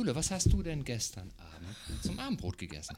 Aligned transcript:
Jule, 0.00 0.14
was 0.14 0.30
hast 0.30 0.50
du 0.50 0.62
denn 0.62 0.82
gestern 0.82 1.30
Abend 1.36 2.02
zum 2.02 2.18
Abendbrot 2.18 2.56
gegessen? 2.56 2.96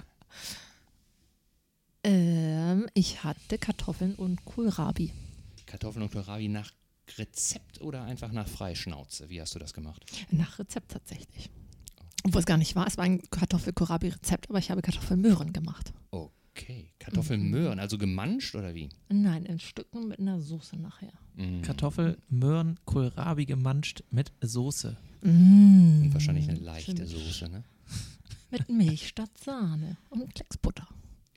Ähm, 2.04 2.86
ich 2.94 3.24
hatte 3.24 3.58
Kartoffeln 3.58 4.14
und 4.14 4.44
Kohlrabi. 4.44 5.12
Kartoffeln 5.66 6.04
und 6.04 6.12
Kohlrabi 6.12 6.46
nach 6.46 6.70
Rezept 7.18 7.80
oder 7.80 8.04
einfach 8.04 8.30
nach 8.30 8.46
Freischnauze? 8.46 9.28
Wie 9.28 9.40
hast 9.40 9.52
du 9.52 9.58
das 9.58 9.74
gemacht? 9.74 10.04
Nach 10.30 10.60
Rezept 10.60 10.92
tatsächlich. 10.92 11.50
Obwohl 12.22 12.38
es 12.38 12.46
gar 12.46 12.56
nicht 12.56 12.76
war, 12.76 12.86
es 12.86 12.96
war 12.96 13.04
ein 13.04 13.20
Kartoffel-Kohlrabi-Rezept, 13.30 14.48
aber 14.48 14.60
ich 14.60 14.70
habe 14.70 14.80
Kartoffelmöhren 14.80 15.52
gemacht. 15.52 15.92
Okay, 16.12 16.92
Kartoffelmöhren, 17.00 17.80
also 17.80 17.98
gemanscht 17.98 18.54
oder 18.54 18.76
wie? 18.76 18.90
Nein, 19.08 19.44
in 19.44 19.58
Stücken 19.58 20.06
mit 20.06 20.20
einer 20.20 20.40
Soße 20.40 20.76
nachher. 20.76 21.18
Mhm. 21.36 21.62
Kartoffel, 21.62 22.18
Möhren, 22.28 22.78
Kohlrabi 22.84 23.46
gemanscht 23.46 24.02
mit 24.10 24.32
Soße. 24.40 24.96
Mmh. 25.22 26.02
Und 26.02 26.14
wahrscheinlich 26.14 26.48
eine 26.48 26.58
leichte 26.58 26.92
Stimmt. 26.92 27.08
Soße, 27.08 27.48
ne? 27.48 27.64
Mit 28.50 28.68
Milch 28.68 29.08
statt 29.08 29.30
Sahne 29.42 29.96
und 30.10 30.34
Klecksbutter. 30.34 30.86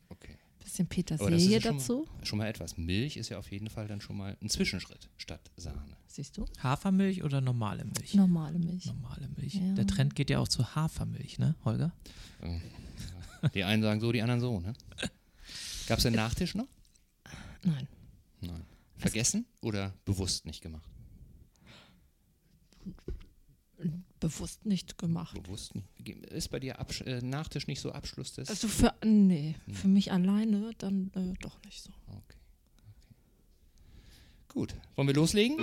Okay. 0.09 0.37
Bisschen 0.61 0.87
Petersilie 0.87 1.37
ja 1.37 1.61
schon 1.61 1.77
dazu. 1.77 2.07
Mal, 2.17 2.25
schon 2.25 2.37
mal 2.39 2.47
etwas. 2.47 2.77
Milch 2.77 3.15
ist 3.15 3.29
ja 3.29 3.37
auf 3.37 3.49
jeden 3.51 3.69
Fall 3.69 3.87
dann 3.87 4.01
schon 4.01 4.17
mal 4.17 4.35
ein 4.41 4.49
Zwischenschritt 4.49 5.09
statt 5.17 5.51
Sahne. 5.55 5.95
Siehst 6.07 6.37
du? 6.37 6.45
Hafermilch 6.61 7.23
oder 7.23 7.41
normale 7.41 7.85
Milch? 7.85 8.15
Normale 8.15 8.57
Milch. 8.59 8.85
Normale 8.87 9.29
Milch. 9.37 9.55
Ja. 9.55 9.73
Der 9.75 9.87
Trend 9.87 10.15
geht 10.15 10.29
ja 10.29 10.39
auch 10.39 10.47
zu 10.47 10.75
Hafermilch, 10.75 11.39
ne, 11.39 11.55
Holger? 11.63 11.93
Ähm, 12.41 12.61
ja. 13.43 13.49
Die 13.49 13.63
einen 13.63 13.83
sagen 13.83 14.01
so, 14.01 14.11
die 14.11 14.21
anderen 14.21 14.41
so, 14.41 14.59
ne? 14.59 14.73
Gab 15.87 15.99
es 15.99 16.03
den 16.03 16.15
Nachtisch 16.15 16.55
noch? 16.55 16.67
Nein. 17.63 17.87
Nein. 18.41 18.63
Vergessen 18.97 19.45
oder 19.61 19.93
bewusst 20.05 20.45
nicht 20.45 20.61
gemacht? 20.61 20.89
Bewusst 24.19 24.65
nicht 24.65 24.97
gemacht. 24.97 25.41
Bewusst 25.43 25.75
nicht. 25.75 25.87
Ist 26.31 26.49
bei 26.49 26.59
dir 26.59 26.79
Absch 26.79 27.01
äh, 27.01 27.21
Nachtisch 27.21 27.67
nicht 27.67 27.81
so 27.81 27.91
Abschluss 27.91 28.33
des? 28.33 28.49
Also 28.49 28.67
für, 28.67 28.93
nee, 29.03 29.55
Hm. 29.65 29.73
für 29.73 29.87
mich 29.87 30.11
alleine 30.11 30.71
dann 30.77 31.11
äh, 31.15 31.33
doch 31.41 31.61
nicht 31.63 31.81
so. 31.81 31.91
Okay. 32.07 32.17
okay. 32.17 33.15
Gut. 34.47 34.75
Wollen 34.95 35.07
wir 35.09 35.15
loslegen? 35.15 35.57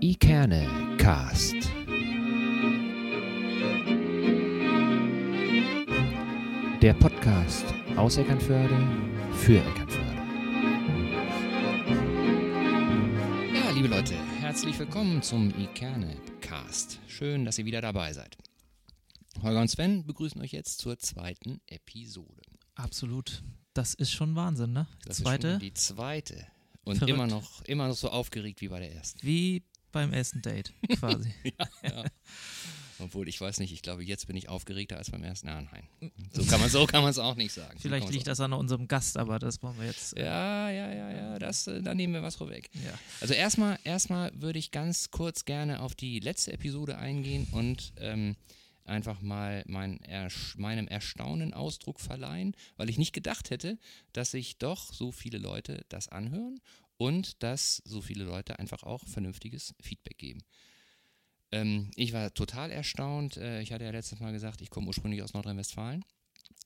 Ikerne 0.00 0.68
Cast. 0.98 1.54
Der 6.82 6.92
Podcast 6.94 7.64
aus 7.96 8.18
Eckernförde 8.18 8.76
für 9.32 9.58
Eckernförde. 9.58 10.03
Herzlich 14.54 14.78
willkommen 14.78 15.20
zum 15.20 15.52
Ikerne 15.58 16.16
Cast. 16.40 17.00
Schön, 17.08 17.44
dass 17.44 17.58
ihr 17.58 17.64
wieder 17.64 17.80
dabei 17.80 18.12
seid. 18.12 18.36
Holger 19.42 19.60
und 19.60 19.66
Sven 19.66 20.06
begrüßen 20.06 20.40
euch 20.40 20.52
jetzt 20.52 20.78
zur 20.78 20.96
zweiten 20.96 21.60
Episode. 21.66 22.40
Absolut. 22.76 23.42
Das 23.72 23.94
ist 23.94 24.12
schon 24.12 24.36
Wahnsinn, 24.36 24.72
ne? 24.72 24.86
Das 25.06 25.18
ist 25.18 25.24
Zweite, 25.24 25.50
schon 25.54 25.58
die 25.58 25.74
zweite. 25.74 26.46
Und 26.84 26.98
Verrückt. 26.98 27.16
immer 27.16 27.26
noch, 27.26 27.62
immer 27.62 27.88
noch 27.88 27.96
so 27.96 28.10
aufgeregt 28.10 28.60
wie 28.60 28.68
bei 28.68 28.78
der 28.78 28.94
ersten. 28.94 29.26
wie 29.26 29.64
beim 29.90 30.12
ersten 30.12 30.40
Date, 30.40 30.72
quasi. 31.00 31.34
Obwohl, 32.98 33.28
ich 33.28 33.40
weiß 33.40 33.58
nicht, 33.58 33.72
ich 33.72 33.82
glaube, 33.82 34.04
jetzt 34.04 34.26
bin 34.26 34.36
ich 34.36 34.48
aufgeregter 34.48 34.96
als 34.98 35.10
beim 35.10 35.24
ersten. 35.24 35.48
Ah, 35.48 35.62
nein. 35.62 36.10
So 36.32 36.44
kann 36.44 36.60
man 36.60 36.70
so 36.70 36.86
kann 36.86 37.02
man 37.02 37.10
es 37.10 37.18
auch 37.18 37.34
nicht 37.34 37.52
sagen. 37.52 37.72
So 37.76 37.82
Vielleicht 37.88 38.04
man's 38.04 38.14
liegt 38.14 38.26
das 38.26 38.40
an 38.40 38.52
unserem 38.52 38.86
Gast, 38.88 39.16
aber 39.16 39.38
das 39.38 39.62
wollen 39.62 39.76
wir 39.78 39.86
jetzt. 39.86 40.14
auch- 40.14 40.20
Ja, 40.20 40.70
ja, 40.70 40.92
ja, 40.92 41.10
ja, 41.12 41.38
das, 41.38 41.66
äh, 41.66 41.82
da 41.82 41.94
nehmen 41.94 42.14
wir 42.14 42.22
was 42.22 42.36
vorweg. 42.36 42.70
ja. 42.84 42.98
Also 43.20 43.34
erstmal, 43.34 43.78
erstmal 43.84 44.30
würde 44.40 44.58
ich 44.58 44.70
ganz 44.70 45.10
kurz 45.10 45.44
gerne 45.44 45.80
auf 45.82 45.94
die 45.94 46.20
letzte 46.20 46.52
Episode 46.52 46.98
eingehen 46.98 47.46
und 47.52 47.92
ähm, 47.98 48.36
einfach 48.84 49.20
mal 49.22 49.64
mein 49.66 49.98
Ersch 50.02 50.56
meinem 50.56 50.86
Erstaunen 50.86 51.54
Ausdruck 51.54 52.00
verleihen, 52.00 52.54
weil 52.76 52.90
ich 52.90 52.98
nicht 52.98 53.12
gedacht 53.14 53.50
hätte, 53.50 53.78
dass 54.12 54.30
sich 54.32 54.58
doch 54.58 54.92
so 54.92 55.10
viele 55.10 55.38
Leute 55.38 55.84
das 55.88 56.08
anhören 56.08 56.60
und 56.98 57.42
dass 57.42 57.82
so 57.84 58.00
viele 58.02 58.24
Leute 58.24 58.58
einfach 58.58 58.82
auch 58.82 59.04
vernünftiges 59.08 59.74
Feedback 59.80 60.18
geben. 60.18 60.42
Ähm, 61.54 61.90
ich 61.94 62.12
war 62.12 62.34
total 62.34 62.70
erstaunt. 62.70 63.36
Äh, 63.36 63.60
ich 63.62 63.72
hatte 63.72 63.84
ja 63.84 63.90
letztes 63.90 64.18
Mal 64.20 64.32
gesagt, 64.32 64.60
ich 64.60 64.70
komme 64.70 64.88
ursprünglich 64.88 65.22
aus 65.22 65.34
Nordrhein-Westfalen, 65.34 66.04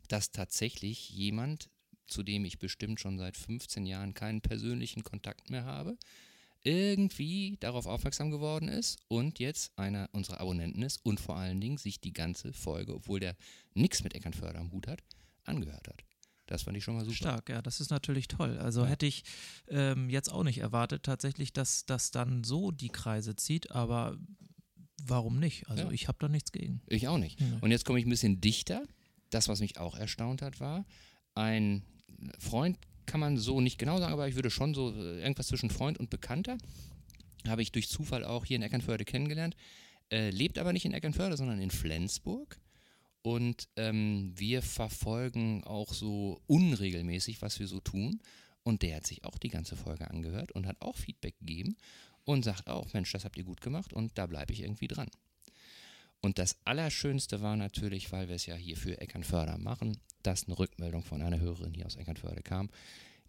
dass 0.09 0.33
tatsächlich 0.33 1.11
jemand, 1.11 1.69
zu 2.07 2.23
dem 2.23 2.45
ich 2.47 2.59
bestimmt 2.59 2.99
schon 2.99 3.19
seit 3.19 3.37
15 3.37 3.85
Jahren 3.85 4.15
keinen 4.15 4.41
persönlichen 4.41 5.05
Kontakt 5.05 5.51
mehr 5.51 5.65
habe, 5.65 5.99
irgendwie 6.63 7.57
darauf 7.61 7.87
aufmerksam 7.87 8.31
geworden 8.31 8.69
ist 8.69 8.99
und 9.09 9.39
jetzt 9.39 9.79
einer 9.79 10.09
unserer 10.13 10.41
Abonnenten 10.41 10.83
ist 10.83 11.05
und 11.05 11.21
vor 11.21 11.37
allen 11.37 11.61
Dingen 11.61 11.77
sich 11.77 12.01
die 12.01 12.13
ganze 12.13 12.53
Folge, 12.53 12.95
obwohl 12.95 13.21
der 13.21 13.37
nichts 13.75 14.03
mit 14.03 14.15
Eckernförde 14.15 14.59
am 14.59 14.73
Hut 14.73 14.89
hat, 14.89 15.03
angehört 15.45 15.87
hat. 15.87 16.03
Das 16.47 16.63
fand 16.63 16.79
ich 16.79 16.85
schon 16.85 16.95
mal 16.97 17.05
super. 17.05 17.15
Stark, 17.17 17.51
ja, 17.51 17.61
das 17.61 17.81
ist 17.81 17.91
natürlich 17.91 18.27
toll. 18.27 18.59
Also 18.59 18.83
Ja. 18.83 18.89
hätte 18.89 19.05
ich 19.07 19.23
ähm, 19.69 20.09
jetzt 20.09 20.33
auch 20.33 20.45
nicht 20.45 20.59
erwartet, 20.59 21.03
tatsächlich, 21.03 21.53
dass 21.53 21.85
das 21.85 22.11
dann 22.11 22.43
so 22.43 22.71
die 22.71 22.89
Kreise 22.89 23.37
zieht, 23.37 23.71
aber 23.71 24.17
warum 25.09 25.39
nicht? 25.41 25.69
Also 25.69 25.85
Ja. 25.85 25.91
ich 25.91 26.09
habe 26.09 26.19
da 26.21 26.29
nichts 26.29 26.53
gegen. 26.53 26.81
Ich 26.87 27.09
auch 27.09 27.19
nicht. 27.19 27.41
Ja. 27.41 27.47
Und 27.61 27.71
jetzt 27.71 27.85
komme 27.85 27.99
ich 27.99 28.07
ein 28.07 28.11
bisschen 28.11 28.41
dichter. 28.41 28.83
Das, 29.31 29.49
was 29.49 29.61
mich 29.61 29.79
auch 29.79 29.97
erstaunt 29.97 30.41
hat, 30.43 30.59
war, 30.61 30.87
ein 31.35 31.83
Freund 32.39 32.79
kann 33.07 33.21
man 33.21 33.37
so 33.37 33.61
nicht 33.61 33.79
genau 33.79 33.99
sagen, 33.99 34.13
aber 34.13 34.29
ich 34.29 34.35
würde 34.35 34.51
schon 34.51 34.75
so 34.75 34.91
äh, 34.95 35.21
irgendwas 35.21 35.49
zwischen 35.49 35.71
Freund 35.71 35.99
und 35.99 36.11
Bekannter, 36.11 36.59
habe 37.47 37.63
ich 37.63 37.73
durch 37.73 37.89
Zufall 37.89 38.25
auch 38.25 38.45
hier 38.45 38.57
in 38.57 38.63
Eckernförde 38.63 39.05
kennengelernt, 39.05 39.55
äh, 40.11 40.31
lebt 40.31 40.59
aber 40.59 40.73
nicht 40.73 40.85
in 40.85 40.93
Eckernförde, 40.93 41.37
sondern 41.37 41.61
in 41.61 41.71
Flensburg. 41.71 42.59
Und 43.23 43.69
ähm, 43.77 44.33
wir 44.37 44.63
verfolgen 44.63 45.65
auch 45.65 45.93
so 45.93 46.41
unregelmäßig, 46.47 47.43
was 47.43 47.59
wir 47.61 47.67
so 47.67 47.81
tun. 47.81 48.21
Und 48.63 48.83
der 48.83 48.97
hat 48.97 49.07
sich 49.07 49.25
auch 49.25 49.39
die 49.39 49.49
ganze 49.49 49.77
Folge 49.77 50.11
angehört 50.11 50.53
und 50.53 50.67
hat 50.67 50.81
auch 50.81 50.97
Feedback 50.97 51.39
gegeben 51.39 51.77
und 52.29 52.45
sagt 52.45 52.69
auch, 52.69 52.93
Mensch, 52.93 53.11
das 53.13 53.25
habt 53.25 53.39
ihr 53.39 53.45
gut 53.45 53.63
gemacht 53.63 53.95
und 53.95 54.19
da 54.19 54.27
bleibe 54.27 54.53
ich 54.53 54.63
irgendwie 54.63 54.87
dran. 54.87 55.09
Und 56.21 56.39
das 56.39 56.59
Allerschönste 56.65 57.41
war 57.41 57.57
natürlich, 57.57 58.13
weil 58.13 58.29
wir 58.29 58.37
es 58.37 58.45
ja 58.45 58.55
hier 58.55 58.77
für 58.77 59.01
Eckernförder 59.01 59.57
machen, 59.57 59.97
dass 60.23 60.47
eine 60.47 60.59
Rückmeldung 60.59 61.05
von 61.05 61.23
einer 61.23 61.41
Hörerin 61.41 61.73
hier 61.73 61.87
aus 61.87 61.97
Eckernförde 61.97 62.43
kam, 62.43 62.69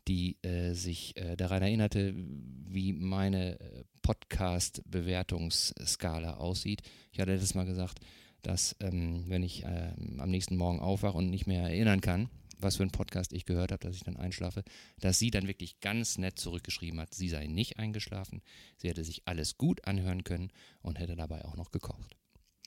die 0.09 0.35
äh, 0.43 0.73
sich 0.73 1.15
äh, 1.15 1.37
daran 1.37 1.61
erinnerte, 1.61 2.13
wie 2.13 2.91
meine 2.91 3.57
äh, 3.61 3.85
Podcast-Bewertungsskala 4.01 6.33
aussieht. 6.33 6.81
Ich 7.13 7.21
hatte 7.21 7.37
das 7.37 7.55
mal 7.55 7.65
gesagt, 7.65 8.01
dass 8.41 8.75
ähm, 8.81 9.23
wenn 9.27 9.43
ich 9.43 9.63
ähm, 9.65 10.19
am 10.19 10.29
nächsten 10.29 10.57
Morgen 10.57 10.81
aufwache 10.81 11.17
und 11.17 11.29
nicht 11.29 11.47
mehr 11.47 11.63
erinnern 11.63 12.01
kann, 12.01 12.27
was 12.59 12.75
für 12.77 12.83
einen 12.83 12.91
Podcast 12.91 13.33
ich 13.33 13.45
gehört 13.45 13.71
habe, 13.71 13.85
dass 13.85 13.95
ich 13.95 14.03
dann 14.03 14.17
einschlafe, 14.17 14.63
dass 14.99 15.17
sie 15.19 15.31
dann 15.31 15.47
wirklich 15.47 15.79
ganz 15.79 16.17
nett 16.17 16.39
zurückgeschrieben 16.39 16.99
hat, 16.99 17.13
sie 17.13 17.29
sei 17.29 17.47
nicht 17.47 17.79
eingeschlafen, 17.79 18.41
sie 18.77 18.89
hätte 18.89 19.03
sich 19.03 19.21
alles 19.25 19.57
gut 19.57 19.85
anhören 19.87 20.23
können 20.23 20.51
und 20.81 20.99
hätte 20.99 21.15
dabei 21.15 21.45
auch 21.45 21.55
noch 21.55 21.71
gekocht. 21.71 22.15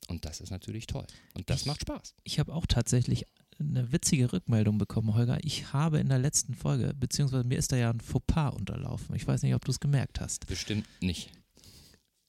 Und 0.09 0.25
das 0.25 0.41
ist 0.41 0.51
natürlich 0.51 0.87
toll. 0.87 1.07
Und 1.35 1.49
das 1.49 1.61
Ich- 1.61 1.67
macht 1.67 1.83
Spaß. 1.83 2.15
Ich 2.25 2.39
habe 2.41 2.53
auch 2.55 2.67
tatsächlich 2.67 3.25
eine 3.59 3.93
witzige 3.93 4.33
Rückmeldung 4.33 4.79
bekommen, 4.79 5.15
Holger. 5.15 5.39
Ich 5.45 5.73
habe 5.73 6.01
in 6.01 6.09
der 6.09 6.19
letzten 6.19 6.55
Folge, 6.55 6.93
beziehungsweise 6.95 7.45
mir 7.45 7.59
ist 7.59 7.71
da 7.71 7.77
ja 7.77 7.91
ein 7.91 8.01
Fauxpas 8.01 8.51
unterlaufen. 8.55 9.15
Ich 9.15 9.27
weiß 9.27 9.43
nicht, 9.43 9.55
ob 9.55 9.65
du 9.65 9.71
es 9.71 9.79
gemerkt 9.79 10.21
hast. 10.21 10.47
Bestimmt 10.47 10.87
nicht. 11.01 11.31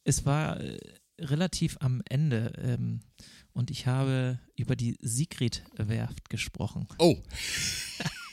Es 0.03 0.25
war 0.25 0.59
äh, 0.59 0.77
relativ 1.19 1.77
am 1.79 2.01
Ende 2.09 2.53
ähm, 2.57 3.01
und 3.53 3.71
ich 3.71 3.87
habe 3.87 4.39
über 4.55 4.75
die 4.75 4.97
Sigrid-Werft 5.01 6.29
gesprochen. 6.29 6.87
Oh, 6.97 7.17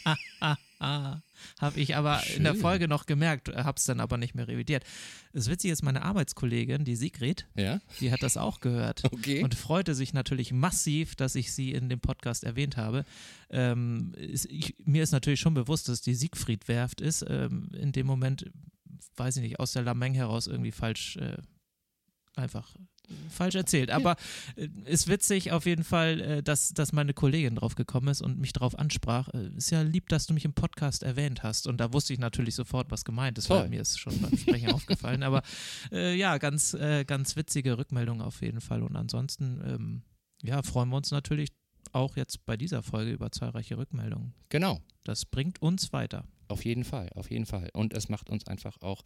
habe 0.81 1.81
ich 1.81 1.95
aber 1.95 2.27
in 2.35 2.45
der 2.45 2.53
Schön. 2.53 2.61
Folge 2.61 2.89
noch 2.89 3.07
gemerkt, 3.07 3.49
habe 3.55 3.77
es 3.77 3.85
dann 3.85 4.01
aber 4.01 4.17
nicht 4.17 4.35
mehr 4.35 4.49
revidiert. 4.49 4.85
Das 5.33 5.51
Witzige 5.51 5.73
ist, 5.73 5.83
meine 5.83 6.03
Arbeitskollegin, 6.03 6.85
die 6.85 6.97
Sigrid, 6.97 7.47
ja, 7.55 7.81
die 8.01 8.11
hat 8.11 8.23
das 8.23 8.37
auch 8.37 8.61
gehört. 8.61 9.05
okay. 9.13 9.43
Und 9.43 9.55
freute 9.55 9.95
sich 9.95 10.13
natürlich 10.15 10.53
massiv, 10.53 11.17
dass 11.17 11.35
ich 11.35 11.53
sie 11.53 11.73
in 11.73 11.89
dem 11.89 12.01
Podcast 12.01 12.45
erwähnt 12.45 12.77
habe. 12.77 13.05
Ähm, 13.51 14.13
ist, 14.17 14.47
ich, 14.47 14.75
mir 14.85 15.03
ist 15.03 15.13
natürlich 15.13 15.41
schon 15.41 15.55
bewusst, 15.55 15.89
dass 15.89 16.01
die 16.01 16.15
Siegfried-Werft 16.15 17.01
ist. 17.01 17.25
Ähm, 17.29 17.69
in 17.73 17.93
dem 17.93 18.07
Moment, 18.07 18.51
weiß 19.17 19.37
ich 19.37 19.43
nicht, 19.43 19.61
aus 19.61 19.73
der 19.73 19.83
Lameng 19.83 20.15
heraus 20.15 20.47
irgendwie 20.47 20.73
falsch, 20.73 21.17
äh, 21.19 21.37
einfach 22.37 22.75
falsch 23.29 23.55
erzählt. 23.55 23.91
Aber 23.91 24.17
äh, 24.57 24.69
ist 24.85 25.09
witzig 25.09 25.53
auf 25.53 25.67
jeden 25.67 25.85
Fall, 25.85 26.21
äh, 26.21 26.43
dass, 26.43 26.73
dass 26.73 26.93
meine 26.93 27.15
Kollegin 27.15 27.57
drauf 27.57 27.75
gekommen 27.75 28.09
ist 28.09 28.21
und 28.23 28.39
mich 28.39 28.53
darauf 28.53 28.79
ansprach. 28.79 29.29
Äh, 29.35 29.49
ist 29.57 29.71
ja 29.71 29.83
lieb, 29.83 30.09
dass 30.09 30.27
du 30.27 30.35
mich 30.35 30.45
im 30.45 30.53
Podcast 30.53 31.03
erwähnt 31.03 31.43
hast. 31.43 31.67
Und 31.67 31.79
da 31.79 31.93
wusste 31.93 32.13
ich 32.13 32.19
natürlich 32.19 32.55
sofort, 32.55 32.91
was 32.91 33.05
gemeint 33.05 33.39
ist, 33.39 33.51
weil 33.51 33.69
mir 33.69 33.81
ist 33.81 33.99
schon 33.99 34.19
beim 34.21 34.37
Sprechen 34.37 34.71
aufgefallen. 34.73 35.23
Aber 35.23 35.43
äh, 35.93 36.15
ja, 36.15 36.39
ganz, 36.39 36.75
äh, 36.75 37.05
ganz 37.05 37.37
witzige 37.37 37.79
Rückmeldung 37.79 38.21
auf 38.23 38.43
jeden 38.43 38.61
Fall. 38.61 38.83
Und 38.83 38.97
ansonsten, 38.97 39.61
ähm, 39.65 40.03
ja, 40.43 40.63
freuen 40.63 40.89
wir 40.91 40.97
uns 40.97 41.11
natürlich 41.11 41.51
auch 41.93 42.17
jetzt 42.17 42.45
bei 42.47 42.57
dieser 42.57 42.83
Folge 42.83 43.11
über 43.11 43.33
zahlreiche 43.33 43.77
Rückmeldungen. 43.77 44.35
genau. 44.49 44.81
Das 45.03 45.25
bringt 45.25 45.63
uns 45.63 45.95
weiter. 45.95 46.25
Auf 46.49 46.65
jeden 46.67 46.85
Fall, 46.85 47.09
auf 47.15 47.31
jeden 47.31 47.47
Fall. 47.47 47.71
Und 47.73 47.95
es 47.95 48.11
macht 48.11 48.29
uns 48.29 48.47
einfach 48.47 48.77
auch 48.83 49.03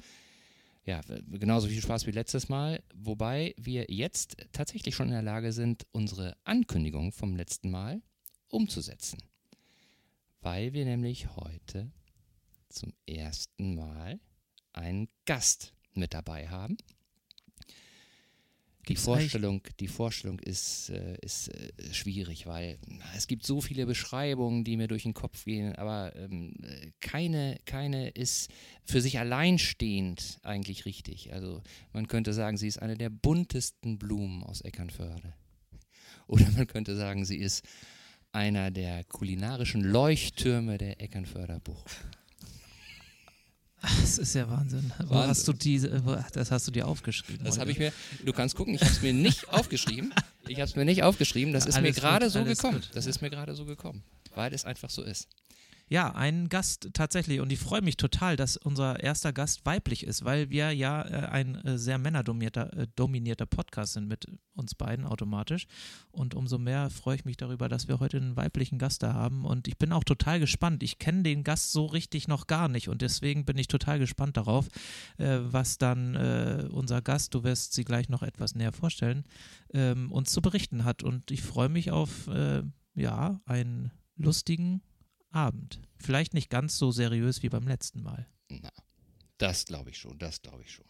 ja, 0.87 1.01
genauso 1.31 1.69
viel 1.69 1.81
Spaß 1.81 2.07
wie 2.07 2.11
letztes 2.11 2.49
Mal, 2.49 2.83
wobei 2.95 3.55
wir 3.57 3.87
jetzt 3.89 4.37
tatsächlich 4.53 4.95
schon 4.95 5.09
in 5.09 5.15
der 5.15 5.23
Lage 5.23 5.53
sind, 5.53 5.87
unsere 5.93 6.37
Ankündigung 6.45 7.13
vom 7.13 7.37
letzten 7.37 7.71
Mal 7.71 8.03
umzusetzen. 8.49 9.23
Weil 10.41 10.75
wir 10.75 10.85
nämlich 10.85 11.37
heute 11.37 11.91
zum 12.69 12.93
ersten 13.07 13.75
Mal 13.75 14.21
einen 14.73 15.09
Gast 15.25 15.73
mit 15.95 16.13
dabei 16.13 16.49
haben. 16.49 16.77
Die 18.89 18.97
Vorstellung, 18.97 19.63
die 19.81 19.89
Vorstellung 19.89 20.39
ist, 20.41 20.91
äh, 20.91 21.17
ist 21.23 21.49
äh, 21.49 21.73
schwierig, 21.93 22.47
weil 22.47 22.79
es 23.17 23.27
gibt 23.27 23.47
so 23.47 23.61
viele 23.61 23.87
Beschreibungen, 23.87 24.65
die 24.65 24.77
mir 24.77 24.89
durch 24.89 25.05
den 25.05 25.15
Kopf 25.15 25.45
gehen, 25.45 25.75
aber 25.77 26.15
ähm, 26.17 26.55
äh, 26.63 26.91
keine, 27.01 27.59
keine 27.65 28.11
ist 28.11 28.51
für 28.85 29.01
sich 29.01 29.19
alleinstehend 29.19 30.39
eigentlich 30.43 30.85
richtig. 30.85 31.33
Also 31.33 31.63
man 31.93 32.09
könnte 32.09 32.35
sagen, 32.35 32.57
sie 32.57 32.69
ist 32.69 32.83
eine 32.83 32.97
der 32.97 33.11
buntesten 33.11 33.99
Blumen 33.99 34.43
aus 34.43 34.61
Eckernförde. 34.61 35.35
Oder 36.27 36.51
man 36.51 36.67
könnte 36.67 36.95
sagen, 36.97 37.25
sie 37.25 37.39
ist 37.39 37.65
einer 38.33 38.71
der 38.71 39.05
kulinarischen 39.05 39.83
Leuchttürme 39.83 40.77
der 40.77 41.01
Eckernförder 41.01 41.61
Bucht. 41.61 42.05
Das 44.01 44.19
ist 44.19 44.35
ja 44.35 44.49
Wahnsinn. 44.51 44.93
Wo 45.07 45.11
Wahnsinn. 45.15 45.29
hast 45.31 45.49
du 45.49 45.53
diese, 45.53 46.03
das 46.33 46.51
hast 46.51 46.67
du 46.67 46.71
dir 46.71 46.87
aufgeschrieben? 46.89 47.45
Das 47.45 47.59
habe 47.59 47.71
ich 47.71 47.79
mir, 47.79 47.93
du 48.25 48.33
kannst 48.33 48.55
gucken, 48.57 48.75
ich 48.75 48.81
habe 48.81 48.91
es 48.93 49.03
mir 49.03 49.13
nicht 49.13 49.49
aufgeschrieben. 49.53 50.13
Ich 50.49 50.57
habe 50.61 50.65
es 50.69 50.77
mir 50.77 50.85
nicht 50.85 51.03
aufgeschrieben, 51.03 51.53
das 51.53 51.65
Ja, 51.65 51.71
ist 51.71 51.81
mir 51.81 51.93
gerade 51.93 52.31
so 52.31 52.45
gekommen. 52.45 52.81
gut. 52.81 52.91
Das 52.95 53.07
ist 53.07 53.21
mir 53.23 53.31
gerade 53.31 53.55
so 53.55 53.65
gekommen, 53.65 54.03
weil 54.35 54.53
es 54.55 54.65
einfach 54.65 54.91
so 54.91 55.03
ist. 55.03 55.29
Ja, 55.89 56.15
ein 56.15 56.49
Gast 56.49 56.91
tatsächlich. 56.95 57.41
Und 57.41 57.53
ich 57.53 57.59
freue 57.59 57.83
mich 57.83 57.99
total, 57.99 58.37
dass 58.37 58.57
unser 58.57 59.01
erster 59.01 59.35
Gast 59.35 59.67
weiblich 59.67 60.07
ist, 60.07 60.25
weil 60.25 60.49
wir 60.49 60.73
ja 60.73 61.03
äh, 61.03 61.27
ein 61.27 61.57
äh, 61.57 61.77
sehr 61.77 61.99
männerdominierter 61.99 62.73
äh, 62.73 62.87
dominierter 62.97 63.45
Podcast 63.45 63.93
sind 63.93 64.09
mit 64.09 64.27
uns 64.55 64.75
beiden 64.75 65.05
automatisch. 65.05 65.67
Und 66.11 66.35
umso 66.35 66.59
mehr 66.59 66.89
freue 66.89 67.17
ich 67.17 67.25
mich 67.27 67.37
darüber, 67.37 67.69
dass 67.69 67.87
wir 67.87 68.01
heute 68.01 68.17
einen 68.17 68.35
weiblichen 68.35 68.79
Gast 68.79 69.03
da 69.03 69.13
haben. 69.13 69.45
Und 69.45 69.69
ich 69.69 69.77
bin 69.77 69.93
auch 69.93 70.05
total 70.05 70.41
gespannt. 70.41 70.83
Ich 70.83 70.99
kenne 70.99 71.23
den 71.23 71.45
Gast 71.45 71.73
so 71.73 71.85
richtig 71.85 72.29
noch 72.29 72.47
gar 72.47 72.69
nicht. 72.69 72.89
Und 72.89 73.03
deswegen 73.03 73.45
bin 73.45 73.59
ich 73.59 73.69
total 73.69 73.99
gespannt 73.99 74.39
darauf, 74.39 74.69
äh, 75.19 75.39
was 75.43 75.77
dann 75.77 76.15
äh, 76.15 76.67
unser 76.71 77.03
Gast, 77.03 77.35
du 77.35 77.45
wirst 77.45 77.75
sie 77.75 77.85
gleich 77.85 78.09
noch 78.09 78.23
etwas 78.23 78.55
näher 78.55 78.73
vorstellen, 78.73 79.25
ähm, 79.75 80.11
uns 80.11 80.33
zu 80.33 80.41
berichten 80.41 80.85
hat. 80.85 81.03
Und 81.03 81.31
ich 81.31 81.43
freue 81.43 81.69
mich 81.69 81.91
auf 81.91 82.27
äh, 82.29 82.63
ja 82.95 83.41
einen 83.45 83.91
lustigen 84.17 84.81
Abend. 85.35 85.81
Vielleicht 85.99 86.35
nicht 86.35 86.51
ganz 86.51 86.79
so 86.79 86.91
seriös 86.91 87.43
wie 87.43 87.49
beim 87.49 87.67
letzten 87.67 88.03
Mal. 88.03 88.27
Na, 88.49 88.71
das 89.39 89.67
glaube 89.67 89.91
ich 89.91 89.99
schon, 89.99 90.19
das 90.19 90.43
glaube 90.43 90.63
ich 90.63 90.73
schon. 90.73 90.87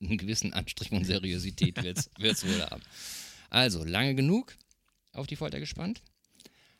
Einen 0.00 0.18
gewissen 0.18 0.52
Anstrich 0.52 0.88
von 0.88 1.04
Seriosität 1.04 1.82
wird 1.82 1.98
es 2.18 2.44
wohl 2.46 2.62
haben. 2.62 2.82
Also, 3.50 3.84
lange 3.84 4.14
genug 4.14 4.56
auf 5.12 5.26
die 5.26 5.36
Folter 5.36 5.60
gespannt. 5.60 6.02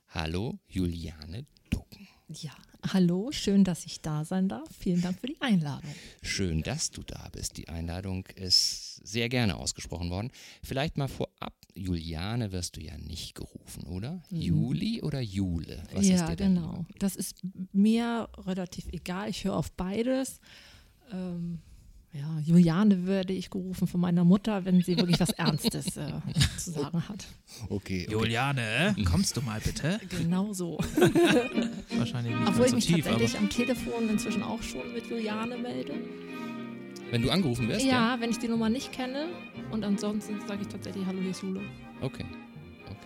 Hallo, 0.08 0.58
Juliane 0.66 1.46
Ducken. 1.70 2.08
Ja, 2.28 2.52
hallo, 2.92 3.30
schön, 3.32 3.64
dass 3.64 3.84
ich 3.84 4.00
da 4.00 4.24
sein 4.24 4.48
darf. 4.48 4.68
Vielen 4.78 5.02
Dank 5.02 5.20
für 5.20 5.26
die 5.26 5.40
Einladung. 5.40 5.94
Schön, 6.22 6.62
dass 6.62 6.90
du 6.90 7.02
da 7.02 7.28
bist. 7.30 7.56
Die 7.56 7.68
Einladung 7.68 8.26
ist 8.34 8.96
sehr 9.06 9.28
gerne 9.28 9.56
ausgesprochen 9.56 10.10
worden. 10.10 10.30
Vielleicht 10.62 10.96
mal 10.96 11.08
vorab, 11.08 11.54
Juliane 11.74 12.52
wirst 12.52 12.76
du 12.76 12.80
ja 12.80 12.96
nicht 12.98 13.34
gerufen, 13.34 13.84
oder? 13.84 14.22
Juli 14.30 15.02
oder 15.02 15.20
Jule? 15.20 15.82
Was 15.92 16.06
ja, 16.06 16.16
ist 16.16 16.28
dir 16.28 16.36
denn 16.36 16.54
genau. 16.54 16.84
Das 16.98 17.16
ist 17.16 17.42
mir 17.72 18.28
relativ 18.46 18.86
egal. 18.92 19.30
Ich 19.30 19.44
höre 19.44 19.56
auf 19.56 19.72
beides. 19.72 20.40
Ähm, 21.10 21.60
ja, 22.12 22.40
Juliane 22.44 23.06
würde 23.06 23.32
ich 23.32 23.48
gerufen 23.48 23.86
von 23.86 24.00
meiner 24.00 24.22
Mutter, 24.22 24.66
wenn 24.66 24.82
sie 24.82 24.98
wirklich 24.98 25.18
was 25.18 25.30
Ernstes 25.30 25.96
äh, 25.96 26.12
zu 26.58 26.72
sagen 26.72 27.08
hat. 27.08 27.26
lieber? 27.60 27.74
Okay, 27.74 28.04
okay. 28.06 28.12
Juliane, 28.12 28.94
kommst 29.06 29.36
du 29.36 29.40
mal 29.40 29.60
bitte? 29.60 29.98
Genau 30.10 30.52
so. 30.52 30.78
Wahrscheinlich 31.96 32.34
nicht 32.36 32.48
Obwohl 32.48 32.64
ich 32.66 32.70
so 32.70 32.76
mich 32.76 32.86
tief, 32.86 33.06
aber 33.06 33.18
tatsächlich 33.18 33.38
am 33.38 33.48
Telefon 33.48 34.10
inzwischen 34.10 34.42
auch 34.42 34.62
schon 34.62 34.92
mit 34.92 35.06
Juliane 35.08 35.56
melde. 35.56 35.94
Wenn 37.12 37.20
du 37.20 37.28
angerufen 37.30 37.68
wirst? 37.68 37.84
Ja, 37.84 38.16
wenn 38.20 38.30
ich 38.30 38.38
die 38.38 38.48
Nummer 38.48 38.70
nicht 38.70 38.90
kenne. 38.90 39.26
Und 39.70 39.84
ansonsten 39.84 40.40
sage 40.48 40.62
ich 40.62 40.68
tatsächlich 40.68 41.04
Hallo, 41.04 41.20
hier 41.20 41.32
ist 41.32 41.42
Jule. 41.42 41.60
Okay. 42.00 42.24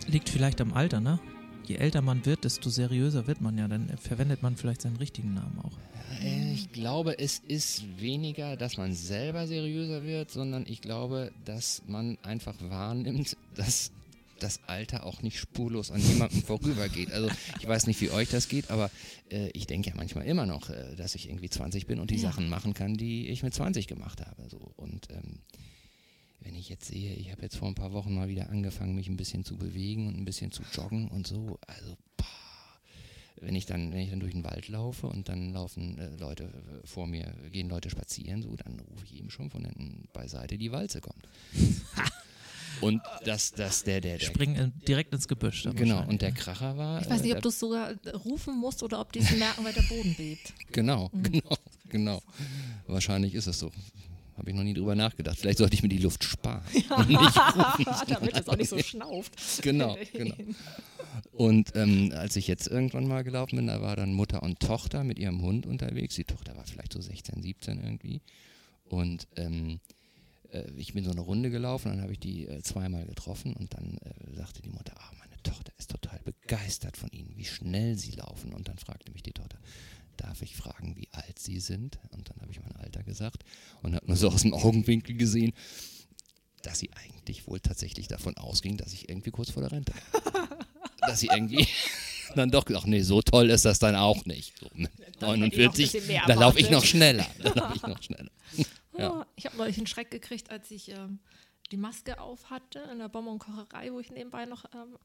liegt 0.06 0.28
vielleicht 0.28 0.60
am 0.60 0.72
Alter, 0.74 1.00
ne? 1.00 1.18
Je 1.64 1.74
älter 1.74 2.02
man 2.02 2.24
wird, 2.24 2.44
desto 2.44 2.70
seriöser 2.70 3.26
wird 3.26 3.40
man 3.40 3.58
ja. 3.58 3.66
Dann 3.66 3.88
verwendet 3.98 4.44
man 4.44 4.54
vielleicht 4.54 4.82
seinen 4.82 4.94
richtigen 4.98 5.34
Namen 5.34 5.58
auch. 5.60 5.76
Äh, 6.22 6.52
Ich 6.54 6.70
glaube, 6.70 7.18
es 7.18 7.40
ist 7.48 8.00
weniger, 8.00 8.56
dass 8.56 8.76
man 8.76 8.92
selber 8.92 9.48
seriöser 9.48 10.04
wird, 10.04 10.30
sondern 10.30 10.66
ich 10.68 10.80
glaube, 10.82 11.32
dass 11.44 11.82
man 11.88 12.16
einfach 12.22 12.54
wahrnimmt, 12.60 13.36
dass 13.56 13.90
das 14.40 14.60
Alter 14.66 15.04
auch 15.06 15.22
nicht 15.22 15.38
spurlos 15.38 15.90
an 15.90 16.00
jemandem 16.00 16.42
vorübergeht. 16.42 17.12
Also 17.12 17.28
ich 17.60 17.66
weiß 17.66 17.86
nicht, 17.86 18.00
wie 18.00 18.10
euch 18.10 18.28
das 18.30 18.48
geht, 18.48 18.70
aber 18.70 18.90
äh, 19.30 19.48
ich 19.50 19.66
denke 19.66 19.90
ja 19.90 19.96
manchmal 19.96 20.26
immer 20.26 20.46
noch, 20.46 20.70
äh, 20.70 20.94
dass 20.96 21.14
ich 21.14 21.28
irgendwie 21.28 21.50
20 21.50 21.86
bin 21.86 21.98
und 22.00 22.10
die 22.10 22.16
Ja. 22.16 22.30
Sachen 22.30 22.48
machen 22.48 22.74
kann, 22.74 22.96
die 22.96 23.28
ich 23.28 23.42
mit 23.42 23.54
20 23.54 23.86
gemacht 23.86 24.20
habe. 24.20 24.48
So. 24.48 24.58
Und 24.76 25.08
ähm, 25.10 25.40
wenn 26.40 26.54
ich 26.54 26.68
jetzt 26.68 26.86
sehe, 26.86 27.14
ich 27.14 27.32
habe 27.32 27.42
jetzt 27.42 27.56
vor 27.56 27.68
ein 27.68 27.74
paar 27.74 27.92
Wochen 27.92 28.14
mal 28.14 28.28
wieder 28.28 28.50
angefangen, 28.50 28.94
mich 28.94 29.08
ein 29.08 29.16
bisschen 29.16 29.44
zu 29.44 29.56
bewegen 29.56 30.06
und 30.08 30.16
ein 30.18 30.24
bisschen 30.24 30.52
zu 30.52 30.62
joggen 30.72 31.08
und 31.08 31.26
so, 31.26 31.58
also 31.66 31.96
boah, 32.16 32.26
wenn 33.40 33.54
ich 33.54 33.66
dann, 33.66 33.92
wenn 33.92 33.98
ich 34.00 34.10
dann 34.10 34.20
durch 34.20 34.32
den 34.32 34.44
Wald 34.44 34.68
laufe 34.68 35.08
und 35.08 35.28
dann 35.28 35.52
laufen 35.52 35.98
äh, 35.98 36.14
Leute 36.16 36.44
äh, 36.44 36.86
vor 36.86 37.06
mir, 37.06 37.34
gehen 37.52 37.68
Leute 37.68 37.90
spazieren, 37.90 38.42
so, 38.42 38.54
dann 38.56 38.78
rufe 38.80 39.04
ich 39.06 39.14
eben 39.16 39.30
schon 39.30 39.50
von 39.50 39.64
hinten 39.64 40.08
beiseite, 40.12 40.56
die 40.58 40.72
Walze 40.72 41.00
kommt. 41.00 41.26
und 42.80 43.02
das, 43.24 43.52
das, 43.52 43.84
der, 43.84 44.00
der, 44.00 44.18
der 44.18 44.26
Springen 44.26 44.56
in, 44.56 44.72
direkt 44.86 45.12
ins 45.12 45.28
Gebüsch. 45.28 45.68
Genau, 45.74 46.04
und 46.06 46.22
der? 46.22 46.32
Kracher 46.32 46.76
war. 46.76 47.00
Ich 47.00 47.08
weiß 47.08 47.22
nicht, 47.22 47.32
äh, 47.32 47.36
ob 47.36 47.42
du 47.42 47.48
es 47.48 47.58
sogar 47.58 47.94
rufen 48.24 48.58
musst 48.58 48.82
oder 48.82 49.00
ob 49.00 49.12
die 49.12 49.20
es 49.20 49.30
merken, 49.36 49.64
weil 49.64 49.72
der 49.72 49.82
Boden 49.82 50.14
bebt. 50.14 50.52
Genau, 50.72 51.10
genau, 51.12 51.56
genau. 51.88 52.22
Wahrscheinlich 52.86 53.34
ist 53.34 53.46
es 53.46 53.58
so. 53.58 53.70
Habe 54.36 54.50
ich 54.50 54.56
noch 54.56 54.64
nie 54.64 54.74
drüber 54.74 54.94
nachgedacht. 54.94 55.38
Vielleicht 55.38 55.58
sollte 55.58 55.74
ich 55.74 55.82
mir 55.82 55.88
die 55.88 55.98
Luft 55.98 56.22
sparen. 56.22 56.62
und 56.96 57.08
nicht 57.08 57.20
rufen. 57.20 57.86
Damit 58.08 58.34
es 58.34 58.48
auch 58.48 58.56
nicht 58.56 58.68
so 58.68 58.78
schnauft. 58.78 59.32
Genau, 59.62 59.96
genau. 60.12 60.34
Und 61.32 61.74
ähm, 61.74 62.12
als 62.14 62.36
ich 62.36 62.46
jetzt 62.46 62.66
irgendwann 62.66 63.08
mal 63.08 63.24
gelaufen 63.24 63.56
bin, 63.56 63.66
da 63.68 63.80
war 63.80 63.96
dann 63.96 64.12
Mutter 64.12 64.42
und 64.42 64.60
Tochter 64.60 65.04
mit 65.04 65.18
ihrem 65.18 65.40
Hund 65.40 65.64
unterwegs. 65.64 66.16
Die 66.16 66.24
Tochter 66.24 66.54
war 66.56 66.64
vielleicht 66.66 66.92
so 66.92 67.00
16, 67.00 67.42
17 67.42 67.82
irgendwie. 67.82 68.20
Und 68.88 69.26
ähm, 69.36 69.80
äh, 70.56 70.70
ich 70.76 70.94
bin 70.94 71.04
so 71.04 71.10
eine 71.10 71.20
Runde 71.20 71.50
gelaufen, 71.50 71.90
dann 71.90 72.02
habe 72.02 72.12
ich 72.12 72.20
die 72.20 72.46
äh, 72.46 72.62
zweimal 72.62 73.04
getroffen 73.06 73.54
und 73.54 73.74
dann 73.74 73.98
äh, 73.98 74.34
sagte 74.34 74.62
die 74.62 74.70
Mutter, 74.70 74.94
ah, 74.96 75.12
meine 75.18 75.42
Tochter 75.42 75.72
ist 75.78 75.90
total 75.90 76.20
begeistert 76.24 76.96
von 76.96 77.10
ihnen, 77.10 77.36
wie 77.36 77.44
schnell 77.44 77.96
sie 77.96 78.12
laufen. 78.12 78.52
Und 78.52 78.68
dann 78.68 78.78
fragte 78.78 79.12
mich 79.12 79.22
die 79.22 79.32
Tochter, 79.32 79.58
darf 80.16 80.42
ich 80.42 80.56
fragen, 80.56 80.96
wie 80.96 81.08
alt 81.12 81.38
sie 81.38 81.60
sind? 81.60 81.98
Und 82.10 82.30
dann 82.30 82.40
habe 82.40 82.50
ich 82.50 82.60
mein 82.60 82.76
Alter 82.76 83.02
gesagt 83.02 83.44
und 83.82 83.94
habe 83.94 84.06
nur 84.06 84.16
so 84.16 84.28
aus 84.28 84.42
dem 84.42 84.54
Augenwinkel 84.54 85.16
gesehen, 85.16 85.52
dass 86.62 86.78
sie 86.78 86.90
eigentlich 86.94 87.46
wohl 87.46 87.60
tatsächlich 87.60 88.08
davon 88.08 88.36
ausging, 88.36 88.76
dass 88.76 88.92
ich 88.92 89.08
irgendwie 89.08 89.30
kurz 89.30 89.50
vor 89.50 89.62
der 89.62 89.72
Rente 89.72 89.92
dass 91.00 91.20
sie 91.20 91.28
irgendwie 91.28 91.66
dann 92.34 92.50
doch 92.50 92.64
gesagt, 92.64 92.86
nee, 92.86 93.00
so 93.02 93.22
toll 93.22 93.50
ist 93.50 93.64
das 93.64 93.78
dann 93.78 93.94
auch 93.94 94.24
nicht. 94.24 94.58
So 94.58 94.68
mit 94.74 94.90
hätte 94.98 95.10
ich 95.14 95.20
noch 95.20 95.28
ein 95.32 95.40
49, 95.40 95.92
bisschen 95.92 96.06
mehr 96.08 96.22
da 96.26 96.34
laufe 96.34 96.58
ich 96.58 96.70
noch 96.70 96.84
schneller. 96.84 97.26
Da 97.42 97.50
laufe 97.54 97.76
ich 97.76 97.82
noch 97.82 98.02
schneller. 98.02 98.30
Ja. 98.98 99.10
Ah, 99.12 99.26
Ich 99.36 99.46
habe 99.46 99.56
neulich 99.56 99.76
einen 99.76 99.86
Schreck 99.86 100.10
gekriegt, 100.10 100.50
als 100.50 100.70
ich 100.70 100.90
ähm, 100.90 101.18
die 101.70 101.76
Maske 101.76 102.20
auf 102.20 102.50
hatte 102.50 102.78
in 102.92 102.98
der 102.98 103.08
Bonbonkocherei, 103.08 103.92
wo 103.92 104.00
ich 104.00 104.10
nebenbei 104.10 104.46
noch 104.46 104.64
ähm, 104.74 104.96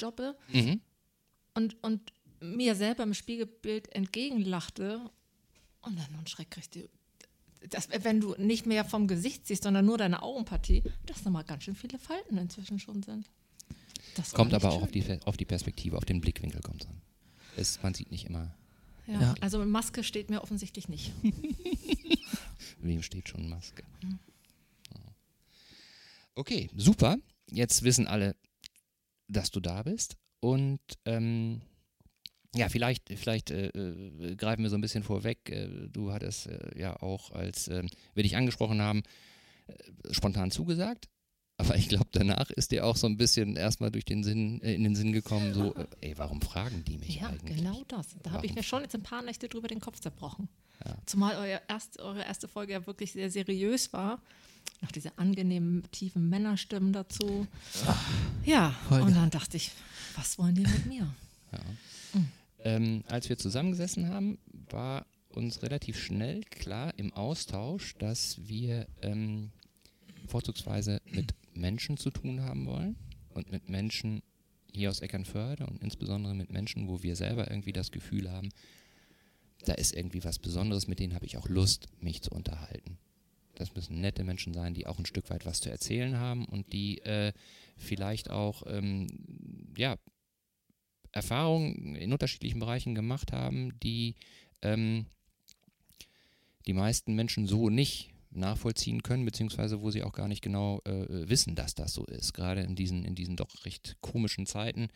jobbe 0.00 0.36
Mhm. 0.52 0.80
und, 1.54 1.76
und 1.82 2.12
mir 2.40 2.74
selber 2.74 3.02
im 3.02 3.14
Spiegelbild 3.14 3.92
entgegenlachte 3.94 5.00
und 5.82 5.98
dann 5.98 6.10
noch 6.12 6.18
einen 6.18 6.26
Schreck 6.26 6.50
kriegte. 6.50 6.88
Das, 7.70 7.88
wenn 8.02 8.20
du 8.20 8.34
nicht 8.38 8.66
mehr 8.66 8.84
vom 8.84 9.08
Gesicht 9.08 9.46
siehst, 9.46 9.64
sondern 9.64 9.84
nur 9.84 9.98
deine 9.98 10.22
Augenpartie, 10.22 10.84
dass 11.06 11.24
da 11.24 11.30
mal 11.30 11.42
ganz 11.42 11.64
schön 11.64 11.74
viele 11.74 11.98
Falten 11.98 12.38
inzwischen 12.38 12.78
schon 12.78 13.02
sind. 13.02 13.28
Das 14.18 14.32
Kommt 14.32 14.52
aber 14.52 14.70
auch 14.70 14.82
auf 14.82 14.90
die, 14.90 15.04
auf 15.24 15.36
die 15.36 15.44
Perspektive, 15.44 15.96
auf 15.96 16.04
den 16.04 16.20
Blickwinkel 16.20 16.60
kommt 16.60 16.82
es 16.82 16.88
an. 16.88 17.00
Es, 17.56 17.82
man 17.82 17.94
sieht 17.94 18.10
nicht 18.10 18.26
immer, 18.26 18.52
Ja, 19.06 19.20
Ja. 19.20 19.34
Also 19.40 19.64
Maske 19.64 20.02
steht 20.02 20.28
mir 20.28 20.42
offensichtlich 20.42 20.88
nicht. 20.88 21.12
wem 22.80 23.02
steht 23.02 23.28
schon 23.28 23.48
Maske. 23.48 23.84
Okay, 26.34 26.68
super. 26.76 27.18
Jetzt 27.50 27.82
wissen 27.84 28.06
alle, 28.06 28.34
dass 29.28 29.50
du 29.50 29.60
da 29.60 29.82
bist. 29.84 30.16
Und 30.40 30.80
ähm, 31.04 31.62
ja, 32.54 32.68
vielleicht, 32.68 33.08
vielleicht 33.08 33.50
äh, 33.50 33.68
äh, 33.68 34.36
greifen 34.36 34.62
wir 34.62 34.70
so 34.70 34.76
ein 34.76 34.80
bisschen 34.80 35.02
vorweg. 35.02 35.48
Äh, 35.50 35.88
du 35.88 36.12
hattest 36.12 36.46
äh, 36.46 36.78
ja 36.78 37.00
auch, 37.02 37.30
als 37.30 37.68
äh, 37.68 37.84
wir 38.14 38.22
dich 38.22 38.36
angesprochen 38.36 38.80
haben, 38.80 39.02
äh, 39.66 39.74
spontan 40.12 40.50
zugesagt. 40.50 41.08
Aber 41.60 41.76
ich 41.76 41.88
glaube, 41.88 42.06
danach 42.12 42.50
ist 42.50 42.70
dir 42.70 42.86
auch 42.86 42.96
so 42.96 43.06
ein 43.08 43.16
bisschen 43.16 43.56
erstmal 43.56 43.90
durch 43.90 44.04
den 44.04 44.22
Sinn, 44.22 44.62
äh, 44.62 44.74
in 44.74 44.84
den 44.84 44.94
Sinn 44.94 45.12
gekommen, 45.12 45.52
so, 45.54 45.74
äh, 45.74 45.86
ey, 46.00 46.14
warum 46.16 46.40
fragen 46.40 46.84
die 46.84 46.98
mich 46.98 47.16
Ja, 47.16 47.28
eigentlich? 47.28 47.56
genau 47.58 47.82
das. 47.88 48.06
Da 48.22 48.30
habe 48.30 48.46
ich 48.46 48.54
mir 48.54 48.62
schon 48.62 48.82
jetzt 48.82 48.94
ein 48.94 49.02
paar 49.02 49.22
Nächte 49.22 49.48
drüber 49.48 49.66
den 49.68 49.80
Kopf 49.80 49.98
zerbrochen. 50.00 50.48
Ja. 50.86 50.94
Zumal 51.06 51.34
euer 51.36 51.60
erst, 51.68 51.98
eure 51.98 52.22
erste 52.24 52.46
Folge 52.46 52.72
ja 52.74 52.86
wirklich 52.86 53.12
sehr 53.12 53.30
seriös 53.30 53.92
war. 53.92 54.22
Noch 54.82 54.92
diese 54.92 55.18
angenehmen, 55.18 55.82
tiefen 55.90 56.28
Männerstimmen 56.28 56.92
dazu. 56.92 57.48
Ja, 58.44 58.76
Holger. 58.88 59.06
und 59.06 59.16
dann 59.16 59.30
dachte 59.30 59.56
ich, 59.56 59.72
was 60.14 60.38
wollen 60.38 60.54
die 60.54 60.62
mit 60.62 60.86
mir? 60.86 61.12
Ähm, 62.64 63.02
als 63.08 63.28
wir 63.28 63.38
zusammengesessen 63.38 64.08
haben, 64.08 64.38
war 64.70 65.06
uns 65.30 65.62
relativ 65.62 65.98
schnell 66.00 66.42
klar 66.44 66.92
im 66.96 67.12
Austausch, 67.12 67.94
dass 67.98 68.38
wir 68.48 68.86
ähm, 69.02 69.50
vorzugsweise 70.26 71.00
mit 71.10 71.34
Menschen 71.58 71.96
zu 71.96 72.10
tun 72.10 72.42
haben 72.42 72.66
wollen 72.66 72.96
und 73.30 73.50
mit 73.50 73.68
Menschen 73.68 74.22
hier 74.72 74.90
aus 74.90 75.00
Eckernförde 75.00 75.66
und 75.66 75.82
insbesondere 75.82 76.34
mit 76.34 76.50
Menschen, 76.50 76.88
wo 76.88 77.02
wir 77.02 77.16
selber 77.16 77.50
irgendwie 77.50 77.72
das 77.72 77.90
Gefühl 77.90 78.30
haben, 78.30 78.50
da 79.64 79.74
ist 79.74 79.94
irgendwie 79.94 80.24
was 80.24 80.38
Besonderes, 80.38 80.86
mit 80.86 81.00
denen 81.00 81.14
habe 81.14 81.26
ich 81.26 81.36
auch 81.36 81.48
Lust, 81.48 81.88
mich 82.00 82.22
zu 82.22 82.30
unterhalten. 82.30 82.98
Das 83.54 83.74
müssen 83.74 84.00
nette 84.00 84.22
Menschen 84.22 84.54
sein, 84.54 84.72
die 84.72 84.86
auch 84.86 84.98
ein 84.98 85.06
Stück 85.06 85.30
weit 85.30 85.44
was 85.44 85.60
zu 85.60 85.68
erzählen 85.68 86.16
haben 86.18 86.44
und 86.44 86.72
die 86.72 86.98
äh, 86.98 87.32
vielleicht 87.76 88.30
auch 88.30 88.62
ähm, 88.66 89.08
ja, 89.76 89.96
Erfahrungen 91.10 91.96
in 91.96 92.12
unterschiedlichen 92.12 92.60
Bereichen 92.60 92.94
gemacht 92.94 93.32
haben, 93.32 93.78
die 93.80 94.14
ähm, 94.62 95.06
die 96.66 96.72
meisten 96.74 97.14
Menschen 97.14 97.46
so 97.46 97.70
nicht 97.70 98.10
nachvollziehen 98.30 99.02
können, 99.02 99.24
beziehungsweise 99.24 99.80
wo 99.80 99.90
sie 99.90 100.02
auch 100.02 100.12
gar 100.12 100.28
nicht 100.28 100.42
genau 100.42 100.80
äh, 100.84 101.28
wissen, 101.28 101.54
dass 101.54 101.74
das 101.74 101.92
so 101.94 102.04
ist. 102.06 102.34
Gerade 102.34 102.62
in 102.62 102.76
diesen, 102.76 103.04
in 103.04 103.14
diesen 103.14 103.36
doch 103.36 103.64
recht 103.64 103.96
komischen 104.00 104.46
Zeiten, 104.46 104.88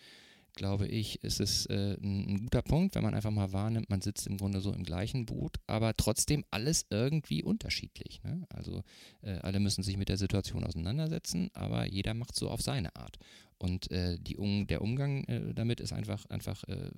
glaube 0.54 0.86
ich, 0.86 1.22
ist 1.24 1.40
es 1.40 1.66
äh, 1.66 1.96
ein, 2.02 2.28
ein 2.28 2.38
guter 2.44 2.62
Punkt, 2.62 2.94
wenn 2.94 3.02
man 3.02 3.14
einfach 3.14 3.30
mal 3.30 3.52
wahrnimmt, 3.52 3.88
man 3.90 4.02
sitzt 4.02 4.26
im 4.26 4.36
Grunde 4.36 4.60
so 4.60 4.72
im 4.72 4.84
gleichen 4.84 5.24
Boot, 5.26 5.56
aber 5.66 5.96
trotzdem 5.96 6.44
alles 6.50 6.86
irgendwie 6.90 7.42
unterschiedlich. 7.42 8.22
Ne? 8.22 8.46
Also 8.50 8.82
äh, 9.22 9.38
alle 9.38 9.60
müssen 9.60 9.82
sich 9.82 9.96
mit 9.96 10.08
der 10.08 10.18
Situation 10.18 10.64
auseinandersetzen, 10.64 11.50
aber 11.54 11.86
jeder 11.86 12.14
macht 12.14 12.34
so 12.34 12.50
auf 12.50 12.60
seine 12.60 12.94
Art. 12.96 13.18
Und 13.58 13.90
äh, 13.90 14.18
die 14.18 14.36
um, 14.36 14.66
der 14.66 14.82
Umgang 14.82 15.24
äh, 15.24 15.54
damit 15.54 15.80
ist 15.80 15.92
einfach, 15.92 16.26
einfach 16.26 16.64
äh, 16.64 16.90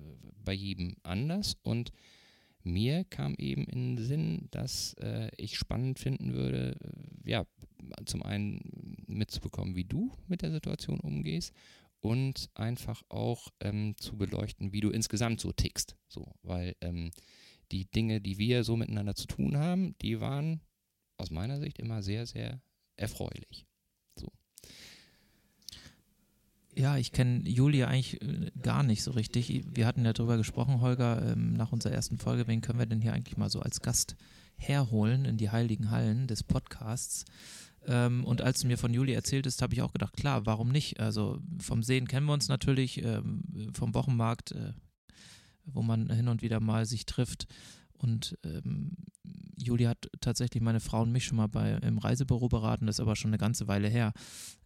bei 0.43 0.53
jedem 0.53 0.95
anders. 1.03 1.57
Und 1.61 1.91
mir 2.65 3.03
kam 3.05 3.35
eben 3.35 3.65
in 3.65 3.95
den 3.95 4.03
Sinn, 4.05 4.47
dass 4.51 4.93
äh, 4.95 5.29
ich 5.37 5.57
spannend 5.57 5.99
finden 5.99 6.33
würde, 6.33 6.75
äh, 6.81 7.29
ja, 7.29 7.45
zum 8.05 8.23
einen 8.23 9.03
mitzubekommen, 9.07 9.75
wie 9.75 9.83
du 9.83 10.11
mit 10.27 10.41
der 10.41 10.51
Situation 10.51 10.99
umgehst 10.99 11.53
und 11.99 12.49
einfach 12.55 13.03
auch 13.09 13.49
ähm, 13.59 13.95
zu 13.97 14.17
beleuchten, 14.17 14.73
wie 14.73 14.81
du 14.81 14.89
insgesamt 14.89 15.39
so 15.39 15.51
tickst. 15.51 15.95
So, 16.07 16.33
weil 16.41 16.75
ähm, 16.81 17.11
die 17.71 17.85
Dinge, 17.89 18.21
die 18.21 18.37
wir 18.37 18.63
so 18.63 18.75
miteinander 18.75 19.15
zu 19.15 19.27
tun 19.27 19.57
haben, 19.57 19.95
die 20.01 20.19
waren 20.19 20.61
aus 21.17 21.31
meiner 21.31 21.59
Sicht 21.59 21.79
immer 21.79 22.01
sehr, 22.01 22.25
sehr 22.25 22.61
erfreulich. 22.95 23.65
Ja, 26.77 26.97
ich 26.97 27.13
kenne 27.13 27.47
Julia 27.47 27.87
eigentlich 27.87 28.21
äh, 28.21 28.51
gar 28.61 28.83
nicht 28.83 29.01
so 29.01 29.11
richtig. 29.11 29.63
Wir 29.73 29.87
hatten 29.87 30.03
ja 30.03 30.11
darüber 30.11 30.37
gesprochen, 30.37 30.81
Holger, 30.81 31.31
ähm, 31.31 31.53
nach 31.53 31.71
unserer 31.71 31.93
ersten 31.93 32.17
Folge, 32.17 32.47
wen 32.47 32.61
können 32.61 32.79
wir 32.79 32.85
denn 32.85 33.01
hier 33.01 33.13
eigentlich 33.13 33.37
mal 33.37 33.49
so 33.49 33.61
als 33.61 33.81
Gast 33.81 34.15
herholen 34.57 35.25
in 35.25 35.37
die 35.37 35.49
heiligen 35.49 35.89
Hallen 35.89 36.27
des 36.27 36.43
Podcasts? 36.43 37.23
Ähm, 37.87 38.25
und 38.25 38.41
als 38.41 38.59
du 38.59 38.67
mir 38.67 38.77
von 38.77 38.93
Juli 38.93 39.13
erzähltest, 39.13 39.61
habe 39.61 39.73
ich 39.73 39.81
auch 39.81 39.93
gedacht, 39.93 40.17
klar, 40.17 40.45
warum 40.45 40.69
nicht? 40.69 40.99
Also 40.99 41.39
vom 41.59 41.81
Sehen 41.81 42.07
kennen 42.07 42.25
wir 42.25 42.33
uns 42.33 42.49
natürlich, 42.49 43.01
ähm, 43.03 43.43
vom 43.73 43.93
Wochenmarkt, 43.93 44.51
äh, 44.51 44.73
wo 45.65 45.81
man 45.81 46.09
hin 46.09 46.27
und 46.27 46.41
wieder 46.41 46.59
mal 46.59 46.85
sich 46.85 47.05
trifft. 47.05 47.47
Und 47.97 48.37
ähm, 48.43 48.91
Juli 49.57 49.85
hat 49.85 50.09
tatsächlich 50.21 50.61
meine 50.61 50.79
Frau 50.79 51.01
und 51.01 51.11
mich 51.11 51.25
schon 51.25 51.37
mal 51.37 51.47
bei, 51.47 51.71
im 51.71 51.97
Reisebüro 51.97 52.49
beraten, 52.49 52.87
das 52.87 52.97
ist 52.97 53.01
aber 53.01 53.15
schon 53.15 53.29
eine 53.29 53.37
ganze 53.37 53.67
Weile 53.67 53.87
her. 53.87 54.13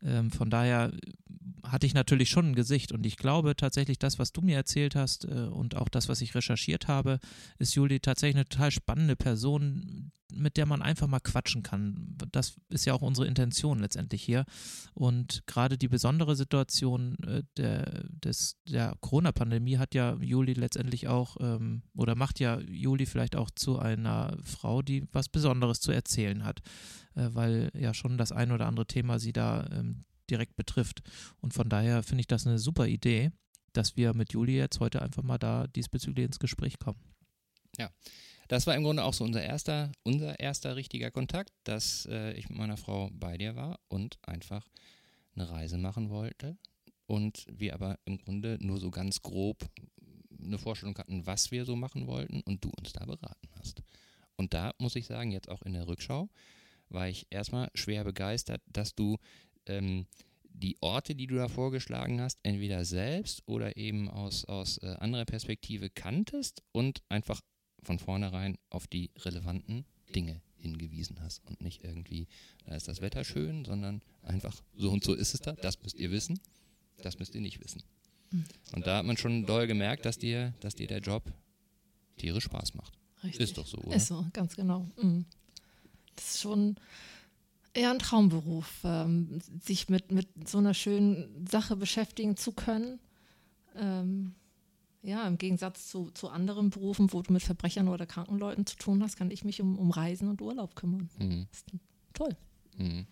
Ähm, 0.02 0.32
von 0.32 0.50
daher 0.50 0.92
hatte 1.64 1.86
ich 1.86 1.94
natürlich 1.94 2.30
schon 2.30 2.48
ein 2.48 2.56
Gesicht 2.56 2.92
und 2.92 3.06
ich 3.06 3.18
glaube 3.18 3.56
tatsächlich, 3.56 4.00
das, 4.00 4.20
was 4.20 4.32
du 4.32 4.42
mir 4.42 4.56
erzählt 4.56 4.96
hast 4.96 5.26
äh, 5.26 5.48
und 5.52 5.76
auch 5.76 5.90
das, 5.90 6.10
was 6.10 6.22
ich 6.22 6.36
recherchiert 6.36 6.88
habe, 6.88 7.20
ist 7.60 7.76
Juli 7.76 8.00
tatsächlich 8.00 8.38
eine 8.38 8.50
total 8.50 8.72
spannende 8.72 9.16
Person, 9.16 10.12
mit 10.34 10.58
der 10.58 10.66
man 10.66 10.82
einfach 10.82 11.08
mal 11.08 11.20
quatschen 11.20 11.64
kann. 11.64 12.16
Das 12.32 12.56
ist 12.70 12.86
ja 12.86 12.94
auch 12.94 13.02
unsere 13.02 13.28
Intention 13.28 13.80
letztendlich 13.80 14.22
hier. 14.22 14.46
Und 14.94 15.44
gerade 15.48 15.78
die 15.78 15.88
besondere 15.88 16.36
Situation 16.36 17.16
äh, 17.24 17.44
der, 17.58 18.04
des, 18.10 18.58
der 18.68 18.96
Corona-Pandemie 19.02 19.78
hat 19.78 19.96
ja 19.96 20.16
Juli 20.22 20.54
letztendlich 20.54 21.08
auch 21.08 21.38
ähm, 21.40 21.84
oder 21.96 22.16
macht 22.16 22.40
ja 22.40 22.60
Juli 22.60 23.06
vielleicht 23.06 23.36
auch 23.36 23.50
zu 23.52 23.80
einer 23.80 24.38
Frau, 24.44 24.82
die 24.82 25.08
was 25.12 25.30
Besonderes 25.30 25.80
zu 25.80 25.92
erzählen 25.92 26.44
hat, 26.44 26.60
äh, 27.16 27.30
weil 27.32 27.72
ja 27.74 27.94
schon 27.94 28.18
das 28.18 28.32
ein 28.32 28.52
oder 28.52 28.68
andere 28.68 28.86
Thema 28.86 29.20
sie 29.20 29.34
da 29.34 29.68
ähm, 29.72 30.06
direkt 30.30 30.56
betrifft. 30.56 31.02
Und 31.42 31.54
von 31.54 31.70
daher 31.70 32.04
finde 32.04 32.22
ich 32.22 32.28
das 32.28 32.46
eine 32.46 32.60
super 32.60 32.88
Idee, 32.88 33.32
dass 33.74 33.98
wir 33.98 34.14
mit 34.14 34.34
Juli 34.34 34.56
jetzt 34.56 34.80
heute 34.80 35.02
einfach 35.02 35.24
mal 35.24 35.38
da 35.38 35.68
diesbezüglich 35.68 36.26
ins 36.26 36.40
Gespräch 36.40 36.80
kommen. 36.80 37.00
Ja, 37.78 37.90
das 38.50 38.66
war 38.66 38.76
im 38.76 38.84
Grunde 38.84 39.04
auch 39.04 39.14
so 39.14 39.24
unser 39.24 39.44
erster, 39.44 39.92
unser 40.04 40.40
erster 40.40 40.76
richtiger 40.76 41.12
Kontakt, 41.12 41.54
dass 41.64 42.08
äh, 42.12 42.34
ich 42.34 42.50
mit 42.50 42.58
meiner 42.58 42.78
Frau 42.78 43.12
bei 43.14 43.38
dir 43.38 43.56
war 43.56 43.80
und 43.88 44.18
einfach 44.24 44.68
eine 45.36 45.50
Reise 45.50 45.78
machen 45.78 46.10
wollte. 46.10 46.58
Und 47.06 47.46
wir 47.48 47.76
aber 47.76 48.00
im 48.06 48.18
Grunde 48.18 48.58
nur 48.60 48.80
so 48.80 48.90
ganz 48.90 49.22
grob 49.22 49.70
eine 50.44 50.58
Vorstellung 50.58 50.98
hatten, 50.98 51.28
was 51.28 51.52
wir 51.52 51.64
so 51.64 51.76
machen 51.76 52.08
wollten 52.08 52.42
und 52.42 52.64
du 52.66 52.72
uns 52.72 52.92
da 52.92 53.06
beraten 53.06 53.50
hast. 53.60 53.84
Und 54.36 54.54
da 54.56 54.74
muss 54.80 54.96
ich 54.96 55.06
sagen, 55.06 55.32
jetzt 55.32 55.50
auch 55.50 55.62
in 55.62 55.74
der 55.74 55.88
Rückschau, 55.88 56.28
war 56.90 57.08
ich 57.08 57.28
erstmal 57.30 57.70
schwer 57.76 58.04
begeistert, 58.04 58.62
dass 58.68 58.96
du 58.96 59.18
ähm, 59.68 60.08
die 60.44 60.78
Orte, 60.82 61.14
die 61.14 61.28
du 61.28 61.36
da 61.36 61.50
vorgeschlagen 61.50 62.20
hast, 62.20 62.40
entweder 62.42 62.84
selbst 62.84 63.44
oder 63.46 63.78
eben 63.78 64.10
aus, 64.10 64.46
aus 64.46 64.80
äh, 64.80 64.96
anderer 65.00 65.26
Perspektive 65.26 65.92
kanntest 65.92 66.64
und 66.72 67.04
einfach 67.10 67.42
von 67.84 68.00
vornherein 68.00 68.58
auf 68.70 68.88
die 68.88 69.12
relevanten 69.18 69.86
Dinge 70.16 70.42
hingewiesen 70.58 71.18
hast 71.22 71.46
und 71.46 71.62
nicht 71.62 71.84
irgendwie, 71.84 72.28
da 72.66 72.76
ist 72.76 72.88
das 72.88 73.02
Wetter 73.02 73.24
schön, 73.24 73.66
sondern 73.66 74.02
einfach 74.24 74.62
so 74.76 74.92
und 74.92 75.04
so 75.04 75.14
ist 75.14 75.34
es 75.34 75.40
da, 75.40 75.54
das 75.54 75.82
müsst 75.82 75.96
ihr 75.96 76.12
wissen, 76.12 76.40
das 77.02 77.20
müsst 77.20 77.34
ihr 77.36 77.42
nicht 77.42 77.64
wissen. 77.64 77.84
Und 78.74 78.86
da 78.86 78.98
hat 78.98 79.06
man 79.06 79.18
schon 79.18 79.46
doll 79.46 79.66
gemerkt, 79.68 80.06
dass 80.06 80.18
dir, 80.18 80.54
dass 80.60 80.76
dir 80.76 80.88
der 80.88 81.00
Job 81.00 81.24
tierisch 82.18 82.44
Spaß 82.46 82.76
macht. 82.76 82.94
Richtig. 83.24 83.42
Ist 83.42 83.58
doch 83.58 83.66
so, 83.66 83.78
oder? 83.80 83.96
Ist 83.96 84.08
so, 84.08 84.26
ganz 84.34 84.56
genau. 84.56 84.88
Mhm. 85.02 85.26
Das 86.16 86.36
ist 86.36 86.42
schon 86.42 86.76
eher 87.74 87.92
ein 87.92 88.00
Traumberuf, 88.00 88.82
ähm, 88.84 89.40
sich 89.62 89.90
mit, 89.90 90.12
mit 90.12 90.28
so 90.48 90.58
einer 90.60 90.74
schönen 90.74 91.48
Sache 91.48 91.76
beschäftigen 91.76 92.38
zu 92.38 92.52
können. 92.52 93.00
Ja, 95.02 95.26
im 95.28 95.38
Gegensatz 95.38 95.88
zu, 95.88 96.12
zu 96.12 96.30
anderen 96.30 96.72
Berufen, 96.72 97.14
wo 97.14 97.22
du 97.22 97.32
mit 97.32 97.42
Verbrechern 97.42 97.88
oder 97.88 98.06
kranken 98.06 98.38
Leuten 98.38 98.66
zu 98.66 98.76
tun 98.76 99.02
hast, 99.02 99.16
kann 99.16 99.32
ich 99.32 99.46
mich 99.46 99.62
um, 99.62 99.80
um 99.80 99.92
Reisen 99.92 100.28
und 100.28 100.42
Urlaub 100.42 100.76
kümmern. 100.76 101.10
Mhm. 101.18 101.48
Das 101.50 101.60
ist 101.60 101.72
toll. 102.14 102.36
Mhm. 102.78 103.08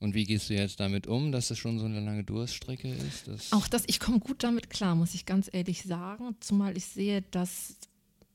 Und 0.00 0.14
wie 0.14 0.24
gehst 0.24 0.48
du 0.48 0.54
jetzt 0.54 0.80
damit 0.80 1.06
um, 1.06 1.32
dass 1.32 1.50
es 1.50 1.58
schon 1.58 1.78
so 1.78 1.84
eine 1.84 2.00
lange 2.00 2.24
Durststrecke 2.24 2.88
ist? 2.88 3.26
Dass 3.28 3.52
Auch 3.52 3.66
das, 3.66 3.82
ich 3.86 3.98
komme 4.00 4.20
gut 4.20 4.42
damit 4.44 4.70
klar, 4.70 4.94
muss 4.94 5.14
ich 5.14 5.26
ganz 5.26 5.50
ehrlich 5.52 5.82
sagen. 5.82 6.36
Zumal 6.40 6.76
ich 6.76 6.86
sehe, 6.86 7.22
dass 7.22 7.76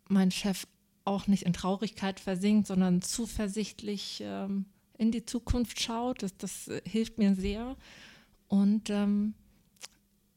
mein 0.10 0.30
Chef 0.30 0.68
auch 1.06 1.28
nicht 1.28 1.44
in 1.44 1.54
Traurigkeit 1.54 2.20
versinkt, 2.20 2.68
sondern 2.68 3.02
zuversichtlich 3.02 4.22
ähm, 4.24 4.66
in 4.98 5.12
die 5.12 5.26
Zukunft 5.26 5.82
schaut. 5.82 6.22
Das, 6.22 6.38
das 6.38 6.68
äh, 6.68 6.82
hilft 6.86 7.18
mir 7.18 7.34
sehr. 7.36 7.78
Und 8.48 8.90
ähm, 8.90 9.34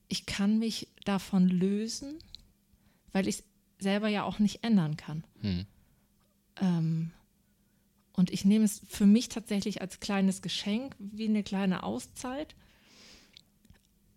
ich 0.09 0.27
kann 0.27 0.59
mich 0.59 0.89
davon 1.05 1.49
lösen, 1.49 2.19
weil 3.13 3.29
ich 3.29 3.37
es 3.39 3.45
selber 3.79 4.09
ja 4.09 4.25
auch 4.25 4.39
nicht 4.39 4.63
ändern 4.65 4.97
kann. 4.97 5.25
Hm. 5.41 5.67
Ähm, 6.61 7.11
und 8.13 8.31
ich 8.31 8.45
nehme 8.45 8.65
es 8.65 8.83
für 8.89 9.07
mich 9.07 9.29
tatsächlich 9.29 9.81
als 9.83 10.01
kleines 10.01 10.41
Geschenk, 10.43 10.95
wie 10.99 11.29
eine 11.29 11.43
kleine 11.43 11.83
Auszeit. 11.83 12.55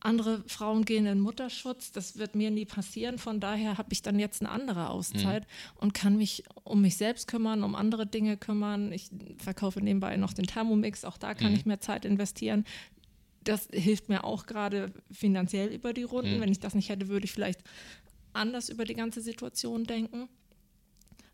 Andere 0.01 0.45
Frauen 0.47 0.85
gehen 0.85 1.05
in 1.05 1.19
Mutterschutz, 1.19 1.91
das 1.91 2.17
wird 2.17 2.33
mir 2.33 2.51
nie 2.51 2.63
passieren. 2.63 3.17
Von 3.17 3.41
daher 3.41 3.77
habe 3.77 3.91
ich 3.91 4.01
dann 4.01 4.17
jetzt 4.17 4.41
eine 4.41 4.49
andere 4.49 4.89
Auszeit 4.89 5.45
und 5.75 5.93
kann 5.93 6.15
mich 6.15 6.45
um 6.63 6.81
mich 6.81 6.95
selbst 6.95 7.27
kümmern, 7.27 7.63
um 7.63 7.75
andere 7.75 8.07
Dinge 8.07 8.37
kümmern. 8.37 8.93
Ich 8.93 9.09
verkaufe 9.39 9.81
nebenbei 9.81 10.15
noch 10.15 10.31
den 10.31 10.45
Thermomix, 10.47 11.03
auch 11.03 11.17
da 11.17 11.33
kann 11.33 11.51
Mhm. 11.51 11.57
ich 11.57 11.65
mehr 11.65 11.81
Zeit 11.81 12.05
investieren. 12.05 12.63
Das 13.43 13.67
hilft 13.71 14.09
mir 14.09 14.23
auch 14.23 14.45
gerade 14.45 14.93
finanziell 15.11 15.69
über 15.73 15.93
die 15.93 16.03
Runden. 16.03 16.37
Mhm. 16.37 16.41
Wenn 16.41 16.51
ich 16.51 16.59
das 16.59 16.75
nicht 16.75 16.89
hätte, 16.89 17.07
würde 17.07 17.25
ich 17.25 17.31
vielleicht 17.31 17.61
anders 18.33 18.69
über 18.69 18.85
die 18.85 18.93
ganze 18.95 19.21
Situation 19.21 19.85
denken. 19.85 20.27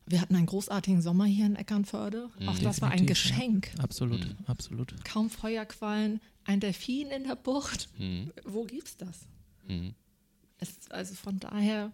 Wir 0.08 0.22
hatten 0.22 0.36
einen 0.36 0.46
großartigen 0.46 1.02
Sommer 1.02 1.26
hier 1.26 1.48
in 1.48 1.56
Eckernförde. 1.56 2.30
Auch 2.46 2.60
Mhm. 2.60 2.64
das 2.64 2.80
war 2.82 2.92
ein 2.92 3.06
Definitiv, 3.08 3.30
ja. 3.32 3.36
Geschenk. 3.38 3.72
Absolut, 3.80 4.20
Mhm. 4.24 4.36
absolut. 4.46 5.04
Kaum 5.04 5.30
Feuerquallen, 5.32 6.22
ein 6.44 6.60
Delfin 6.60 7.08
in 7.10 7.24
der 7.24 7.36
Bucht. 7.36 7.90
Hm. 7.98 8.32
Wo 8.46 8.66
gibt's 8.66 8.98
das? 8.98 9.28
Hm. 9.68 9.96
Es, 10.60 10.90
also 10.92 11.16
von 11.16 11.40
daher, 11.40 11.92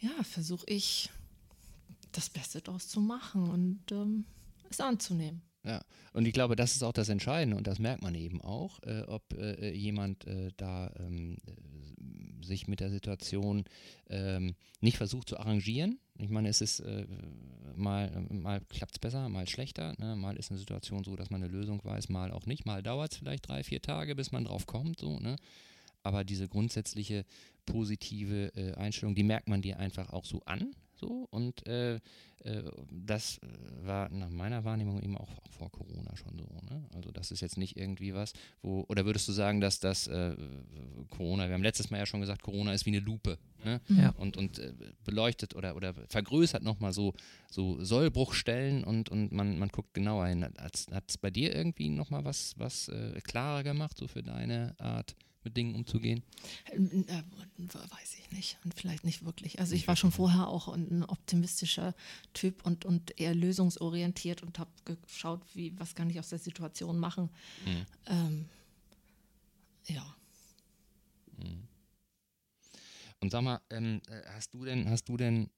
ja, 0.00 0.10
versuche 0.24 0.66
ich 0.68 1.08
das 2.10 2.28
Beste 2.28 2.60
daraus 2.60 2.88
zu 2.88 3.00
machen 3.00 3.48
und 3.50 3.80
ähm, 3.92 4.24
es 4.68 4.80
anzunehmen. 4.80 5.42
Ja, 5.66 5.82
und 6.12 6.26
ich 6.26 6.32
glaube, 6.32 6.54
das 6.54 6.76
ist 6.76 6.84
auch 6.84 6.92
das 6.92 7.08
Entscheidende 7.08 7.56
und 7.56 7.66
das 7.66 7.80
merkt 7.80 8.00
man 8.00 8.14
eben 8.14 8.40
auch, 8.40 8.80
äh, 8.84 9.02
ob 9.08 9.34
äh, 9.34 9.72
jemand 9.72 10.24
äh, 10.24 10.52
da 10.56 10.92
ähm, 11.00 11.38
äh, 11.44 12.44
sich 12.44 12.68
mit 12.68 12.78
der 12.78 12.90
Situation 12.90 13.64
ähm, 14.08 14.54
nicht 14.80 14.96
versucht 14.96 15.28
zu 15.28 15.40
arrangieren. 15.40 15.98
Ich 16.18 16.30
meine, 16.30 16.50
es 16.50 16.60
ist 16.60 16.78
äh, 16.80 17.04
mal, 17.74 18.28
mal 18.30 18.60
klappt 18.68 18.94
es 18.94 18.98
besser, 19.00 19.28
mal 19.28 19.48
schlechter, 19.48 19.94
ne? 19.98 20.14
mal 20.14 20.36
ist 20.36 20.52
eine 20.52 20.60
Situation 20.60 21.02
so, 21.02 21.16
dass 21.16 21.30
man 21.30 21.42
eine 21.42 21.50
Lösung 21.50 21.84
weiß, 21.84 22.10
mal 22.10 22.30
auch 22.30 22.46
nicht, 22.46 22.64
mal 22.64 22.80
dauert 22.84 23.10
es 23.10 23.18
vielleicht 23.18 23.48
drei, 23.48 23.64
vier 23.64 23.82
Tage, 23.82 24.14
bis 24.14 24.30
man 24.30 24.44
drauf 24.44 24.66
kommt, 24.66 25.00
so, 25.00 25.18
ne? 25.18 25.34
Aber 26.04 26.22
diese 26.22 26.46
grundsätzliche 26.46 27.24
positive 27.64 28.52
äh, 28.54 28.74
Einstellung, 28.74 29.16
die 29.16 29.24
merkt 29.24 29.48
man 29.48 29.60
dir 29.60 29.80
einfach 29.80 30.10
auch 30.10 30.24
so 30.24 30.40
an, 30.44 30.76
so 30.96 31.28
und 31.30 31.66
äh, 31.66 32.00
äh, 32.46 32.62
das 32.90 33.38
äh, 33.38 33.86
war 33.86 34.08
nach 34.10 34.30
meiner 34.30 34.64
Wahrnehmung 34.64 35.02
eben 35.02 35.16
auch 35.16 35.30
vor 35.50 35.70
Corona 35.70 36.16
schon 36.16 36.38
so. 36.38 36.46
Ne? 36.68 36.84
Also 36.94 37.10
das 37.10 37.30
ist 37.30 37.40
jetzt 37.40 37.58
nicht 37.58 37.76
irgendwie 37.76 38.14
was, 38.14 38.32
wo, 38.62 38.84
oder 38.88 39.04
würdest 39.04 39.26
du 39.28 39.32
sagen, 39.32 39.60
dass 39.60 39.80
das 39.80 40.06
äh, 40.06 40.36
Corona, 41.10 41.48
wir 41.48 41.54
haben 41.54 41.62
letztes 41.62 41.90
Mal 41.90 41.98
ja 41.98 42.06
schon 42.06 42.20
gesagt, 42.20 42.42
Corona 42.42 42.72
ist 42.72 42.86
wie 42.86 42.90
eine 42.90 43.00
Lupe 43.00 43.38
ne? 43.64 43.80
Ja. 43.88 44.10
und, 44.10 44.36
und 44.36 44.58
äh, 44.58 44.72
beleuchtet 45.04 45.54
oder, 45.54 45.76
oder 45.76 45.94
vergrößert 46.08 46.62
nochmal 46.62 46.92
so, 46.92 47.14
so 47.50 47.82
Sollbruchstellen 47.82 48.84
und, 48.84 49.08
und 49.08 49.32
man, 49.32 49.58
man 49.58 49.68
guckt 49.68 49.94
genauer 49.94 50.26
hin. 50.26 50.44
Hat 50.44 51.04
es 51.08 51.18
bei 51.18 51.30
dir 51.30 51.54
irgendwie 51.54 51.88
nochmal 51.88 52.24
was, 52.24 52.54
was 52.58 52.88
äh, 52.88 53.20
klarer 53.22 53.64
gemacht, 53.64 53.96
so 53.98 54.06
für 54.06 54.22
deine 54.22 54.74
Art 54.78 55.16
mit 55.46 55.56
Dingen 55.56 55.76
umzugehen? 55.76 56.22
Äh, 56.72 56.78
weiß 56.78 58.16
ich 58.18 58.30
nicht 58.32 58.58
und 58.64 58.74
vielleicht 58.74 59.04
nicht 59.04 59.24
wirklich. 59.24 59.60
Also 59.60 59.74
ich 59.74 59.86
war 59.86 59.94
schon 59.94 60.10
vorher 60.10 60.48
auch 60.48 60.68
ein 60.68 61.04
optimistischer 61.04 61.94
Typ 62.34 62.66
und, 62.66 62.84
und 62.84 63.18
eher 63.18 63.34
lösungsorientiert 63.34 64.42
und 64.42 64.58
habe 64.58 64.70
geschaut, 64.84 65.40
wie, 65.54 65.72
was 65.78 65.94
kann 65.94 66.10
ich 66.10 66.18
aus 66.18 66.30
der 66.30 66.40
Situation 66.40 66.98
machen. 66.98 67.30
Mhm. 67.64 67.86
Ähm, 68.06 68.44
ja. 69.86 70.16
Mhm. 71.38 71.68
Und 73.20 73.30
sag 73.30 73.42
mal, 73.42 73.60
ähm, 73.70 74.02
äh, 74.08 74.22
hast 74.34 74.52
du 74.52 74.64
denn, 74.64 74.90
hast 74.90 75.08
du 75.08 75.16
denn 75.16 75.48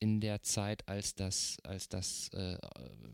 in 0.00 0.20
der 0.20 0.42
Zeit, 0.42 0.88
als 0.88 1.14
das, 1.14 1.58
als 1.62 1.88
das, 1.88 2.28
äh, 2.30 2.58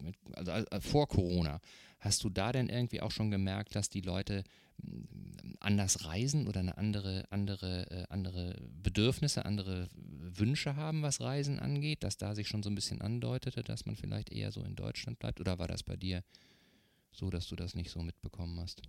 mit, 0.03 0.17
also 0.33 0.53
äh, 0.53 0.81
vor 0.81 1.07
Corona, 1.07 1.61
hast 2.00 2.25
du 2.25 2.31
da 2.31 2.50
denn 2.50 2.71
irgendwie 2.71 3.03
auch 3.03 3.11
schon 3.11 3.31
gemerkt, 3.31 3.77
dass 3.77 3.91
die 3.91 4.00
Leute 4.00 4.43
anders 5.61 6.05
reisen 6.05 6.47
oder 6.47 6.61
eine 6.61 6.79
andere, 6.79 7.25
andere, 7.31 7.91
äh, 7.91 8.05
andere 8.11 8.57
Bedürfnisse, 8.83 9.45
andere 9.45 9.89
Wünsche 9.95 10.77
haben, 10.77 11.03
was 11.03 11.21
Reisen 11.21 11.59
angeht, 11.59 12.03
dass 12.05 12.17
da 12.17 12.35
sich 12.35 12.49
schon 12.49 12.63
so 12.63 12.71
ein 12.71 12.75
bisschen 12.75 13.01
andeutete, 13.01 13.63
dass 13.63 13.87
man 13.87 13.97
vielleicht 13.97 14.31
eher 14.31 14.53
so 14.53 14.63
in 14.63 14.77
Deutschland 14.77 15.19
bleibt? 15.19 15.41
Oder 15.41 15.59
war 15.59 15.69
das 15.69 15.83
bei 15.83 15.97
dir 15.97 16.23
so, 17.13 17.31
dass 17.31 17.49
du 17.49 17.57
das 17.57 17.75
nicht 17.75 17.91
so 17.91 18.03
mitbekommen 18.03 18.59
hast? 18.61 18.83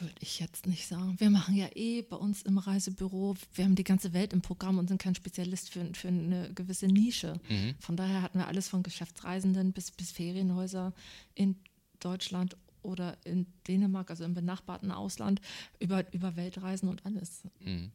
Würde 0.00 0.14
ich 0.20 0.40
jetzt 0.40 0.66
nicht 0.66 0.88
sagen. 0.88 1.14
Wir 1.18 1.30
machen 1.30 1.54
ja 1.54 1.68
eh 1.74 2.02
bei 2.02 2.16
uns 2.16 2.42
im 2.42 2.58
Reisebüro, 2.58 3.36
wir 3.54 3.64
haben 3.64 3.76
die 3.76 3.84
ganze 3.84 4.12
Welt 4.12 4.32
im 4.32 4.42
Programm 4.42 4.78
und 4.78 4.88
sind 4.88 5.00
kein 5.00 5.14
Spezialist 5.14 5.70
für, 5.70 5.94
für 5.94 6.08
eine 6.08 6.52
gewisse 6.52 6.86
Nische. 6.86 7.40
Mhm. 7.48 7.76
Von 7.78 7.96
daher 7.96 8.20
hatten 8.20 8.38
wir 8.38 8.48
alles 8.48 8.68
von 8.68 8.82
Geschäftsreisenden 8.82 9.72
bis, 9.72 9.92
bis 9.92 10.10
Ferienhäuser 10.10 10.92
in 11.34 11.56
Deutschland 12.00 12.56
oder 12.84 13.16
in 13.24 13.46
Dänemark, 13.66 14.10
also 14.10 14.24
im 14.24 14.34
benachbarten 14.34 14.90
Ausland, 14.90 15.40
über, 15.80 16.12
über 16.12 16.36
Weltreisen 16.36 16.88
und 16.88 17.04
alles. 17.04 17.44
Mhm. 17.60 17.92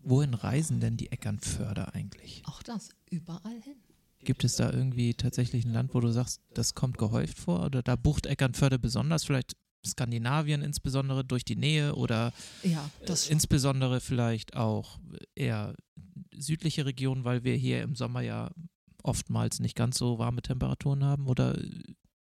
Wohin 0.00 0.34
reisen 0.34 0.80
denn 0.80 0.96
die 0.96 1.10
Eckernförder 1.10 1.94
eigentlich? 1.94 2.42
Auch 2.46 2.62
das, 2.62 2.90
überall 3.10 3.60
hin. 3.62 3.76
Gibt 4.24 4.44
es 4.44 4.56
da 4.56 4.72
irgendwie 4.72 5.14
tatsächlich 5.14 5.64
ein 5.64 5.72
Land, 5.72 5.94
wo 5.94 6.00
du 6.00 6.10
sagst, 6.10 6.40
das 6.54 6.74
kommt 6.74 6.98
gehäuft 6.98 7.38
vor? 7.38 7.64
Oder 7.64 7.82
da 7.82 7.96
bucht 7.96 8.26
Eckernförde 8.26 8.78
besonders? 8.78 9.24
Vielleicht 9.24 9.56
Skandinavien 9.86 10.62
insbesondere 10.62 11.24
durch 11.24 11.44
die 11.44 11.56
Nähe 11.56 11.94
oder 11.94 12.32
Ja, 12.62 12.90
das 13.04 13.28
äh, 13.28 13.32
insbesondere 13.32 14.00
vielleicht 14.00 14.56
auch 14.56 14.98
eher 15.34 15.74
südliche 16.34 16.86
Regionen, 16.86 17.24
weil 17.24 17.44
wir 17.44 17.54
hier 17.54 17.82
im 17.82 17.94
Sommer 17.94 18.22
ja 18.22 18.50
oftmals 19.02 19.60
nicht 19.60 19.76
ganz 19.76 19.98
so 19.98 20.18
warme 20.18 20.42
Temperaturen 20.42 21.04
haben? 21.04 21.28
Oder 21.28 21.56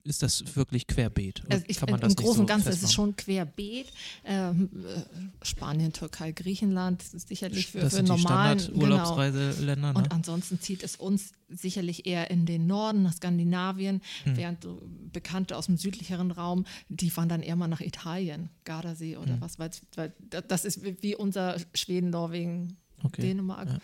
ist 0.04 0.22
das 0.22 0.56
wirklich 0.56 0.86
querbeet? 0.86 1.42
Also 1.50 1.64
ich, 1.68 1.76
kann 1.78 1.90
man 1.90 1.98
Im 2.00 2.02
das 2.02 2.08
nicht 2.10 2.18
Großen 2.20 2.34
so 2.36 2.40
und 2.42 2.46
Ganzen 2.46 2.68
ist 2.70 2.82
es 2.82 2.92
schon 2.92 3.14
querbeet. 3.16 3.92
Ähm, 4.24 4.70
äh, 4.84 5.44
Spanien, 5.44 5.92
Türkei, 5.92 6.32
Griechenland 6.32 7.02
sicherlich 7.02 7.66
für, 7.68 7.80
das 7.80 7.90
für 7.90 7.96
sind 7.96 8.08
normalen 8.08 8.58
genau. 8.58 8.68
Standard-Urlaubsreiseländer. 8.70 9.92
Ne? 9.92 9.98
Und 9.98 10.12
ansonsten 10.12 10.60
zieht 10.60 10.82
es 10.82 10.96
uns 10.96 11.32
sicherlich 11.48 12.06
eher 12.06 12.30
in 12.30 12.46
den 12.46 12.66
Norden, 12.66 13.02
nach 13.02 13.12
Skandinavien, 13.14 14.00
Hm. 14.24 14.36
während 14.36 14.62
so 14.62 14.82
Bekannte 15.12 15.56
aus 15.56 15.66
dem 15.66 15.76
südlicheren 15.76 16.30
Raum, 16.30 16.64
die 16.88 17.10
dann 17.28 17.42
eher 17.42 17.56
mal 17.56 17.68
nach 17.68 17.80
Italien, 17.80 18.50
Gardasee 18.64 19.16
oder 19.16 19.34
Hm. 19.34 19.40
was, 19.40 19.58
weil 19.96 20.12
da- 20.30 20.40
das 20.40 20.64
ist 20.64 20.84
wie- 20.84 20.96
wie 21.02 21.16
unser 21.16 21.56
Schweden, 21.74 22.10
Norwegen, 22.10 22.76
Okay. 23.04 23.22
Dänemark, 23.22 23.68
ja. 23.68 23.78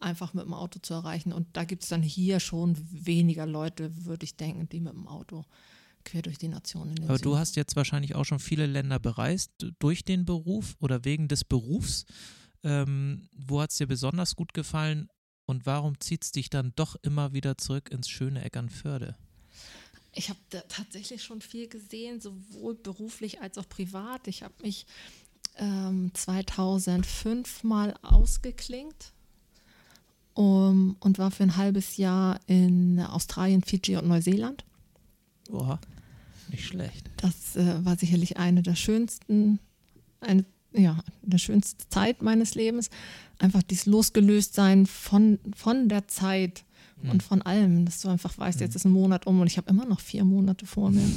Einfach 0.00 0.34
mit 0.34 0.44
dem 0.44 0.54
Auto 0.54 0.78
zu 0.80 0.94
erreichen. 0.94 1.32
Und 1.32 1.48
da 1.56 1.64
gibt 1.64 1.82
es 1.82 1.88
dann 1.88 2.02
hier 2.02 2.40
schon 2.40 2.76
weniger 2.90 3.46
Leute, 3.46 4.04
würde 4.04 4.24
ich 4.24 4.36
denken, 4.36 4.68
die 4.68 4.80
mit 4.80 4.92
dem 4.92 5.06
Auto 5.06 5.44
quer 6.04 6.22
durch 6.22 6.38
die 6.38 6.48
den 6.48 6.54
Aber 7.04 7.18
du 7.18 7.36
hast 7.36 7.56
jetzt 7.56 7.76
wahrscheinlich 7.76 8.14
auch 8.14 8.24
schon 8.24 8.38
viele 8.38 8.66
Länder 8.66 8.98
bereist 8.98 9.50
durch 9.78 10.04
den 10.04 10.24
Beruf 10.24 10.76
oder 10.80 11.04
wegen 11.04 11.28
des 11.28 11.44
Berufs. 11.44 12.06
Ähm, 12.62 13.28
wo 13.32 13.60
hat 13.60 13.70
es 13.70 13.78
dir 13.78 13.86
besonders 13.86 14.36
gut 14.36 14.54
gefallen 14.54 15.08
und 15.46 15.66
warum 15.66 15.98
zieht 16.00 16.24
es 16.24 16.32
dich 16.32 16.50
dann 16.50 16.72
doch 16.76 16.96
immer 17.02 17.32
wieder 17.32 17.58
zurück 17.58 17.90
ins 17.90 18.08
schöne 18.08 18.42
Eckernförde? 18.44 19.16
Ich 20.12 20.28
habe 20.28 20.38
tatsächlich 20.68 21.22
schon 21.22 21.40
viel 21.40 21.68
gesehen, 21.68 22.20
sowohl 22.20 22.74
beruflich 22.74 23.40
als 23.40 23.58
auch 23.58 23.68
privat. 23.68 24.26
Ich 24.26 24.42
habe 24.42 24.54
mich 24.62 24.86
ähm, 25.56 26.10
2005 26.14 27.62
mal 27.64 27.94
ausgeklingt 28.02 29.12
um, 30.34 30.96
und 31.00 31.18
war 31.18 31.30
für 31.30 31.42
ein 31.42 31.56
halbes 31.56 31.96
Jahr 31.96 32.40
in 32.46 33.00
Australien, 33.00 33.62
Fidschi 33.62 33.96
und 33.96 34.08
Neuseeland. 34.08 34.64
Boah, 35.50 35.78
nicht 36.50 36.64
schlecht. 36.64 37.10
Das 37.16 37.56
äh, 37.56 37.84
war 37.84 37.96
sicherlich 37.96 38.38
eine 38.38 38.62
der 38.62 38.74
schönsten, 38.76 39.58
eine, 40.20 40.44
ja, 40.72 41.02
der 41.22 41.38
schönste 41.38 41.88
Zeit 41.88 42.22
meines 42.22 42.54
Lebens. 42.54 42.90
Einfach 43.38 43.62
dieses 43.62 43.86
Losgelöstsein 43.86 44.86
von, 44.86 45.38
von 45.54 45.88
der 45.88 46.08
Zeit 46.08 46.64
Hm. 47.02 47.10
und 47.10 47.22
von 47.22 47.42
allem, 47.42 47.84
dass 47.84 48.00
du 48.00 48.08
einfach 48.08 48.36
weißt, 48.36 48.60
jetzt 48.60 48.76
ist 48.76 48.84
ein 48.84 48.92
Monat 48.92 49.26
um 49.26 49.40
und 49.40 49.46
ich 49.46 49.56
habe 49.56 49.70
immer 49.70 49.86
noch 49.86 50.00
vier 50.00 50.24
Monate 50.24 50.66
vor 50.66 50.90
mir. 50.90 51.08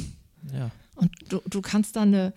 Ja. 0.54 0.72
Und 0.96 1.12
du, 1.30 1.42
du 1.50 1.62
kannst 1.62 1.96
dann 1.96 2.10
eine, 2.10 2.34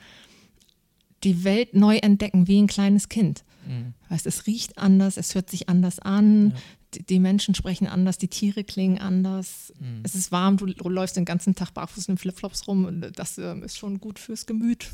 die 1.25 1.45
Welt 1.45 1.75
neu 1.75 1.97
entdecken, 1.99 2.49
wie 2.49 2.61
ein 2.61 2.67
kleines 2.67 3.09
Kind. 3.09 3.45
Mhm. 3.67 3.95
Weißt, 4.09 4.27
es 4.27 4.47
riecht 4.47 4.79
anders, 4.79 5.17
es 5.17 5.35
hört 5.35 5.51
sich 5.51 5.69
anders 5.69 5.99
an, 5.99 6.51
Ja. 6.51 6.57
die, 6.95 7.03
die 7.07 7.19
Menschen 7.19 7.55
sprechen 7.55 7.87
anders, 7.87 8.17
die 8.19 8.29
Tiere 8.29 8.65
klingen 8.65 8.99
anders. 8.99 9.73
Mhm. 9.81 10.01
Es 10.05 10.15
ist 10.15 10.33
warm, 10.33 10.57
du, 10.57 10.67
du 10.67 10.89
läufst 10.89 11.17
den 11.17 11.25
ganzen 11.25 11.55
Tag 11.55 11.73
barfuß 11.75 12.09
in 12.09 12.19
Flipflops 12.19 12.67
rum. 12.69 12.85
Und 12.85 13.01
das 13.19 13.39
ähm, 13.39 13.63
ist 13.63 13.77
schon 13.77 13.99
gut 14.01 14.19
fürs 14.19 14.47
Gemüt, 14.47 14.89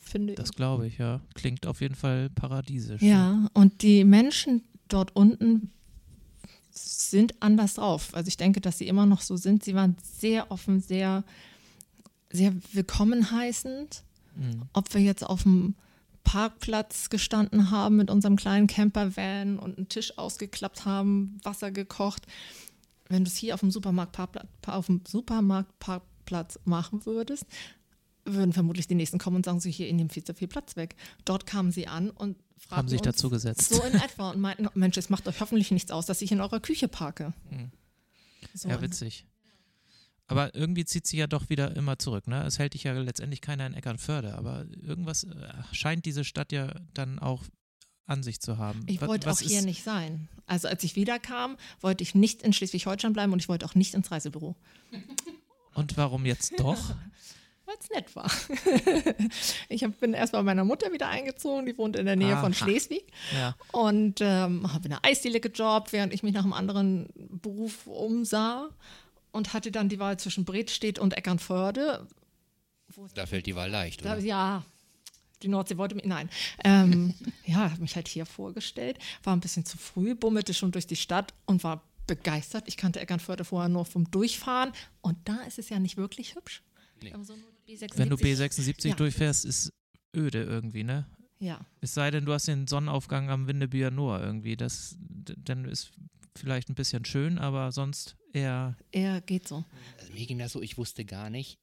finde 0.00 0.34
Das 0.34 0.50
ich. 0.50 0.56
glaube 0.56 0.86
ich, 0.86 0.98
ja. 0.98 1.20
Klingt 1.34 1.66
auf 1.66 1.80
jeden 1.80 1.94
Fall 1.94 2.30
paradiesisch. 2.30 3.00
Ja, 3.02 3.48
und 3.54 3.82
die 3.82 4.04
Menschen 4.04 4.62
dort 4.88 5.16
unten 5.16 5.70
sind 6.70 7.40
anders 7.40 7.74
drauf. 7.74 8.14
Also 8.14 8.28
ich 8.28 8.36
denke, 8.36 8.60
dass 8.60 8.78
sie 8.78 8.88
immer 8.88 9.06
noch 9.06 9.20
so 9.20 9.36
sind. 9.36 9.62
Sie 9.64 9.74
waren 9.74 9.96
sehr 10.02 10.50
offen, 10.50 10.80
sehr, 10.80 11.24
sehr 12.30 12.52
willkommen 12.72 13.30
heißend. 13.30 14.02
Mhm. 14.36 14.62
ob 14.72 14.92
wir 14.94 15.00
jetzt 15.00 15.22
auf 15.24 15.44
dem 15.44 15.76
Parkplatz 16.24 17.10
gestanden 17.10 17.70
haben 17.70 17.96
mit 17.96 18.10
unserem 18.10 18.36
kleinen 18.36 18.66
Campervan 18.66 19.58
und 19.58 19.76
einen 19.76 19.88
Tisch 19.88 20.18
ausgeklappt 20.18 20.84
haben, 20.84 21.38
Wasser 21.42 21.70
gekocht. 21.70 22.26
Wenn 23.08 23.24
du 23.24 23.28
es 23.30 23.36
hier 23.36 23.54
auf 23.54 23.60
dem 23.60 23.70
Supermarktparkplatz, 23.70 24.46
auf 24.66 24.86
dem 24.86 25.02
Supermarktparkplatz 25.06 26.58
machen 26.64 27.06
würdest, 27.06 27.44
würden 28.24 28.52
vermutlich 28.52 28.86
die 28.88 28.94
nächsten 28.94 29.18
kommen 29.18 29.36
und 29.36 29.44
sagen, 29.44 29.60
so 29.60 29.68
hier 29.68 29.86
in 29.86 29.98
dem 29.98 30.08
viel 30.08 30.24
zu 30.24 30.34
viel 30.34 30.48
Platz 30.48 30.76
weg. 30.76 30.96
Dort 31.24 31.46
kamen 31.46 31.70
sie 31.70 31.86
an 31.86 32.10
und 32.10 32.38
fragten 32.56 32.76
Haben 32.78 32.88
sich 32.88 33.02
dazu 33.02 33.28
gesetzt. 33.28 33.68
so 33.68 33.82
in 33.82 33.94
etwa 33.94 34.30
und 34.30 34.40
meinten, 34.40 34.66
Mensch, 34.74 34.96
es 34.96 35.10
macht 35.10 35.28
euch 35.28 35.40
hoffentlich 35.40 35.70
nichts 35.70 35.90
aus, 35.90 36.06
dass 36.06 36.22
ich 36.22 36.32
in 36.32 36.40
eurer 36.40 36.60
Küche 36.60 36.88
parke. 36.88 37.34
Mhm. 37.50 37.70
So 38.54 38.68
Ja, 38.68 38.80
witzig. 38.80 39.26
Aber 40.26 40.54
irgendwie 40.54 40.84
zieht 40.84 41.06
sie 41.06 41.18
ja 41.18 41.26
doch 41.26 41.50
wieder 41.50 41.76
immer 41.76 41.98
zurück. 41.98 42.26
Ne? 42.26 42.42
Es 42.44 42.58
hält 42.58 42.74
dich 42.74 42.84
ja 42.84 42.92
letztendlich 42.94 43.40
keiner 43.40 43.66
in 43.66 43.74
Eckernförde, 43.74 44.34
aber 44.34 44.64
irgendwas 44.80 45.24
äh, 45.24 45.52
scheint 45.72 46.06
diese 46.06 46.24
Stadt 46.24 46.50
ja 46.50 46.74
dann 46.94 47.18
auch 47.18 47.42
an 48.06 48.22
sich 48.22 48.40
zu 48.40 48.58
haben. 48.58 48.84
Ich 48.86 49.00
wollte 49.02 49.30
auch 49.30 49.38
hier 49.38 49.62
nicht 49.62 49.82
sein. 49.82 50.28
Also 50.46 50.68
als 50.68 50.82
ich 50.84 50.96
wiederkam, 50.96 51.56
wollte 51.80 52.02
ich 52.02 52.14
nicht 52.14 52.42
in 52.42 52.52
Schleswig-Holstein 52.52 53.12
bleiben 53.12 53.32
und 53.32 53.38
ich 53.40 53.48
wollte 53.48 53.66
auch 53.66 53.74
nicht 53.74 53.94
ins 53.94 54.10
Reisebüro. 54.10 54.56
Und 55.74 55.96
warum 55.96 56.24
jetzt 56.24 56.52
doch? 56.60 56.94
weil 57.66 57.76
es 57.80 57.90
nett 57.90 58.14
war. 58.14 58.30
ich 59.68 59.84
hab, 59.84 59.98
bin 60.00 60.14
erst 60.14 60.32
bei 60.32 60.42
meiner 60.42 60.64
Mutter 60.64 60.92
wieder 60.92 61.08
eingezogen, 61.08 61.66
die 61.66 61.76
wohnt 61.76 61.96
in 61.96 62.06
der 62.06 62.16
Nähe 62.16 62.34
Aha. 62.34 62.42
von 62.42 62.54
Schleswig. 62.54 63.04
Ja. 63.34 63.56
Und 63.72 64.20
ähm, 64.20 64.72
habe 64.72 64.84
in 64.84 64.90
der 64.90 65.04
Eisdiele 65.04 65.40
gejobbt, 65.40 65.92
während 65.92 66.12
ich 66.12 66.22
mich 66.22 66.34
nach 66.34 66.44
einem 66.44 66.52
anderen 66.52 67.08
Beruf 67.14 67.86
umsah. 67.86 68.68
Und 69.34 69.52
hatte 69.52 69.72
dann 69.72 69.88
die 69.88 69.98
Wahl 69.98 70.16
zwischen 70.16 70.44
Bredstedt 70.44 71.00
und 71.00 71.16
Eckernförde. 71.16 72.06
Da 73.14 73.26
fällt 73.26 73.46
die 73.46 73.56
Wahl 73.56 73.68
leicht, 73.68 74.04
Da, 74.04 74.12
oder? 74.12 74.22
ja, 74.22 74.64
die 75.42 75.48
Nordsee 75.48 75.76
wollte 75.76 75.96
mich, 75.96 76.04
nein. 76.04 76.30
Ähm, 76.62 77.14
ja, 77.44 77.70
habe 77.70 77.82
mich 77.82 77.96
halt 77.96 78.06
hier 78.06 78.26
vorgestellt, 78.26 78.96
war 79.24 79.34
ein 79.34 79.40
bisschen 79.40 79.64
zu 79.64 79.76
früh, 79.76 80.14
bummelte 80.14 80.54
schon 80.54 80.70
durch 80.70 80.86
die 80.86 80.94
Stadt 80.94 81.34
und 81.46 81.64
war 81.64 81.82
begeistert. 82.06 82.68
Ich 82.68 82.76
kannte 82.76 83.00
Eckernförde 83.00 83.44
vorher 83.44 83.68
nur 83.68 83.84
vom 83.84 84.08
Durchfahren 84.08 84.72
und 85.00 85.16
da 85.24 85.42
ist 85.42 85.58
es 85.58 85.68
ja 85.68 85.80
nicht 85.80 85.96
wirklich 85.96 86.36
hübsch. 86.36 86.62
Nee. 87.02 87.12
Aber 87.12 87.24
so 87.24 87.34
nur 87.34 87.50
B76 87.66 87.98
Wenn 87.98 88.10
du 88.10 88.16
B76 88.16 88.88
ja. 88.88 88.94
durchfährst, 88.94 89.44
ist 89.44 89.72
öde 90.14 90.44
irgendwie, 90.44 90.84
ne? 90.84 91.06
Ja, 91.40 91.66
Es 91.80 91.92
sei 91.92 92.12
denn, 92.12 92.24
du 92.24 92.32
hast 92.32 92.46
den 92.46 92.68
Sonnenaufgang 92.68 93.30
am 93.30 93.48
Windebier 93.48 93.90
Noor 93.90 94.20
irgendwie. 94.20 94.56
Das, 94.56 94.96
dann 95.00 95.64
ist 95.64 95.90
vielleicht 96.36 96.68
ein 96.68 96.76
bisschen 96.76 97.04
schön, 97.04 97.38
aber 97.38 97.72
sonst 97.72 98.16
eher. 98.34 98.76
er 98.92 99.20
geht 99.22 99.48
so. 99.48 99.64
Also 99.98 100.12
mir 100.12 100.26
ging 100.26 100.38
das 100.38 100.52
so, 100.52 100.60
ich 100.60 100.76
wusste 100.76 101.04
gar 101.04 101.30
nicht, 101.30 101.58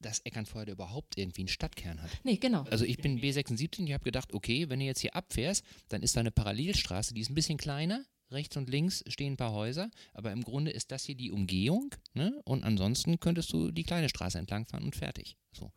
dass 0.00 0.20
Eckernförde 0.20 0.72
überhaupt 0.72 1.18
irgendwie 1.18 1.42
einen 1.42 1.48
Stadtkern 1.48 2.02
hat. 2.02 2.10
Nee, 2.24 2.36
genau. 2.36 2.64
Also 2.70 2.84
ich 2.84 2.96
bin 2.98 3.20
B76 3.20 3.80
und 3.80 3.86
ich 3.86 3.92
habe 3.92 4.04
gedacht, 4.04 4.32
okay, 4.32 4.68
wenn 4.68 4.80
du 4.80 4.86
jetzt 4.86 5.00
hier 5.00 5.14
abfährst, 5.14 5.64
dann 5.88 6.02
ist 6.02 6.16
da 6.16 6.20
eine 6.20 6.30
Parallelstraße, 6.30 7.12
die 7.14 7.20
ist 7.20 7.30
ein 7.30 7.34
bisschen 7.34 7.58
kleiner. 7.58 8.04
Rechts 8.30 8.56
und 8.56 8.70
links 8.70 9.02
stehen 9.08 9.32
ein 9.32 9.36
paar 9.36 9.52
Häuser, 9.52 9.90
aber 10.14 10.30
im 10.30 10.44
Grunde 10.44 10.70
ist 10.70 10.92
das 10.92 11.04
hier 11.04 11.16
die 11.16 11.32
Umgehung. 11.32 11.92
Ne? 12.14 12.40
Und 12.44 12.62
ansonsten 12.62 13.18
könntest 13.18 13.52
du 13.52 13.72
die 13.72 13.82
kleine 13.82 14.08
Straße 14.08 14.38
entlangfahren 14.38 14.84
und 14.84 14.94
fertig. 14.94 15.36
So. 15.52 15.72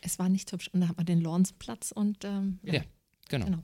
Es 0.00 0.18
war 0.18 0.30
nicht 0.30 0.50
hübsch. 0.52 0.68
Und 0.72 0.80
da 0.80 0.88
hat 0.88 0.96
man 0.96 1.04
den 1.04 1.20
Lornsplatz 1.20 1.92
und 1.92 2.24
ähm, 2.24 2.58
ja, 2.62 2.74
Ja, 2.74 2.82
genau. 3.28 3.44
genau. 3.44 3.62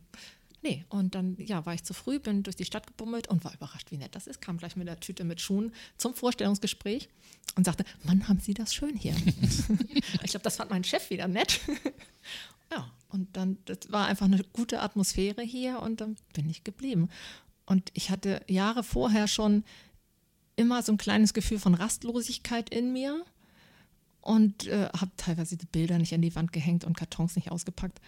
Nee, 0.63 0.85
und 0.89 1.15
dann 1.15 1.37
ja, 1.39 1.65
war 1.67 1.75
ich 1.75 1.85
zu 1.85 1.95
früh, 1.95 2.19
bin 2.19 2.43
durch 2.43 2.57
die 2.57 2.65
Stadt 2.65 2.87
gebummelt 2.87 3.29
und 3.29 3.45
war 3.45 3.55
überrascht, 3.55 3.91
wie 3.91 3.97
nett 3.97 4.15
das 4.15 4.27
ist. 4.27 4.41
Kam 4.41 4.59
gleich 4.59 4.75
mit 4.75 4.89
der 4.89 4.99
Tüte 4.99 5.25
mit 5.25 5.41
Schuhen 5.41 5.73
zum 5.97 6.15
Vorstellungsgespräch 6.15 7.09
und 7.55 7.65
sagte, 7.65 7.85
Mann, 8.03 8.29
haben 8.29 8.41
Sie 8.41 8.55
das 8.55 8.75
schön 8.75 8.97
hier. 8.97 9.15
ich 10.23 10.31
glaube, 10.31 10.43
das 10.43 10.57
fand 10.57 10.71
mein 10.71 10.85
Chef 10.85 11.11
wieder 11.11 11.29
nett. 11.29 11.61
ja, 12.73 12.91
und 13.09 13.37
dann, 13.37 13.59
das 13.67 13.79
war 13.91 14.07
einfach 14.07 14.27
eine 14.27 14.43
gute 14.53 14.81
Atmosphäre 14.81 15.43
hier 15.43 15.81
und 15.81 16.01
dann 16.01 16.17
bin 16.33 16.51
ich 16.51 16.65
geblieben. 16.65 17.09
Und 17.65 17.91
ich 17.95 18.11
hatte 18.11 18.43
Jahre 18.49 18.83
vorher 18.83 19.29
schon 19.29 19.63
immer 20.57 20.83
so 20.83 20.91
ein 20.91 20.99
kleines 20.99 21.35
Gefühl 21.35 21.61
von 21.61 21.75
Rastlosigkeit 21.75 22.69
in 22.71 22.93
mir 22.93 23.25
und 24.21 24.67
äh, 24.67 24.89
habe 24.89 25.13
teilweise 25.17 25.57
die 25.57 25.67
Bilder 25.67 25.99
nicht 25.99 26.13
an 26.13 26.23
die 26.23 26.35
Wand 26.35 26.53
gehängt 26.53 26.85
und 26.85 26.97
Kartons 26.97 27.37
nicht 27.37 27.53
ausgepackt, 27.53 28.01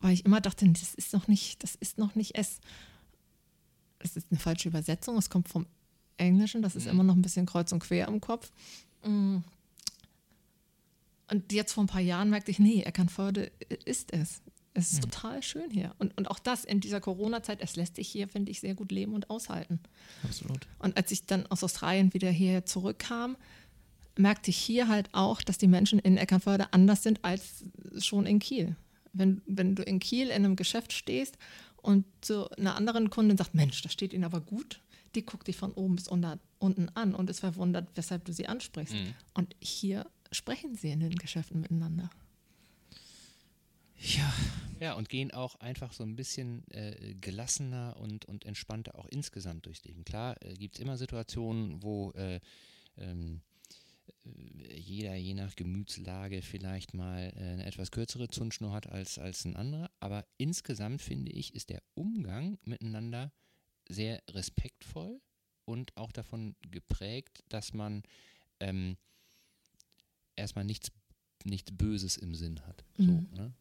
weil 0.00 0.12
ich 0.12 0.24
immer 0.24 0.40
dachte, 0.40 0.68
das 0.68 0.94
ist 0.94 1.12
noch 1.12 1.28
nicht, 1.28 1.62
das 1.62 1.74
ist 1.74 1.98
noch 1.98 2.14
nicht 2.14 2.36
es. 2.36 2.60
Es 3.98 4.16
ist 4.16 4.28
eine 4.30 4.40
falsche 4.40 4.68
Übersetzung, 4.68 5.18
es 5.18 5.28
kommt 5.28 5.48
vom 5.48 5.66
Englischen, 6.16 6.62
das 6.62 6.76
ist 6.76 6.86
immer 6.86 7.02
noch 7.02 7.14
ein 7.14 7.22
bisschen 7.22 7.46
kreuz 7.46 7.72
und 7.72 7.80
quer 7.80 8.08
im 8.08 8.20
Kopf. 8.20 8.50
Mm. 9.04 9.38
Und 11.30 11.52
jetzt 11.52 11.72
vor 11.72 11.84
ein 11.84 11.86
paar 11.88 12.00
Jahren 12.00 12.30
merkte 12.30 12.50
ich, 12.50 12.58
nee, 12.58 12.82
Eckernförde 12.82 13.52
ist 13.84 14.12
es. 14.12 14.42
Es 14.72 14.92
ist 14.92 15.02
total 15.02 15.42
schön 15.42 15.70
hier. 15.70 15.94
Und, 15.98 16.16
und 16.16 16.30
auch 16.30 16.38
das 16.38 16.64
in 16.64 16.80
dieser 16.80 17.00
Corona-Zeit, 17.00 17.60
es 17.60 17.76
lässt 17.76 17.96
sich 17.96 18.08
hier, 18.08 18.28
finde 18.28 18.52
ich, 18.52 18.60
sehr 18.60 18.74
gut 18.74 18.92
leben 18.92 19.14
und 19.14 19.28
aushalten. 19.28 19.80
Absolut. 20.22 20.66
Und 20.78 20.96
als 20.96 21.10
ich 21.10 21.26
dann 21.26 21.46
aus 21.46 21.64
Australien 21.64 22.14
wieder 22.14 22.30
hier 22.30 22.64
zurückkam, 22.64 23.36
merkte 24.16 24.50
ich 24.50 24.56
hier 24.56 24.88
halt 24.88 25.08
auch, 25.12 25.42
dass 25.42 25.58
die 25.58 25.66
Menschen 25.66 25.98
in 25.98 26.16
Eckernförde 26.16 26.72
anders 26.72 27.02
sind 27.02 27.24
als 27.24 27.64
schon 27.98 28.26
in 28.26 28.38
Kiel. 28.38 28.76
Wenn, 29.12 29.42
wenn 29.46 29.74
du 29.74 29.82
in 29.82 29.98
Kiel 29.98 30.28
in 30.28 30.44
einem 30.44 30.56
Geschäft 30.56 30.92
stehst 30.92 31.36
und 31.76 32.04
zu 32.20 32.50
einer 32.52 32.76
anderen 32.76 33.10
Kundin 33.10 33.36
sagt, 33.36 33.54
Mensch, 33.54 33.82
das 33.82 33.92
steht 33.92 34.12
Ihnen 34.12 34.24
aber 34.24 34.40
gut, 34.40 34.80
die 35.14 35.24
guckt 35.24 35.48
dich 35.48 35.56
von 35.56 35.72
oben 35.72 35.96
bis 35.96 36.08
unter, 36.08 36.38
unten 36.58 36.88
an 36.90 37.14
und 37.14 37.30
ist 37.30 37.40
verwundert, 37.40 37.88
weshalb 37.94 38.24
du 38.24 38.32
sie 38.32 38.46
ansprichst. 38.46 38.94
Und 39.34 39.56
hier 39.60 40.06
sprechen 40.30 40.76
sie 40.76 40.90
in 40.90 41.00
den 41.00 41.16
Geschäften 41.16 41.60
miteinander. 41.60 42.10
Ja, 43.98 44.32
Ja, 44.80 44.94
und 44.94 45.10
gehen 45.10 45.30
auch 45.30 45.56
einfach 45.56 45.92
so 45.92 46.02
ein 46.04 46.16
bisschen 46.16 46.66
äh, 46.70 47.14
gelassener 47.20 47.98
und, 48.00 48.24
und 48.24 48.46
entspannter 48.46 48.98
auch 48.98 49.06
insgesamt 49.06 49.66
durchs 49.66 49.84
Leben. 49.84 50.04
Klar, 50.04 50.42
äh, 50.42 50.54
gibt 50.54 50.76
es 50.76 50.80
immer 50.80 50.96
Situationen, 50.96 51.82
wo 51.82 52.12
äh, 52.12 52.40
ähm, 52.96 53.36
äh, 53.36 53.49
jeder 54.24 55.14
je 55.14 55.34
nach 55.34 55.54
Gemütslage 55.56 56.42
vielleicht 56.42 56.94
mal 56.94 57.32
äh, 57.36 57.40
eine 57.40 57.66
etwas 57.66 57.90
kürzere 57.90 58.28
Zündschnur 58.28 58.72
hat 58.72 58.86
als, 58.88 59.18
als 59.18 59.44
ein 59.44 59.56
anderer. 59.56 59.90
Aber 60.00 60.26
insgesamt 60.38 61.02
finde 61.02 61.32
ich, 61.32 61.54
ist 61.54 61.70
der 61.70 61.82
Umgang 61.94 62.58
miteinander 62.64 63.32
sehr 63.88 64.22
respektvoll 64.30 65.20
und 65.64 65.96
auch 65.96 66.12
davon 66.12 66.56
geprägt, 66.62 67.44
dass 67.48 67.74
man 67.74 68.02
ähm, 68.60 68.96
erstmal 70.36 70.64
nichts, 70.64 70.90
nichts 71.44 71.70
Böses 71.72 72.16
im 72.16 72.34
Sinn 72.34 72.60
hat. 72.66 72.84
So, 72.96 73.12
Mhm. 73.12 73.28
ne? 73.32 73.54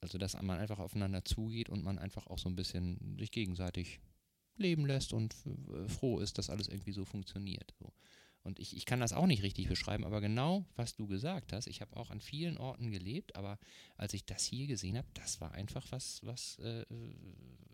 Also, 0.00 0.16
dass 0.16 0.40
man 0.40 0.58
einfach 0.58 0.78
aufeinander 0.78 1.24
zugeht 1.24 1.68
und 1.70 1.82
man 1.82 1.98
einfach 1.98 2.28
auch 2.28 2.38
so 2.38 2.48
ein 2.48 2.54
bisschen 2.54 3.16
sich 3.18 3.32
gegenseitig 3.32 4.00
leben 4.56 4.86
lässt 4.86 5.12
und 5.12 5.34
äh, 5.46 5.88
froh 5.88 6.20
ist, 6.20 6.38
dass 6.38 6.50
alles 6.50 6.68
irgendwie 6.68 6.92
so 6.92 7.04
funktioniert. 7.04 7.74
So. 7.80 7.92
Und 8.42 8.58
ich, 8.58 8.76
ich 8.76 8.86
kann 8.86 9.00
das 9.00 9.12
auch 9.12 9.26
nicht 9.26 9.42
richtig 9.42 9.68
beschreiben, 9.68 10.04
aber 10.04 10.20
genau, 10.20 10.64
was 10.76 10.94
du 10.94 11.06
gesagt 11.06 11.52
hast, 11.52 11.66
ich 11.66 11.80
habe 11.80 11.96
auch 11.96 12.10
an 12.10 12.20
vielen 12.20 12.56
Orten 12.56 12.90
gelebt, 12.90 13.36
aber 13.36 13.58
als 13.96 14.14
ich 14.14 14.24
das 14.24 14.44
hier 14.44 14.66
gesehen 14.66 14.96
habe, 14.96 15.08
das 15.14 15.40
war 15.40 15.52
einfach 15.52 15.84
was, 15.90 16.20
was, 16.24 16.58
äh, 16.60 16.84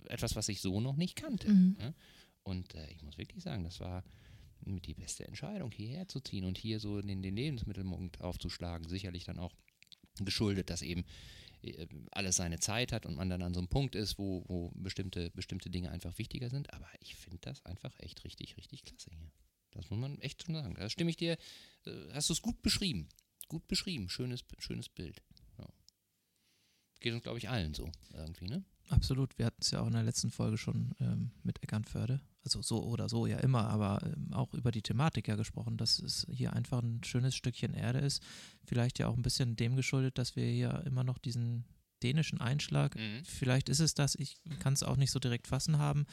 etwas, 0.09 0.35
was 0.35 0.49
ich 0.49 0.61
so 0.61 0.81
noch 0.81 0.97
nicht 0.97 1.17
kannte. 1.17 1.49
Mhm. 1.49 1.77
Ne? 1.79 1.95
Und 2.43 2.75
äh, 2.75 2.91
ich 2.91 3.03
muss 3.03 3.19
wirklich 3.19 3.43
sagen, 3.43 3.65
das 3.65 3.81
war 3.81 4.05
mit 4.67 4.87
die 4.87 4.95
beste 4.95 5.27
Entscheidung, 5.27 5.71
hierher 5.71 6.09
zu 6.09 6.21
ziehen 6.21 6.45
und 6.45 6.59
hier 6.59 6.81
so 6.81 7.01
den, 7.01 7.23
den 7.23 7.37
Lebensmittelpunkt 7.37 8.21
aufzuschlagen. 8.21 8.89
Sicherlich 8.89 9.25
dann 9.25 9.39
auch 9.39 9.55
geschuldet, 10.21 10.71
dass 10.71 10.83
eben 10.83 11.05
äh, 11.63 11.87
alles 12.13 12.37
seine 12.37 12.59
Zeit 12.59 12.93
hat 12.93 13.07
und 13.07 13.17
man 13.17 13.29
dann 13.29 13.43
an 13.43 13.55
so 13.55 13.61
einem 13.61 13.69
Punkt 13.69 13.95
ist, 13.95 14.19
wo, 14.19 14.45
wo 14.49 14.71
bestimmte, 14.75 15.31
bestimmte 15.31 15.71
Dinge 15.71 15.91
einfach 15.91 16.17
wichtiger 16.19 16.51
sind. 16.51 16.73
Aber 16.73 16.89
ich 17.01 17.15
finde 17.15 17.39
das 17.41 17.65
einfach 17.65 17.95
echt 17.99 18.25
richtig, 18.25 18.57
richtig 18.57 18.85
klasse 18.85 19.11
hier. 19.11 19.31
Das 19.75 19.91
muss 19.91 19.99
man 20.01 20.19
echt 20.21 20.45
schon 20.45 20.55
sagen. 20.55 20.75
Da 20.75 20.89
stimme 20.89 21.11
ich 21.11 21.17
dir, 21.17 21.37
äh, 21.87 22.13
hast 22.13 22.29
du 22.29 22.33
es 22.33 22.43
gut 22.43 22.63
beschrieben. 22.63 23.09
Gut 23.49 23.67
beschrieben. 23.69 24.09
Schönes, 24.09 24.41
schönes 24.59 24.89
Bild. 24.89 25.23
Ja. 25.59 25.67
Geht 27.01 27.13
uns, 27.13 27.23
glaube 27.23 27.39
ich, 27.39 27.49
allen 27.49 27.75
so 27.75 27.91
irgendwie, 28.13 28.47
ne? 28.47 28.65
absolut. 28.91 29.39
Wir 29.39 29.47
hatten 29.47 29.63
es 29.63 29.71
ja 29.71 29.81
auch 29.81 29.87
in 29.87 29.95
der 29.95 30.03
letzten 30.03 30.31
Folge 30.31 30.59
schon 30.59 30.95
ähm, 31.01 31.31
mit 31.43 31.63
Eckernförde. 31.63 32.21
Also 32.45 32.61
so 32.61 32.85
oder 32.85 33.09
so 33.09 33.27
ja 33.27 33.39
immer, 33.39 33.69
aber 33.71 34.03
ähm, 34.05 34.33
auch 34.35 34.53
über 34.53 34.71
die 34.71 34.83
Thematik 34.83 35.27
ja 35.29 35.37
gesprochen, 35.37 35.79
dass 35.79 35.99
es 35.99 36.27
hier 36.31 36.53
einfach 36.53 36.83
ein 36.83 37.03
schönes 37.03 37.35
Stückchen 37.35 37.73
Erde 37.73 38.01
ist. 38.01 38.23
Vielleicht 38.67 38.99
ja 38.99 39.09
auch 39.09 39.17
ein 39.17 39.23
bisschen 39.23 39.57
dem 39.57 39.75
geschuldet, 39.77 40.19
dass 40.19 40.37
wir 40.37 40.45
hier 40.45 40.83
immer 40.87 41.03
noch 41.03 41.17
diesen 41.17 41.65
dänischen 42.03 42.43
Einschlag, 42.43 42.95
Mhm. 42.97 43.25
vielleicht 43.25 43.71
ist 43.71 43.81
es 43.81 43.95
das, 43.95 44.15
ich 44.17 44.37
kann 44.59 44.75
es 44.75 44.83
auch 44.83 44.97
nicht 44.97 45.11
so 45.11 45.19
direkt 45.19 45.47
fassen 45.47 45.79
haben, 45.79 46.05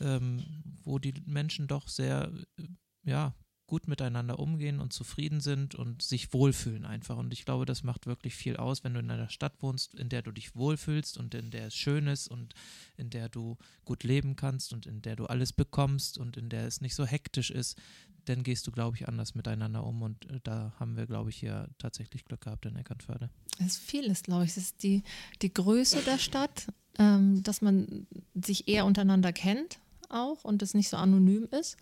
ähm, 0.00 0.44
wo 0.82 0.98
die 0.98 1.14
Menschen 1.24 1.66
doch 1.66 1.88
sehr, 1.88 2.30
äh, 2.58 2.62
ja, 3.04 3.34
gut 3.66 3.88
miteinander 3.88 4.38
umgehen 4.38 4.80
und 4.80 4.92
zufrieden 4.92 5.40
sind 5.40 5.74
und 5.74 6.02
sich 6.02 6.34
wohlfühlen 6.34 6.84
einfach. 6.84 7.16
Und 7.16 7.32
ich 7.32 7.46
glaube, 7.46 7.64
das 7.64 7.82
macht 7.82 8.06
wirklich 8.06 8.34
viel 8.34 8.58
aus, 8.58 8.84
wenn 8.84 8.92
du 8.92 9.00
in 9.00 9.10
einer 9.10 9.30
Stadt 9.30 9.62
wohnst, 9.62 9.94
in 9.94 10.10
der 10.10 10.20
du 10.20 10.30
dich 10.30 10.54
wohlfühlst 10.54 11.16
und 11.16 11.34
in 11.34 11.50
der 11.50 11.68
es 11.68 11.74
schön 11.74 12.06
ist 12.06 12.28
und 12.28 12.54
in 12.98 13.08
der 13.08 13.30
du 13.30 13.56
gut 13.86 14.04
leben 14.04 14.36
kannst 14.36 14.74
und 14.74 14.84
in 14.84 15.00
der 15.00 15.16
du 15.16 15.24
alles 15.24 15.54
bekommst 15.54 16.18
und 16.18 16.36
in 16.36 16.50
der 16.50 16.66
es 16.66 16.82
nicht 16.82 16.94
so 16.94 17.06
hektisch 17.06 17.50
ist, 17.50 17.80
dann 18.26 18.42
gehst 18.42 18.66
du, 18.66 18.72
glaube 18.72 18.96
ich, 18.96 19.08
anders 19.08 19.34
miteinander 19.34 19.84
um. 19.84 20.02
Und 20.02 20.30
äh, 20.30 20.40
da 20.42 20.74
haben 20.78 20.96
wir, 20.96 21.06
glaube 21.06 21.30
ich, 21.30 21.36
hier 21.36 21.70
tatsächlich 21.78 22.26
Glück 22.26 22.42
gehabt 22.42 22.66
in 22.66 22.76
Eckernförde. 22.76 23.30
Es 23.58 23.76
ist 23.76 23.78
vieles, 23.78 24.22
glaube 24.22 24.44
ich. 24.44 24.50
Es 24.50 24.58
ist 24.58 24.82
die, 24.82 25.02
die 25.40 25.52
Größe 25.52 26.02
der 26.02 26.18
Stadt, 26.18 26.66
ähm, 26.98 27.42
dass 27.42 27.62
man 27.62 28.06
sich 28.34 28.68
eher 28.68 28.84
untereinander 28.84 29.32
kennt 29.32 29.78
auch 30.10 30.44
und 30.44 30.62
es 30.62 30.74
nicht 30.74 30.90
so 30.90 30.98
anonym 30.98 31.48
ist. 31.50 31.78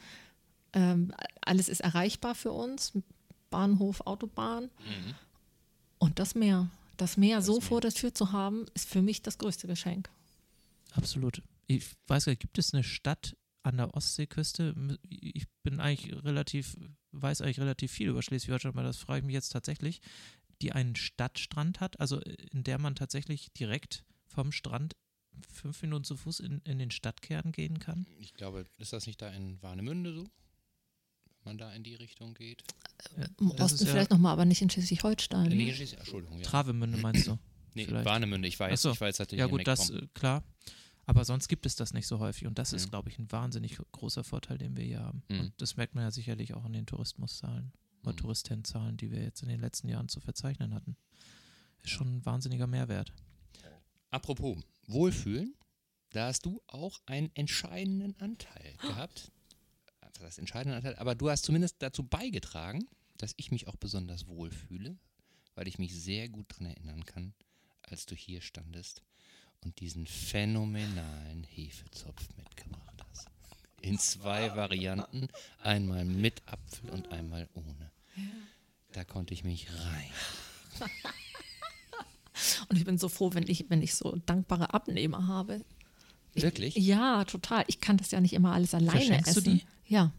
Ähm, 0.72 1.12
alles 1.40 1.68
ist 1.68 1.80
erreichbar 1.80 2.34
für 2.34 2.52
uns. 2.52 2.92
Bahnhof, 3.50 4.02
Autobahn. 4.02 4.64
Mhm. 4.64 5.14
Und 5.98 6.18
das 6.18 6.34
Meer. 6.34 6.70
Das 6.96 7.16
Meer 7.16 7.42
so 7.42 7.54
Meer. 7.54 7.62
vor 7.62 7.80
der 7.80 7.92
Tür 7.92 8.14
zu 8.14 8.32
haben, 8.32 8.66
ist 8.74 8.88
für 8.88 9.02
mich 9.02 9.22
das 9.22 9.38
größte 9.38 9.66
Geschenk. 9.66 10.08
Absolut. 10.92 11.42
Ich 11.66 11.84
weiß 12.06 12.24
gar 12.24 12.32
nicht, 12.32 12.40
gibt 12.40 12.58
es 12.58 12.74
eine 12.74 12.84
Stadt 12.84 13.36
an 13.62 13.76
der 13.76 13.94
Ostseeküste? 13.94 14.74
Ich 15.08 15.46
bin 15.62 15.80
eigentlich 15.80 16.24
relativ, 16.24 16.76
weiß 17.12 17.42
eigentlich 17.42 17.60
relativ 17.60 17.92
viel 17.92 18.08
über 18.08 18.22
Schleswig-Holstein, 18.22 18.72
aber 18.72 18.82
das 18.82 18.98
frage 18.98 19.20
ich 19.20 19.24
mich 19.26 19.34
jetzt 19.34 19.50
tatsächlich, 19.50 20.00
die 20.62 20.72
einen 20.72 20.96
Stadtstrand 20.96 21.80
hat, 21.80 21.98
also 22.00 22.20
in 22.20 22.64
der 22.64 22.78
man 22.78 22.94
tatsächlich 22.94 23.52
direkt 23.52 24.04
vom 24.26 24.52
Strand 24.52 24.94
fünf 25.52 25.80
Minuten 25.82 26.04
zu 26.04 26.16
Fuß 26.16 26.40
in, 26.40 26.60
in 26.64 26.78
den 26.78 26.90
Stadtkern 26.90 27.52
gehen 27.52 27.78
kann? 27.78 28.06
Ich 28.18 28.34
glaube, 28.34 28.64
ist 28.78 28.92
das 28.92 29.06
nicht 29.06 29.22
da 29.22 29.30
in 29.30 29.62
Warnemünde 29.62 30.14
so? 30.14 30.24
Man 31.44 31.58
da 31.58 31.72
in 31.72 31.82
die 31.82 31.94
Richtung 31.94 32.34
geht. 32.34 32.62
Im 33.38 33.50
Das 33.56 33.60
Osten 33.72 33.74
ist 33.76 33.80
ja- 33.84 33.92
vielleicht 33.92 34.10
nochmal, 34.10 34.32
aber 34.32 34.44
nicht 34.44 34.60
in 34.62 34.70
Schleswig-Holstein. 34.70 35.48
Nee, 35.48 35.66
ne? 35.66 35.74
steht- 35.74 35.94
Entschuldigung, 35.94 36.38
ja. 36.38 36.44
Travemünde 36.44 36.98
meinst 36.98 37.26
du? 37.26 37.38
Nee, 37.74 37.84
vielleicht. 37.86 38.04
Warnemünde, 38.04 38.48
ich 38.48 38.58
weiß, 38.58 38.82
so. 38.82 38.90
ich 38.90 39.00
weiß 39.00 39.20
natürlich 39.20 39.38
Ja 39.38 39.44
in 39.44 39.50
gut, 39.52 39.64
das, 39.64 39.90
äh, 39.90 40.06
klar. 40.12 40.42
Aber 41.06 41.24
sonst 41.24 41.46
gibt 41.46 41.66
es 41.66 41.76
das 41.76 41.92
nicht 41.92 42.08
so 42.08 42.18
häufig. 42.18 42.48
Und 42.48 42.58
das 42.58 42.72
ist, 42.72 42.86
Mhm. 42.86 42.90
glaube 42.90 43.08
ich, 43.10 43.18
ein 43.20 43.30
wahnsinnig 43.30 43.78
großer 43.92 44.24
Vorteil, 44.24 44.58
den 44.58 44.76
wir 44.76 44.82
hier 44.84 44.98
haben. 45.00 45.22
Mhm. 45.28 45.40
Und 45.40 45.52
das 45.58 45.76
merkt 45.76 45.94
man 45.94 46.02
ja 46.02 46.10
sicherlich 46.10 46.52
auch 46.54 46.64
an 46.64 46.72
den 46.72 46.84
Tourismuszahlen 46.86 47.72
oder 48.02 48.12
Mhm. 48.12 48.16
Touristenzahlen, 48.16 48.96
die 48.96 49.12
wir 49.12 49.22
jetzt 49.22 49.42
in 49.44 49.48
den 49.48 49.60
letzten 49.60 49.88
Jahren 49.88 50.08
zu 50.08 50.18
verzeichnen 50.20 50.74
hatten. 50.74 50.96
Ist 51.84 51.90
schon 51.90 52.16
ein 52.16 52.26
wahnsinniger 52.26 52.66
Mehrwert. 52.66 53.12
Apropos 54.10 54.58
Wohlfühlen, 54.88 55.54
da 56.10 56.26
hast 56.26 56.46
du 56.46 56.60
auch 56.66 57.00
einen 57.06 57.30
entscheidenden 57.36 58.16
Anteil 58.18 58.74
gehabt. 58.82 59.30
Was 60.20 60.26
heißt 60.26 60.38
entscheidenden 60.38 60.76
Anteil? 60.76 60.96
Aber 60.96 61.14
du 61.14 61.30
hast 61.30 61.44
zumindest 61.44 61.76
dazu 61.78 62.02
beigetragen, 62.02 62.86
dass 63.16 63.32
ich 63.38 63.50
mich 63.50 63.68
auch 63.68 63.76
besonders 63.76 64.26
wohlfühle, 64.26 64.98
weil 65.54 65.66
ich 65.66 65.78
mich 65.78 65.94
sehr 65.94 66.28
gut 66.28 66.46
daran 66.50 66.66
erinnern 66.66 67.04
kann, 67.06 67.32
als 67.82 68.04
du 68.04 68.14
hier 68.14 68.42
standest 68.42 69.02
und 69.62 69.80
diesen 69.80 70.06
phänomenalen 70.06 71.44
Hefezopf 71.44 72.28
mitgebracht 72.36 73.04
hast. 73.10 73.28
In 73.80 73.98
zwei 73.98 74.54
Varianten, 74.56 75.28
einmal 75.62 76.04
mit 76.04 76.42
Apfel 76.46 76.90
und 76.90 77.10
einmal 77.12 77.48
ohne. 77.54 77.90
Da 78.92 79.04
konnte 79.04 79.32
ich 79.32 79.42
mich 79.42 79.68
rein. 79.72 80.10
Und 82.68 82.76
ich 82.76 82.84
bin 82.84 82.96
so 82.98 83.08
froh, 83.08 83.34
wenn 83.34 83.48
ich, 83.48 83.68
wenn 83.68 83.82
ich 83.82 83.94
so 83.94 84.16
dankbare 84.26 84.72
Abnehmer 84.72 85.26
habe. 85.26 85.64
Ich, 86.34 86.42
Wirklich? 86.42 86.76
Ja, 86.76 87.24
total. 87.24 87.64
Ich 87.66 87.80
kann 87.80 87.96
das 87.96 88.10
ja 88.12 88.20
nicht 88.20 88.32
immer 88.34 88.52
alles 88.52 88.74
alleine 88.74 88.90
Verschenkst 88.92 89.36
du 89.36 89.40
essen. 89.40 89.44
die? 89.58 89.92
Ja. 89.92 90.12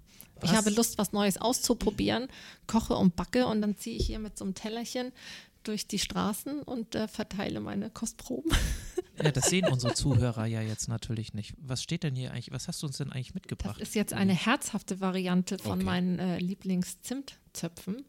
Ich 0.43 0.50
Was? 0.50 0.58
habe 0.58 0.69
Lust, 0.71 0.97
was 0.97 1.12
Neues 1.13 1.38
auszuprobieren, 1.38 2.28
koche 2.67 2.95
und 2.95 3.15
backe 3.15 3.45
und 3.45 3.62
dann 3.62 3.78
ziehe 3.78 3.95
ich 3.97 4.08
hier 4.08 4.17
mit 4.19 4.38
so 4.38 4.43
einem 4.45 4.56
Tellerchen 4.56 5.12
durch 5.63 5.86
die 5.88 6.00
Straßen 6.00 6.63
und 6.63 6.95
äh, 6.95 7.08
verteile 7.08 7.60
meine 7.60 7.91
Kostproben. 7.91 8.52
Ja, 9.24 9.32
das 9.32 9.52
sehen 9.52 9.67
unsere 9.71 9.93
Zuhörer 9.93 10.47
ja 10.47 10.62
jetzt 10.63 10.88
natürlich 10.89 11.36
nicht. 11.36 11.54
Was 11.60 11.84
steht 11.84 12.02
denn 12.02 12.15
hier 12.15 12.32
eigentlich? 12.32 12.52
Was 12.52 12.67
hast 12.67 12.82
du 12.82 12.88
uns 12.88 12.97
denn 12.97 13.12
eigentlich 13.12 13.28
Das 13.28 13.36
mitgebracht? 13.36 13.80
ist 13.80 13.93
jetzt 13.93 14.13
eine 14.13 14.34
herzhafte 14.34 15.00
Variante 15.00 15.60
von 15.60 15.74
Okay. 15.74 15.84
meinen 15.84 16.17
äh, 16.17 16.39
Lieblingszimtzöpfen. 16.39 18.04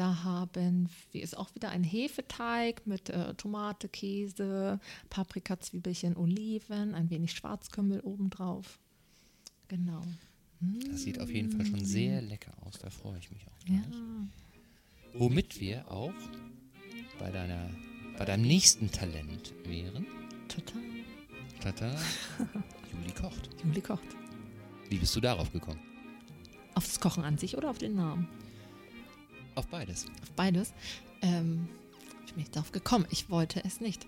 Da 0.00 0.24
haben 0.24 0.88
wir 1.12 1.22
ist 1.22 1.36
auch 1.36 1.54
wieder 1.54 1.68
ein 1.68 1.84
Hefeteig 1.84 2.86
mit 2.86 3.10
äh, 3.10 3.34
Tomate, 3.34 3.86
Käse, 3.86 4.80
Paprika, 5.10 5.60
Zwiebelchen, 5.60 6.16
Oliven, 6.16 6.94
ein 6.94 7.10
wenig 7.10 7.32
Schwarzkümmel 7.32 8.00
obendrauf. 8.00 8.80
Genau. 9.68 10.02
Das 10.90 11.02
sieht 11.02 11.20
auf 11.20 11.30
jeden 11.30 11.52
Fall 11.52 11.66
schon 11.66 11.84
sehr 11.84 12.22
lecker 12.22 12.50
aus, 12.62 12.78
da 12.78 12.88
freue 12.88 13.18
ich 13.18 13.30
mich 13.30 13.46
auch. 13.46 13.68
Ja. 13.68 13.82
Womit 15.12 15.60
wir 15.60 15.90
auch 15.90 16.14
bei, 17.18 17.30
deiner, 17.30 17.68
bei 18.16 18.24
deinem 18.24 18.46
nächsten 18.46 18.90
Talent 18.90 19.52
wären. 19.66 20.06
Total. 20.48 20.82
Tata, 21.60 21.94
Juli 22.94 23.12
kocht. 23.12 23.50
Juli 23.62 23.82
kocht. 23.82 24.16
Wie 24.88 24.96
bist 24.96 25.14
du 25.14 25.20
darauf 25.20 25.52
gekommen? 25.52 25.80
Auf 26.74 26.86
das 26.86 26.98
Kochen 27.00 27.22
an 27.22 27.36
sich 27.36 27.58
oder 27.58 27.68
auf 27.68 27.76
den 27.76 27.96
Namen? 27.96 28.26
Auf 29.54 29.66
beides. 29.68 30.06
Auf 30.22 30.30
beides. 30.32 30.72
Ähm, 31.22 31.68
ich 32.26 32.32
bin 32.32 32.42
nicht 32.42 32.54
darauf 32.54 32.72
gekommen. 32.72 33.06
Ich 33.10 33.30
wollte 33.30 33.64
es 33.64 33.80
nicht. 33.80 34.06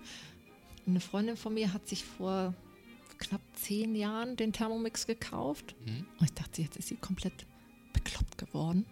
Eine 0.87 0.99
Freundin 0.99 1.37
von 1.37 1.53
mir 1.53 1.73
hat 1.73 1.87
sich 1.87 2.03
vor 2.03 2.53
knapp 3.17 3.41
zehn 3.55 3.95
Jahren 3.95 4.35
den 4.35 4.53
Thermomix 4.53 5.07
gekauft. 5.07 5.75
Mhm. 5.85 6.05
Und 6.19 6.25
ich 6.25 6.33
dachte, 6.33 6.61
jetzt 6.61 6.77
ist 6.77 6.89
sie 6.89 6.95
komplett 6.95 7.45
bekloppt 7.93 8.37
geworden. 8.37 8.85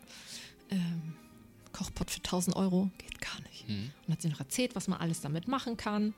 Ähm, 0.70 1.14
Kochpot 1.74 2.12
für 2.12 2.20
1000 2.20 2.56
Euro 2.56 2.90
geht 2.98 3.20
gar 3.22 3.40
nicht. 3.42 3.68
Mhm. 3.68 3.92
Und 4.08 4.14
hat 4.14 4.22
sie 4.22 4.30
noch 4.30 4.40
erzählt, 4.40 4.76
was 4.76 4.88
man 4.88 5.00
alles 5.00 5.22
damit 5.22 5.48
machen 5.48 5.78
kann. 5.78 6.14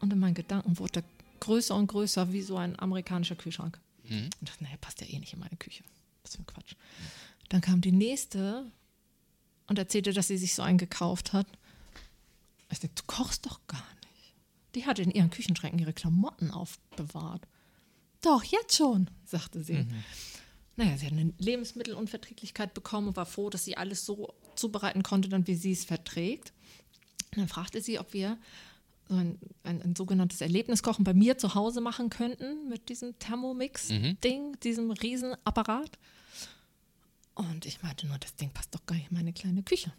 Und 0.00 0.12
in 0.12 0.18
meinen 0.18 0.34
Gedanken 0.34 0.78
wurde 0.78 1.00
er 1.00 1.04
größer 1.40 1.74
und 1.74 1.86
größer 1.86 2.32
wie 2.32 2.42
so 2.42 2.56
ein 2.56 2.78
amerikanischer 2.78 3.36
Kühlschrank. 3.36 3.78
Mhm. 4.04 4.30
Und 4.40 4.48
dachte, 4.48 4.64
naja, 4.64 4.76
passt 4.80 5.00
ja 5.00 5.06
eh 5.06 5.18
nicht 5.18 5.32
in 5.32 5.40
meine 5.40 5.56
Küche. 5.56 5.84
Was 6.22 6.36
für 6.36 6.42
ein 6.42 6.46
Quatsch. 6.46 6.74
Dann 7.48 7.60
kam 7.60 7.80
die 7.80 7.92
nächste 7.92 8.70
und 9.70 9.78
erzählte, 9.78 10.12
dass 10.12 10.26
sie 10.26 10.36
sich 10.36 10.54
so 10.56 10.62
einen 10.62 10.78
gekauft 10.78 11.32
hat. 11.32 11.46
Ich 12.72 12.80
dachte, 12.80 12.94
du 12.96 13.02
kochst 13.06 13.46
doch 13.46 13.60
gar 13.68 13.78
nicht. 13.78 14.34
Die 14.74 14.84
hatte 14.84 15.02
in 15.02 15.12
ihren 15.12 15.30
Küchenschränken 15.30 15.78
ihre 15.78 15.92
Klamotten 15.92 16.50
aufbewahrt. 16.50 17.46
Doch, 18.20 18.42
jetzt 18.42 18.76
schon, 18.76 19.08
sagte 19.24 19.62
sie. 19.62 19.86
Naja, 20.76 20.98
sie 20.98 21.06
hat 21.06 21.12
eine 21.12 21.32
Lebensmittelunverträglichkeit 21.38 22.74
bekommen 22.74 23.08
und 23.08 23.16
war 23.16 23.26
froh, 23.26 23.48
dass 23.48 23.64
sie 23.64 23.76
alles 23.76 24.04
so 24.04 24.34
zubereiten 24.56 25.04
konnte, 25.04 25.28
dann 25.28 25.46
wie 25.46 25.54
sie 25.54 25.72
es 25.72 25.84
verträgt. 25.84 26.52
Und 27.30 27.38
dann 27.38 27.48
fragte 27.48 27.80
sie, 27.80 28.00
ob 28.00 28.12
wir 28.12 28.38
so 29.08 29.14
ein, 29.14 29.38
ein, 29.62 29.82
ein 29.82 29.94
sogenanntes 29.94 30.40
Erlebniskochen 30.40 31.04
bei 31.04 31.14
mir 31.14 31.38
zu 31.38 31.54
Hause 31.54 31.80
machen 31.80 32.10
könnten 32.10 32.68
mit 32.68 32.88
diesem 32.88 33.16
Thermomix-Ding, 33.20 34.58
diesem 34.64 34.90
Riesenapparat. 34.90 35.96
Und 37.40 37.64
ich 37.64 37.82
meinte 37.82 38.06
nur, 38.06 38.18
das 38.18 38.36
Ding 38.36 38.50
passt 38.50 38.74
doch 38.74 38.84
gar 38.84 38.96
nicht 38.96 39.10
in 39.10 39.16
meine 39.16 39.32
kleine 39.32 39.62
Küche. 39.62 39.92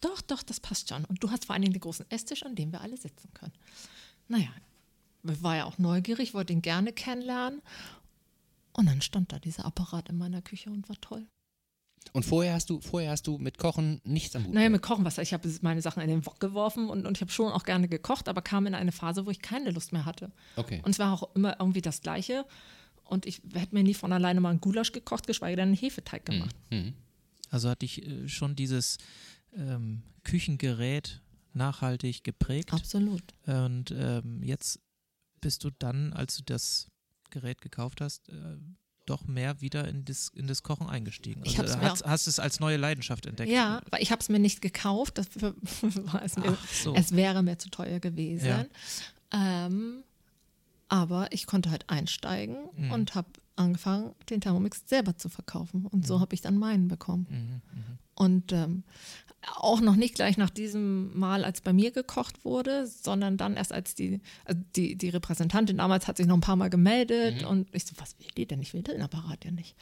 Doch, 0.00 0.20
doch, 0.20 0.42
das 0.42 0.60
passt 0.60 0.88
schon. 0.88 1.04
Und 1.06 1.22
du 1.22 1.30
hast 1.30 1.46
vor 1.46 1.54
allen 1.54 1.62
Dingen 1.62 1.72
den 1.72 1.80
großen 1.80 2.10
Esstisch, 2.10 2.44
an 2.44 2.54
dem 2.54 2.72
wir 2.72 2.80
alle 2.80 2.96
sitzen 2.96 3.32
können. 3.32 3.52
Naja, 4.28 4.50
war 5.22 5.56
ja 5.56 5.64
auch 5.64 5.78
neugierig, 5.78 6.34
wollte 6.34 6.52
ihn 6.52 6.62
gerne 6.62 6.92
kennenlernen. 6.92 7.62
Und 8.72 8.86
dann 8.86 9.00
stand 9.00 9.32
da 9.32 9.38
dieser 9.38 9.64
Apparat 9.64 10.08
in 10.08 10.18
meiner 10.18 10.42
Küche 10.42 10.70
und 10.70 10.88
war 10.88 11.00
toll. 11.00 11.26
Und 12.12 12.24
vorher 12.24 12.54
hast 12.54 12.68
du, 12.68 12.80
vorher 12.80 13.12
hast 13.12 13.26
du 13.26 13.38
mit 13.38 13.58
Kochen 13.58 14.00
nichts 14.04 14.34
am 14.34 14.44
Hut. 14.44 14.54
Naja, 14.54 14.68
mit 14.68 14.82
Kochen, 14.82 15.04
was 15.04 15.18
ich 15.18 15.32
habe 15.32 15.48
meine 15.62 15.80
Sachen 15.80 16.02
in 16.02 16.08
den 16.08 16.26
Wok 16.26 16.40
geworfen 16.40 16.90
und, 16.90 17.06
und 17.06 17.16
ich 17.16 17.20
habe 17.20 17.30
schon 17.30 17.52
auch 17.52 17.62
gerne 17.62 17.88
gekocht, 17.88 18.28
aber 18.28 18.42
kam 18.42 18.66
in 18.66 18.74
eine 18.74 18.92
Phase, 18.92 19.24
wo 19.24 19.30
ich 19.30 19.40
keine 19.40 19.70
Lust 19.70 19.92
mehr 19.92 20.04
hatte. 20.04 20.32
Okay. 20.56 20.82
Und 20.84 20.90
es 20.90 20.98
war 20.98 21.12
auch 21.12 21.34
immer 21.34 21.56
irgendwie 21.60 21.80
das 21.80 22.02
Gleiche. 22.02 22.44
Und 23.12 23.26
ich 23.26 23.42
hätte 23.52 23.74
mir 23.74 23.82
nie 23.82 23.94
von 23.94 24.12
alleine 24.12 24.40
mal 24.40 24.50
einen 24.50 24.60
Gulasch 24.60 24.92
gekocht, 24.92 25.26
geschweige 25.26 25.56
denn 25.56 25.68
einen 25.68 25.76
Hefeteig 25.76 26.24
gemacht. 26.24 26.56
Mhm. 26.70 26.94
Also 27.50 27.68
hat 27.68 27.82
dich 27.82 28.06
äh, 28.06 28.28
schon 28.28 28.56
dieses 28.56 28.96
ähm, 29.54 30.02
Küchengerät 30.24 31.20
nachhaltig 31.52 32.24
geprägt. 32.24 32.72
Absolut. 32.72 33.22
Und 33.46 33.90
ähm, 33.90 34.42
jetzt 34.42 34.80
bist 35.42 35.62
du 35.64 35.70
dann, 35.78 36.14
als 36.14 36.36
du 36.38 36.42
das 36.44 36.88
Gerät 37.28 37.60
gekauft 37.60 38.00
hast, 38.00 38.30
äh, 38.30 38.56
doch 39.04 39.26
mehr 39.26 39.60
wieder 39.60 39.86
in 39.88 40.04
das, 40.04 40.30
in 40.34 40.46
das 40.46 40.62
Kochen 40.62 40.88
eingestiegen. 40.88 41.42
Ich 41.44 41.58
Also 41.58 41.78
hast, 41.80 42.04
hast 42.04 42.26
es 42.26 42.38
als 42.38 42.60
neue 42.60 42.76
Leidenschaft 42.76 43.26
entdeckt. 43.26 43.50
Ja, 43.50 43.82
weil 43.90 44.00
ich 44.00 44.10
habe 44.10 44.20
es 44.20 44.28
mir 44.28 44.38
nicht 44.38 44.62
gekauft. 44.62 45.18
Das 45.18 45.28
war 45.42 46.22
es, 46.22 46.36
mir, 46.36 46.56
so. 46.72 46.94
es 46.94 47.14
wäre 47.14 47.42
mir 47.42 47.58
zu 47.58 47.68
teuer 47.68 48.00
gewesen. 48.00 48.66
Ähm, 49.32 50.04
aber 50.92 51.32
ich 51.32 51.46
konnte 51.46 51.70
halt 51.70 51.88
einsteigen 51.88 52.56
Mhm. 52.76 52.90
und 52.92 53.14
habe 53.14 53.28
angefangen, 53.56 54.14
den 54.28 54.42
Thermomix 54.42 54.82
selber 54.86 55.16
zu 55.16 55.30
verkaufen. 55.30 55.86
Und 55.86 56.06
so 56.06 56.20
habe 56.20 56.34
ich 56.34 56.42
dann 56.42 56.58
meinen 56.58 56.88
bekommen. 56.88 57.26
Mhm, 57.30 57.62
Und 58.14 58.52
ähm, 58.52 58.82
auch 59.56 59.80
noch 59.80 59.96
nicht 59.96 60.14
gleich 60.14 60.36
nach 60.36 60.50
diesem 60.50 61.18
Mal, 61.18 61.44
als 61.44 61.62
bei 61.62 61.72
mir 61.72 61.92
gekocht 61.92 62.44
wurde, 62.44 62.86
sondern 62.86 63.38
dann 63.38 63.56
erst 63.56 63.72
als 63.72 63.94
die, 63.94 64.20
also 64.44 64.60
die, 64.76 64.96
die 64.96 65.08
Repräsentantin 65.08 65.78
damals 65.78 66.06
hat 66.08 66.18
sich 66.18 66.26
noch 66.26 66.36
ein 66.36 66.40
paar 66.42 66.56
Mal 66.56 66.68
gemeldet 66.68 67.42
und 67.44 67.74
ich 67.74 67.86
so, 67.86 67.94
was 67.96 68.18
will 68.18 68.28
die 68.36 68.46
denn? 68.46 68.60
Ich 68.60 68.74
will 68.74 68.82
den 68.82 69.00
Apparat 69.00 69.44
ja 69.46 69.50
nicht. 69.50 69.74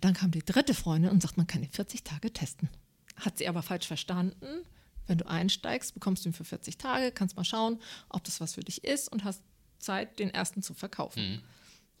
Dann 0.00 0.14
kam 0.14 0.30
die 0.30 0.44
dritte 0.44 0.74
Freundin 0.74 1.10
und 1.10 1.22
sagt, 1.22 1.36
man 1.36 1.46
kann 1.48 1.62
ihn 1.64 1.70
40 1.72 2.04
Tage 2.04 2.32
testen. 2.32 2.68
Hat 3.16 3.36
sie 3.38 3.48
aber 3.48 3.62
falsch 3.62 3.86
verstanden. 3.88 4.46
Wenn 5.08 5.18
du 5.18 5.26
einsteigst, 5.28 5.94
bekommst 5.94 6.24
du 6.24 6.28
ihn 6.30 6.32
für 6.34 6.44
40 6.44 6.78
Tage, 6.78 7.10
kannst 7.12 7.36
mal 7.36 7.44
schauen, 7.44 7.78
ob 8.10 8.22
das 8.24 8.40
was 8.40 8.54
für 8.54 8.60
dich 8.62 8.84
ist 8.84 9.10
und 9.12 9.24
hast 9.24 9.42
Zeit, 9.78 10.18
den 10.18 10.30
ersten 10.30 10.62
zu 10.62 10.74
verkaufen. 10.74 11.42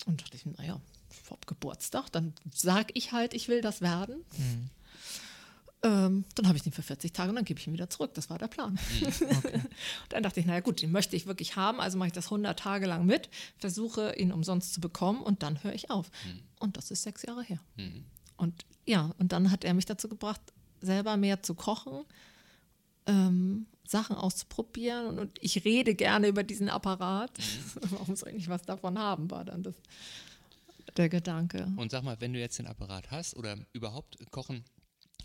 Und 0.06 0.22
dachte 0.22 0.36
ich, 0.36 0.46
naja, 0.46 0.80
vor 1.08 1.38
Geburtstag, 1.46 2.10
dann 2.12 2.34
sag 2.52 2.94
ich 2.94 3.12
halt, 3.12 3.34
ich 3.34 3.48
will 3.48 3.60
das 3.60 3.80
werden. 3.80 4.24
Ähm, 5.82 6.24
dann 6.34 6.48
habe 6.48 6.56
ich 6.56 6.62
den 6.62 6.72
für 6.72 6.82
40 6.82 7.12
Tage 7.12 7.30
und 7.30 7.36
dann 7.36 7.44
gebe 7.44 7.60
ich 7.60 7.66
ihn 7.66 7.72
wieder 7.72 7.90
zurück. 7.90 8.14
Das 8.14 8.30
war 8.30 8.38
der 8.38 8.48
Plan. 8.48 8.78
dann 10.08 10.22
dachte 10.22 10.40
ich, 10.40 10.46
naja 10.46 10.60
gut, 10.60 10.82
den 10.82 10.90
möchte 10.90 11.16
ich 11.16 11.26
wirklich 11.26 11.56
haben, 11.56 11.80
also 11.80 11.98
mache 11.98 12.08
ich 12.08 12.12
das 12.12 12.26
100 12.26 12.58
Tage 12.58 12.86
lang 12.86 13.06
mit, 13.06 13.28
versuche 13.58 14.14
ihn 14.16 14.32
umsonst 14.32 14.74
zu 14.74 14.80
bekommen 14.80 15.22
und 15.22 15.42
dann 15.42 15.62
höre 15.62 15.74
ich 15.74 15.90
auf. 15.90 16.10
Und 16.58 16.76
das 16.76 16.90
ist 16.90 17.02
sechs 17.02 17.22
Jahre 17.22 17.42
her. 17.42 17.60
Und 18.36 18.64
ja, 18.84 19.12
und 19.18 19.32
dann 19.32 19.50
hat 19.50 19.64
er 19.64 19.74
mich 19.74 19.86
dazu 19.86 20.08
gebracht, 20.08 20.40
selber 20.80 21.16
mehr 21.16 21.42
zu 21.42 21.54
kochen, 21.54 22.04
ähm, 23.06 23.66
Sachen 23.86 24.16
auszuprobieren 24.16 25.18
und, 25.18 25.38
ich 25.40 25.64
rede 25.64 25.94
gerne 25.94 26.28
über 26.28 26.42
diesen 26.42 26.68
Apparat. 26.68 27.30
Warum 27.90 28.16
soll 28.16 28.30
ich 28.30 28.36
nicht 28.36 28.48
was 28.48 28.62
davon 28.62 28.98
haben, 28.98 29.30
war 29.30 29.44
dann 29.44 29.62
das, 29.62 29.74
der 30.96 31.08
Gedanke. 31.08 31.72
Und 31.76 31.90
sag 31.90 32.02
mal, 32.02 32.20
wenn 32.20 32.32
du 32.32 32.38
jetzt 32.38 32.58
den 32.58 32.66
Apparat 32.66 33.10
hast 33.10 33.36
oder 33.36 33.56
überhaupt 33.72 34.18
kochen, 34.30 34.64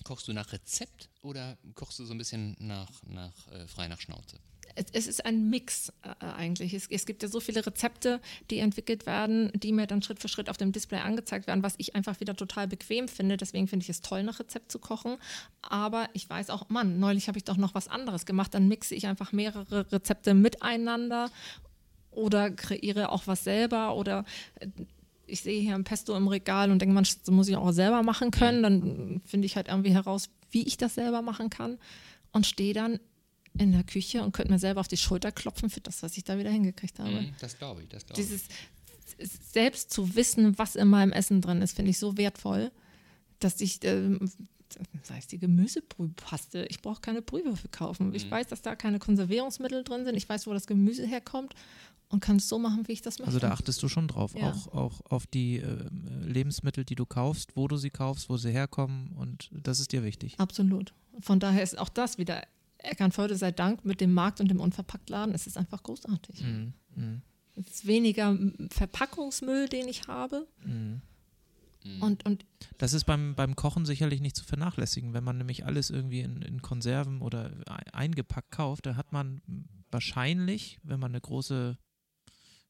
kochst 0.04 0.28
du 0.28 0.34
nach 0.34 0.52
Rezept 0.52 1.10
oder 1.22 1.58
kochst 1.76 2.00
du 2.00 2.06
so 2.06 2.14
ein 2.14 2.18
bisschen 2.18 2.56
nach, 2.60 2.90
nach 3.04 3.48
äh, 3.52 3.68
frei 3.68 3.88
nach 3.88 4.00
Schnauze? 4.00 4.38
Es, 4.76 5.08
ist 5.08 5.26
ein 5.26 5.50
Mix 5.50 5.92
äh, 6.04 6.26
eigentlich. 6.26 6.74
Es, 6.74 6.88
es, 6.90 7.06
gibt 7.06 7.24
ja 7.24 7.30
so 7.30 7.40
viele 7.40 7.66
Rezepte, 7.66 8.20
die 8.50 8.60
entwickelt 8.60 9.06
werden, 9.06 9.52
die 9.56 9.74
mir 9.74 9.88
dann 9.88 10.02
Schritt 10.02 10.20
für 10.20 10.28
Schritt 10.28 10.50
auf 10.50 10.58
dem 10.58 10.72
Display 10.72 11.00
angezeigt 11.00 11.48
werden, 11.48 11.64
was 11.64 11.76
ich 11.78 11.96
einfach 11.96 12.20
wieder 12.20 12.36
total 12.36 12.68
bequem 12.68 13.08
finde. 13.08 13.38
Deswegen 13.38 13.68
finde 13.68 13.84
ich 13.84 13.90
es 13.90 14.02
toll, 14.02 14.24
nach 14.24 14.40
Rezept 14.40 14.72
zu 14.72 14.80
kochen. 14.80 15.18
Aber 15.62 16.10
ich 16.14 16.30
weiß 16.30 16.50
auch, 16.50 16.70
Mann, 16.70 17.00
neulich 17.00 17.28
habe 17.28 17.38
ich 17.38 17.44
doch 17.44 17.58
noch 17.58 17.76
was 17.76 17.88
anderes 17.88 18.26
gemacht. 18.26 18.54
Dann 18.54 18.68
mixe 18.68 18.96
ich 18.96 19.08
einfach 19.08 19.32
mehrere 19.32 19.92
Rezepte 19.92 20.34
miteinander 20.34 21.30
oder 22.12 22.52
kreiere 22.52 23.12
auch 23.12 23.28
was 23.28 23.44
selber 23.44 23.96
oder 23.96 24.26
äh, 24.60 24.68
ich 25.28 25.42
sehe 25.42 25.62
hier 25.62 25.76
ein 25.76 25.86
Pesto 25.86 26.16
im 26.18 26.28
Regal 26.28 26.72
und 26.72 26.82
denke, 26.82 26.94
man, 26.94 27.06
das 27.06 27.32
muss 27.32 27.48
ich 27.48 27.56
auch 27.56 27.72
selber 27.72 28.04
machen 28.04 28.32
können. 28.32 28.64
Dann 28.64 29.22
finde 29.24 29.46
ich 29.46 29.56
halt 29.56 29.70
irgendwie 29.70 29.94
heraus, 29.94 30.30
wie 30.50 30.64
ich 30.64 30.76
das 30.76 30.96
selber 30.96 31.22
machen 31.22 31.50
kann 31.50 31.78
und 32.34 32.46
stehe 32.46 32.74
dann 32.74 33.00
in 33.58 33.72
der 33.72 33.84
Küche 33.84 34.24
und 34.24 34.32
könnte 34.32 34.52
mir 34.52 34.60
selber 34.60 34.80
auf 34.80 34.88
die 34.88 34.98
Schulter 34.98 35.32
klopfen 35.32 35.70
für 35.70 35.82
das, 35.82 36.04
was 36.04 36.16
ich 36.18 36.24
da 36.24 36.38
wieder 36.38 36.50
hingekriegt 36.50 37.00
habe. 37.00 37.12
Mhm, 37.12 37.34
das 37.40 37.58
glaube 37.58 37.84
ich, 37.84 37.90
das 37.90 38.06
glaube 38.06 38.22
ich. 38.22 38.28
Dieses 38.28 38.46
selbst 39.52 39.92
zu 39.92 40.16
wissen, 40.16 40.58
was 40.58 40.76
in 40.76 40.88
meinem 40.88 41.12
Essen 41.12 41.42
drin 41.42 41.62
ist, 41.62 41.76
finde 41.76 41.92
ich 41.92 42.00
so 42.00 42.18
wertvoll, 42.18 42.72
dass 43.40 43.60
ich, 43.62 43.84
äh, 43.84 44.18
sei 45.04 45.18
es 45.18 45.28
die 45.28 45.38
Gemüsebrühpaste, 45.38 46.66
ich 46.70 46.82
brauche 46.82 47.02
keine 47.02 47.22
Brühwürfel 47.22 47.70
kaufen. 47.70 48.10
Mhm. 48.10 48.16
Ich 48.16 48.30
weiß, 48.30 48.48
dass 48.48 48.62
da 48.62 48.76
keine 48.76 49.00
Konservierungsmittel 49.00 49.84
drin 49.84 50.06
sind. 50.06 50.16
Ich 50.16 50.28
weiß, 50.28 50.48
wo 50.48 50.54
das 50.54 50.68
Gemüse 50.68 51.06
herkommt 51.06 51.54
und 52.10 52.20
kann 52.20 52.38
es 52.38 52.48
so 52.48 52.60
machen, 52.60 52.88
wie 52.88 52.94
ich 52.94 53.02
das 53.02 53.20
möchte. 53.20 53.28
Also 53.28 53.40
da 53.40 53.52
achtest 53.52 53.82
du 53.84 53.90
schon 53.90 54.08
drauf, 54.08 54.34
ja. 54.36 54.52
auch, 54.52 54.74
auch 54.74 55.02
auf 55.10 55.28
die 55.28 55.58
äh, 55.58 55.86
Lebensmittel, 56.24 56.86
die 56.86 56.96
du 56.96 57.06
kaufst, 57.06 57.56
wo 57.56 57.68
du 57.68 57.78
sie 57.78 57.90
kaufst, 57.90 58.30
wo 58.30 58.38
sie 58.38 58.52
herkommen 58.52 59.12
und 59.18 59.50
das 59.52 59.80
ist 59.80 59.92
dir 59.92 60.04
wichtig. 60.04 60.36
Absolut. 60.38 60.94
Von 61.20 61.40
daher 61.40 61.64
ist 61.64 61.78
auch 61.78 61.90
das 61.90 62.18
wieder 62.18 62.44
Eckernförde 62.84 63.36
sei 63.36 63.52
Dank 63.52 63.86
mit 63.86 64.02
dem 64.02 64.14
Markt 64.14 64.40
und 64.40 64.50
dem 64.50 64.60
Unverpacktladen, 64.60 65.34
es 65.34 65.48
ist 65.48 65.58
einfach 65.58 65.84
großartig. 65.84 66.42
Mhm. 66.42 66.74
Mhm. 66.96 67.22
Es 67.56 67.68
ist 67.68 67.88
weniger 67.88 68.38
Verpackungsmüll, 68.70 69.68
den 69.68 69.88
ich 69.88 70.08
habe. 70.08 70.48
Mhm. 70.64 71.02
Und, 72.00 72.26
und 72.26 72.46
das 72.78 72.94
ist 72.94 73.06
beim, 73.06 73.34
beim 73.36 73.56
Kochen 73.56 73.86
sicherlich 73.86 74.22
nicht 74.22 74.36
zu 74.36 74.44
vernachlässigen. 74.44 75.14
Wenn 75.14 75.24
man 75.24 75.38
nämlich 75.38 75.66
alles 75.66 75.90
irgendwie 75.90 76.22
in, 76.22 76.42
in 76.44 76.62
Konserven 76.62 77.22
oder 77.22 77.52
eingepackt 77.92 78.52
kauft, 78.52 78.86
dann 78.86 78.98
hat 78.98 79.12
man 79.12 79.42
wahrscheinlich, 79.90 80.80
wenn 80.84 81.00
man 81.00 81.12
eine 81.12 81.22
große, 81.22 81.78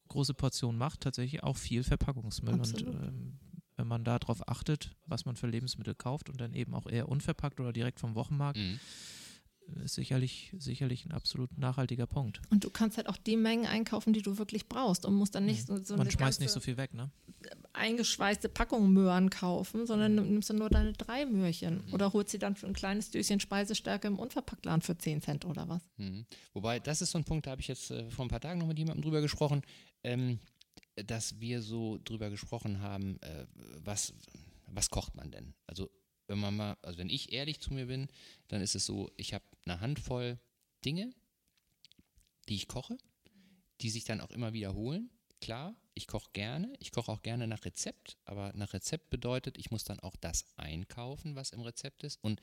große 0.08 0.34
Portion 0.34 0.78
macht, 0.78 1.02
tatsächlich 1.02 1.44
auch 1.44 1.58
viel 1.58 1.84
Verpackungsmüll. 1.84 2.54
Absolut. 2.54 2.96
Und 2.96 3.04
ähm, 3.04 3.40
wenn 3.76 3.88
man 3.88 4.06
darauf 4.06 4.48
achtet, 4.48 4.96
was 5.06 5.26
man 5.26 5.36
für 5.36 5.48
Lebensmittel 5.48 5.94
kauft 5.94 6.30
und 6.30 6.40
dann 6.40 6.54
eben 6.54 6.74
auch 6.74 6.88
eher 6.88 7.10
unverpackt 7.10 7.60
oder 7.60 7.74
direkt 7.74 8.00
vom 8.00 8.16
Wochenmarkt, 8.16 8.60
mhm 8.60 8.80
ist 9.84 9.96
sicherlich, 9.96 10.54
sicherlich 10.58 11.06
ein 11.06 11.12
absolut 11.12 11.58
nachhaltiger 11.58 12.06
Punkt. 12.06 12.42
Und 12.50 12.64
du 12.64 12.70
kannst 12.70 12.98
halt 12.98 13.08
auch 13.08 13.18
die 13.18 13.38
Mengen 13.38 13.66
einkaufen, 13.66 14.14
die 14.14 14.22
du 14.22 14.38
wirklich 14.38 14.68
brauchst 14.68 15.06
und 15.06 15.16
musst 15.16 15.36
dann 15.36 15.46
nicht 15.46 15.70
mhm. 15.70 15.78
so, 15.78 15.84
so 15.84 15.98
Man 15.98 16.12
schmeißt 16.12 16.40
nicht 16.40 16.52
so 16.52 16.60
viel 16.60 16.78
weg, 16.78 16.94
ne? 16.94 17.10
eingeschweißte 17.74 18.50
Packung 18.50 18.92
Möhren 18.94 19.30
kaufen, 19.30 19.86
sondern 19.88 20.16
mhm. 20.16 20.34
nimmst 20.34 20.50
du 20.50 20.54
nur 20.54 20.70
deine 20.70 20.94
drei 20.94 21.26
Möhrchen 21.26 21.86
mhm. 21.86 21.94
oder 21.94 22.14
holst 22.14 22.32
sie 22.32 22.40
dann 22.40 22.56
für 22.56 22.68
ein 22.68 22.74
kleines 22.74 23.12
Döschen 23.12 23.40
Speisestärke 23.40 24.08
im 24.08 24.20
Unverpacktladen 24.20 24.82
für 24.82 24.98
10 24.98 25.22
Cent 25.22 25.46
oder 25.46 25.68
was. 25.68 25.82
Mhm. 25.98 26.26
Wobei, 26.54 26.80
das 26.80 27.02
ist 27.02 27.12
so 27.12 27.18
ein 27.18 27.24
Punkt, 27.24 27.48
da 27.48 27.52
habe 27.52 27.62
ich 27.62 27.68
jetzt 27.68 27.92
äh, 27.92 28.10
vor 28.10 28.26
ein 28.26 28.30
paar 28.30 28.42
Tagen 28.42 28.60
noch 28.60 28.68
mit 28.68 28.78
jemandem 28.78 29.04
drüber 29.04 29.22
gesprochen, 29.22 29.62
ähm, 30.04 30.40
dass 30.96 31.40
wir 31.40 31.62
so 31.62 32.00
drüber 32.04 32.30
gesprochen 32.30 32.82
haben, 32.82 33.18
äh, 33.22 33.46
was, 33.84 34.14
was 34.68 34.90
kocht 34.90 35.16
man 35.16 35.32
denn? 35.32 35.54
Also 35.68 35.90
wenn 36.32 36.40
man 36.40 36.56
mal, 36.56 36.78
also 36.82 36.98
wenn 36.98 37.10
ich 37.10 37.34
ehrlich 37.34 37.60
zu 37.60 37.74
mir 37.74 37.88
bin, 37.88 38.08
dann 38.48 38.62
ist 38.62 38.74
es 38.74 38.86
so, 38.86 39.12
ich 39.18 39.34
habe 39.34 39.44
eine 39.66 39.82
Handvoll 39.82 40.40
Dinge, 40.86 41.14
die 42.48 42.56
ich 42.56 42.68
koche, 42.68 42.98
die 43.82 43.90
sich 43.90 44.06
dann 44.06 44.22
auch 44.22 44.32
immer 44.32 44.54
wiederholen. 44.54 45.10
Klar, 45.42 45.76
ich 45.94 46.08
koche 46.08 46.30
gerne, 46.34 46.74
ich 46.80 46.92
koche 46.92 47.12
auch 47.12 47.22
gerne 47.22 47.48
nach 47.48 47.66
Rezept, 47.66 48.18
aber 48.26 48.54
nach 48.56 48.74
Rezept 48.74 49.10
bedeutet, 49.10 49.58
ich 49.58 49.72
muss 49.72 49.84
dann 49.84 50.00
auch 50.00 50.16
das 50.16 50.46
einkaufen, 50.56 51.36
was 51.36 51.52
im 51.52 51.62
Rezept 51.62 52.04
ist. 52.04 52.24
Und 52.24 52.42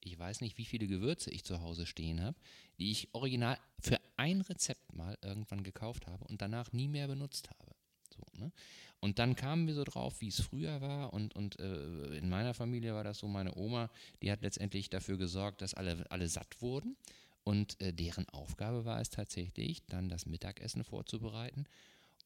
ich 0.00 0.18
weiß 0.18 0.40
nicht, 0.40 0.58
wie 0.58 0.64
viele 0.64 0.86
Gewürze 0.86 1.30
ich 1.30 1.44
zu 1.44 1.60
Hause 1.60 1.86
stehen 1.86 2.20
habe, 2.20 2.38
die 2.78 2.90
ich 2.90 3.14
original 3.14 3.58
für 3.78 4.00
ein 4.16 4.40
Rezept 4.40 4.92
mal 4.92 5.16
irgendwann 5.22 5.62
gekauft 5.62 6.06
habe 6.06 6.24
und 6.24 6.42
danach 6.42 6.72
nie 6.72 6.88
mehr 6.88 7.06
benutzt 7.06 7.50
habe. 7.50 7.77
So, 8.18 8.38
ne? 8.38 8.52
Und 9.00 9.18
dann 9.20 9.36
kamen 9.36 9.66
wir 9.66 9.74
so 9.74 9.84
drauf, 9.84 10.20
wie 10.20 10.28
es 10.28 10.40
früher 10.40 10.80
war. 10.80 11.12
Und, 11.12 11.34
und 11.36 11.58
äh, 11.60 12.16
in 12.16 12.28
meiner 12.28 12.52
Familie 12.52 12.94
war 12.94 13.04
das 13.04 13.18
so, 13.18 13.28
meine 13.28 13.56
Oma, 13.56 13.90
die 14.22 14.32
hat 14.32 14.42
letztendlich 14.42 14.90
dafür 14.90 15.16
gesorgt, 15.16 15.62
dass 15.62 15.74
alle, 15.74 16.04
alle 16.10 16.28
satt 16.28 16.60
wurden. 16.60 16.96
Und 17.44 17.80
äh, 17.80 17.92
deren 17.92 18.28
Aufgabe 18.28 18.84
war 18.84 19.00
es 19.00 19.10
tatsächlich, 19.10 19.86
dann 19.86 20.08
das 20.08 20.26
Mittagessen 20.26 20.82
vorzubereiten. 20.84 21.66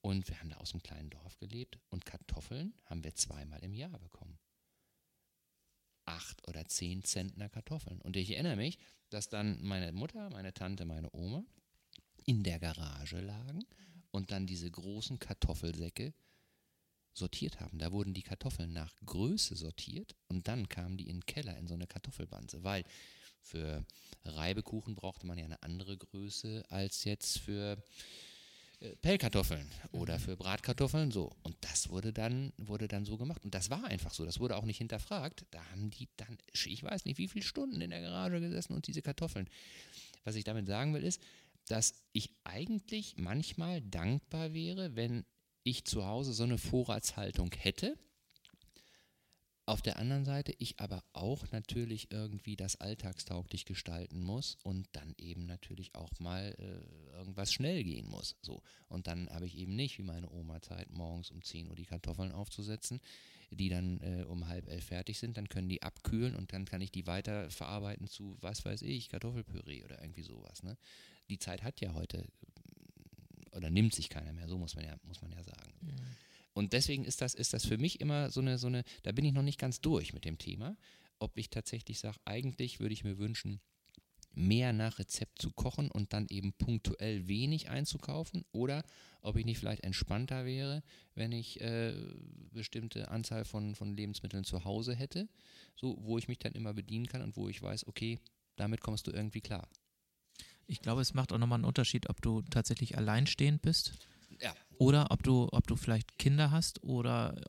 Und 0.01 0.29
wir 0.29 0.41
haben 0.41 0.51
da 0.51 0.57
aus 0.57 0.73
einem 0.73 0.83
kleinen 0.83 1.11
Dorf 1.11 1.39
gelebt 1.39 1.79
und 1.91 2.05
Kartoffeln 2.05 2.75
haben 2.87 3.05
wir 3.05 3.15
zweimal 3.15 3.63
im 3.63 3.73
Jahr 3.73 3.97
bekommen. 4.01 4.37
Acht 6.07 6.47
oder 6.49 6.67
zehn 6.67 7.05
Zentner 7.05 7.49
Kartoffeln. 7.49 8.01
Und 8.01 8.17
ich 8.17 8.33
erinnere 8.33 8.57
mich, 8.57 8.79
dass 9.11 9.29
dann 9.29 9.63
meine 9.63 9.93
Mutter, 9.93 10.29
meine 10.31 10.53
Tante, 10.53 10.87
meine 10.87 11.09
Oma 11.15 11.45
in 12.25 12.43
der 12.43 12.59
Garage 12.59 13.21
lagen 13.21 13.65
und 14.13 14.31
dann 14.31 14.47
diese 14.47 14.71
großen 14.71 15.19
Kartoffelsäcke 15.19 16.15
sortiert 17.15 17.61
haben. 17.61 17.79
Da 17.79 17.93
wurden 17.93 18.15
die 18.15 18.23
Kartoffeln 18.23 18.73
nach 18.73 18.95
Größe 19.05 19.57
sortiert 19.57 20.15
und 20.29 20.49
dann 20.49 20.69
kamen 20.69 20.97
die 20.97 21.09
in 21.09 21.17
den 21.17 21.27
Keller 21.27 21.57
in 21.59 21.67
so 21.67 21.75
eine 21.75 21.87
Kartoffelbanze, 21.87 22.63
weil 22.63 22.85
für 23.41 23.85
Reibekuchen 24.25 24.95
brauchte 24.95 25.27
man 25.27 25.37
ja 25.37 25.45
eine 25.45 25.63
andere 25.63 25.97
Größe 25.97 26.65
als 26.69 27.05
jetzt 27.05 27.39
für 27.39 27.83
äh, 28.81 28.97
Pellkartoffeln 28.97 29.69
oder 29.91 30.19
für 30.19 30.37
Bratkartoffeln 30.37 31.11
so. 31.11 31.33
Und 31.43 31.57
das 31.61 31.89
wurde 31.89 32.13
dann 32.13 32.53
wurde 32.57 32.89
dann 32.89 33.05
so 33.05 33.19
gemacht. 33.19 33.45
Und 33.45 33.55
das 33.55 33.69
war 33.69 33.85
einfach 33.85 34.15
so. 34.15 34.25
Das 34.25 34.39
wurde 34.39 34.57
auch 34.57 34.65
nicht 34.65 34.79
hinterfragt. 34.79 35.45
Da 35.51 35.65
haben 35.71 35.91
die 35.91 36.09
dann 36.17 36.39
ich 36.53 36.83
weiß 36.83 37.05
nicht 37.05 37.19
wie 37.19 37.29
viele 37.29 37.45
Stunden 37.45 37.81
in 37.81 37.91
der 37.91 38.01
Garage 38.01 38.41
gesessen 38.41 38.75
und 38.75 38.87
diese 38.87 39.03
Kartoffeln. 39.03 39.49
Was 40.25 40.37
ich 40.37 40.45
damit 40.45 40.67
sagen 40.67 40.95
will 40.95 41.03
ist 41.03 41.21
dass 41.69 41.95
ich 42.13 42.35
eigentlich 42.45 43.17
manchmal 43.17 43.81
dankbar 43.81 44.53
wäre 44.53 44.97
wenn 44.97 45.25
ich 45.65 45.85
zu 45.85 46.07
Hause 46.07 46.33
so 46.33 46.43
eine 46.43 46.59
Vorratshaltung 46.59 47.53
hätte. 47.57 47.97
Auf 49.65 49.81
der 49.81 49.97
anderen 49.97 50.25
Seite 50.25 50.53
ich 50.59 50.81
aber 50.81 51.05
auch 51.13 51.51
natürlich 51.53 52.11
irgendwie 52.11 52.57
das 52.57 52.81
alltagstauglich 52.81 53.65
gestalten 53.65 54.21
muss 54.21 54.59
und 54.65 54.89
dann 54.91 55.15
eben 55.19 55.47
natürlich 55.47 55.95
auch 55.95 56.11
mal 56.19 56.53
äh, 56.59 57.17
irgendwas 57.17 57.53
schnell 57.53 57.85
gehen 57.85 58.09
muss. 58.09 58.37
So. 58.43 58.63
Und 58.89 59.07
dann 59.07 59.31
habe 59.31 59.47
ich 59.47 59.57
eben 59.57 59.77
nicht 59.77 59.99
wie 59.99 60.03
meine 60.03 60.29
Oma 60.31 60.61
Zeit, 60.61 60.91
morgens 60.91 61.31
um 61.31 61.43
10 61.43 61.69
Uhr 61.69 61.77
die 61.77 61.87
Kartoffeln 61.87 62.33
aufzusetzen, 62.33 63.01
die 63.51 63.69
dann 63.69 64.01
äh, 64.01 64.25
um 64.25 64.49
halb 64.49 64.69
elf 64.69 64.87
fertig 64.87 65.21
sind, 65.21 65.37
dann 65.37 65.49
können 65.49 65.69
die 65.69 65.83
abkühlen 65.83 66.35
und 66.35 66.53
dann 66.53 66.65
kann 66.65 66.81
ich 66.81 66.91
die 66.91 67.07
weiterverarbeiten 67.07 68.09
zu, 68.09 68.37
was 68.41 68.65
weiß 68.65 68.83
ich, 68.83 69.11
Kartoffelpüree 69.11 69.85
oder 69.85 70.03
irgendwie 70.03 70.23
sowas. 70.23 70.65
Ne? 70.65 70.77
Die 71.31 71.39
Zeit 71.39 71.63
hat 71.63 71.81
ja 71.81 71.95
heute 71.95 72.27
oder 73.53 73.71
nimmt 73.71 73.95
sich 73.95 74.09
keiner 74.09 74.33
mehr, 74.33 74.49
so 74.49 74.59
muss 74.59 74.77
man 74.77 74.85
ja, 74.85 74.97
muss 75.05 75.21
man 75.21 75.33
ja 75.33 75.43
sagen. 75.43 75.73
Mhm. 75.81 75.97
Und 76.55 76.73
deswegen 76.73 77.05
ist 77.05 77.21
das, 77.21 77.35
ist 77.35 77.53
das 77.53 77.65
für 77.65 77.79
mich 77.79 78.01
immer 78.01 78.31
so 78.31 78.41
eine, 78.41 78.59
so 78.59 78.67
eine, 78.67 78.85
da 79.03 79.13
bin 79.13 79.25
ich 79.25 79.33
noch 79.33 79.43
nicht 79.43 79.59
ganz 79.59 79.81
durch 79.81 80.13
mit 80.13 80.25
dem 80.25 80.39
Thema, 80.39 80.77
ob 81.19 81.37
ich 81.39 81.51
tatsächlich 81.51 81.99
sage, 81.99 82.19
eigentlich 82.25 82.81
würde 82.81 82.93
ich 82.93 83.05
mir 83.05 83.19
wünschen, 83.19 83.61
mehr 84.35 84.73
nach 84.73 84.99
Rezept 84.99 85.41
zu 85.41 85.51
kochen 85.51 85.91
und 85.91 86.13
dann 86.13 86.27
eben 86.29 86.53
punktuell 86.55 87.29
wenig 87.29 87.69
einzukaufen 87.69 88.45
oder 88.53 88.83
ob 89.21 89.37
ich 89.37 89.45
nicht 89.45 89.59
vielleicht 89.59 89.85
entspannter 89.85 90.45
wäre, 90.45 90.83
wenn 91.15 91.33
ich 91.33 91.61
äh, 91.61 91.95
bestimmte 92.51 93.09
Anzahl 93.09 93.45
von, 93.45 93.75
von 93.75 93.95
Lebensmitteln 93.95 94.45
zu 94.45 94.65
Hause 94.65 94.95
hätte, 94.95 95.29
so 95.77 95.97
wo 96.01 96.19
ich 96.19 96.29
mich 96.29 96.39
dann 96.39 96.53
immer 96.53 96.73
bedienen 96.73 97.07
kann 97.07 97.23
und 97.23 97.37
wo 97.37 97.49
ich 97.49 97.61
weiß, 97.61 97.87
okay, 97.87 98.19
damit 98.57 98.81
kommst 98.81 99.07
du 99.07 99.11
irgendwie 99.11 99.41
klar. 99.41 99.69
Ich 100.67 100.81
glaube, 100.81 101.01
es 101.01 101.15
macht 101.15 101.33
auch 101.33 101.39
nochmal 101.39 101.57
einen 101.57 101.65
Unterschied, 101.65 102.09
ob 102.09 102.23
du 102.23 102.43
tatsächlich 102.43 102.97
alleinstehend 102.97 103.63
bist 103.63 103.95
ja. 104.41 104.55
oder 104.79 105.11
ob 105.11 105.23
du, 105.23 105.49
ob 105.53 105.67
du 105.67 105.77
vielleicht 105.77 106.19
Kinder 106.19 106.51
hast 106.51 106.83
oder 106.83 107.41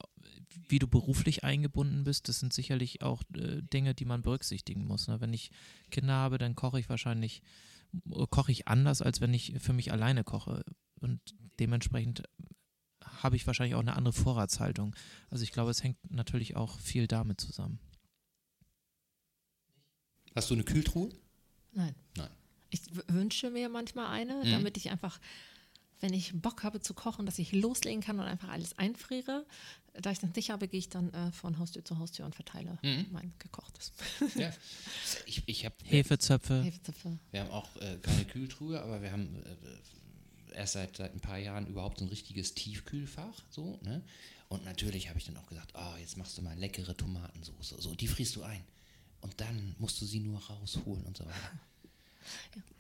wie 0.67 0.79
du 0.79 0.87
beruflich 0.87 1.43
eingebunden 1.43 2.03
bist. 2.03 2.29
Das 2.29 2.39
sind 2.39 2.53
sicherlich 2.53 3.01
auch 3.01 3.23
äh, 3.35 3.61
Dinge, 3.61 3.93
die 3.93 4.05
man 4.05 4.21
berücksichtigen 4.21 4.85
muss. 4.85 5.07
Ne? 5.07 5.19
Wenn 5.19 5.33
ich 5.33 5.51
Kinder 5.91 6.13
habe, 6.13 6.37
dann 6.37 6.55
koche 6.55 6.79
ich 6.79 6.89
wahrscheinlich, 6.89 7.41
äh, 8.11 8.25
koche 8.29 8.51
ich 8.51 8.67
anders, 8.67 9.01
als 9.01 9.21
wenn 9.21 9.33
ich 9.33 9.55
für 9.59 9.73
mich 9.73 9.91
alleine 9.91 10.23
koche. 10.23 10.63
Und 10.99 11.19
dementsprechend 11.59 12.23
habe 13.03 13.35
ich 13.35 13.45
wahrscheinlich 13.45 13.75
auch 13.75 13.81
eine 13.81 13.95
andere 13.95 14.13
Vorratshaltung. 14.13 14.95
Also 15.29 15.43
ich 15.43 15.51
glaube, 15.51 15.71
es 15.71 15.83
hängt 15.83 15.97
natürlich 16.11 16.55
auch 16.55 16.79
viel 16.79 17.07
damit 17.07 17.41
zusammen. 17.41 17.79
Hast 20.35 20.49
du 20.49 20.55
eine 20.55 20.63
Kühltruhe? 20.63 21.09
Nein. 21.73 21.95
Nein 22.17 22.29
ich 22.73 22.81
wünsche 23.07 23.49
mir 23.49 23.69
manchmal 23.69 24.07
eine, 24.07 24.43
mhm. 24.43 24.51
damit 24.51 24.77
ich 24.77 24.89
einfach 24.89 25.19
wenn 26.03 26.13
ich 26.13 26.33
Bock 26.33 26.63
habe 26.63 26.81
zu 26.81 26.93
kochen, 26.93 27.25
dass 27.25 27.39
ich 27.39 27.53
loslegen 27.53 28.01
kann 28.01 28.19
und 28.19 28.25
einfach 28.25 28.49
alles 28.49 28.77
einfriere. 28.77 29.45
Da 29.93 30.11
ich 30.11 30.19
das 30.19 30.35
nicht 30.35 30.49
habe, 30.49 30.67
gehe 30.67 30.79
ich 30.79 30.89
dann 30.89 31.13
äh, 31.13 31.31
von 31.31 31.59
Haustür 31.59 31.85
zu 31.85 31.97
Haustür 31.97 32.25
und 32.25 32.35
verteile 32.35 32.77
Mhm. 32.83 33.07
mein 33.11 33.33
gekochtes. 33.39 33.93
Ja. 34.35 34.51
Ich, 35.25 35.43
ich 35.45 35.65
hab, 35.65 35.73
Hefezöpfe. 35.85 36.61
Hefezöpfe. 36.61 37.17
Wir 37.31 37.39
haben 37.39 37.51
auch 37.51 37.73
äh, 37.77 37.97
keine 38.01 38.25
Kühltruhe, 38.25 38.81
aber 38.81 39.01
wir 39.01 39.13
haben 39.13 39.33
äh, 39.45 40.55
erst 40.55 40.73
seit, 40.73 40.97
seit 40.97 41.13
ein 41.13 41.21
paar 41.21 41.37
Jahren 41.37 41.67
überhaupt 41.67 41.99
so 41.99 42.05
ein 42.05 42.09
richtiges 42.09 42.53
Tiefkühlfach. 42.53 43.41
So, 43.49 43.79
ne? 43.83 44.03
Und 44.49 44.65
natürlich 44.65 45.07
habe 45.07 45.19
ich 45.19 45.25
dann 45.25 45.37
auch 45.37 45.47
gesagt, 45.47 45.71
oh, 45.73 45.97
jetzt 46.01 46.17
machst 46.17 46.37
du 46.37 46.41
mal 46.41 46.57
leckere 46.57 46.97
Tomatensauce. 46.97 47.75
So, 47.79 47.95
die 47.95 48.07
friest 48.07 48.35
du 48.35 48.43
ein. 48.43 48.63
Und 49.21 49.39
dann 49.39 49.73
musst 49.79 50.01
du 50.01 50.05
sie 50.05 50.19
nur 50.19 50.43
rausholen 50.43 51.05
und 51.05 51.15
so 51.15 51.23
weiter. 51.23 51.51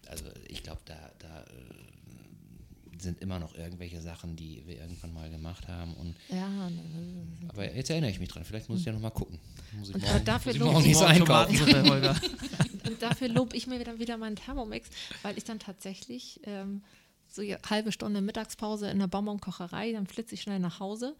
Also 0.07 0.25
ich 0.47 0.63
glaube, 0.63 0.81
da, 0.85 1.11
da 1.19 1.41
äh, 1.41 3.03
sind 3.03 3.21
immer 3.21 3.39
noch 3.39 3.55
irgendwelche 3.55 4.01
Sachen, 4.01 4.35
die 4.35 4.63
wir 4.65 4.79
irgendwann 4.79 5.13
mal 5.13 5.29
gemacht 5.29 5.67
haben. 5.67 5.93
Und, 5.95 6.15
Ja, 6.29 6.69
ne, 6.69 7.27
aber 7.49 7.73
jetzt 7.73 7.89
erinnere 7.89 8.09
ich 8.09 8.19
mich 8.19 8.29
dran. 8.29 8.43
Vielleicht 8.43 8.69
muss 8.69 8.79
ich 8.79 8.85
ja 8.85 8.93
noch 8.93 9.01
mal 9.01 9.11
gucken. 9.11 9.39
Muss 9.73 9.89
ich 9.89 9.95
Und 9.95 10.03
morgen, 10.03 10.25
dafür 10.25 10.53
muss 10.53 10.55
ich 10.55 10.73
morgen 10.73 10.87
nicht 10.87 10.97
so 10.97 11.05
einkaufen. 11.05 11.59
Und 12.85 13.01
dafür 13.01 13.27
lobe 13.29 13.55
ich 13.55 13.67
mir 13.67 13.83
dann 13.83 13.99
wieder 13.99 14.17
meinen 14.17 14.35
Thermomix, 14.35 14.89
weil 15.21 15.37
ich 15.37 15.43
dann 15.43 15.59
tatsächlich 15.59 16.39
ähm, 16.43 16.83
so 17.29 17.41
eine 17.41 17.57
halbe 17.69 17.91
Stunde 17.91 18.21
Mittagspause 18.21 18.89
in 18.89 18.99
der 18.99 19.07
Bonbonkocherei, 19.07 19.91
dann 19.91 20.07
flitze 20.07 20.35
ich 20.35 20.41
schnell 20.41 20.59
nach 20.59 20.79
Hause, 20.79 21.15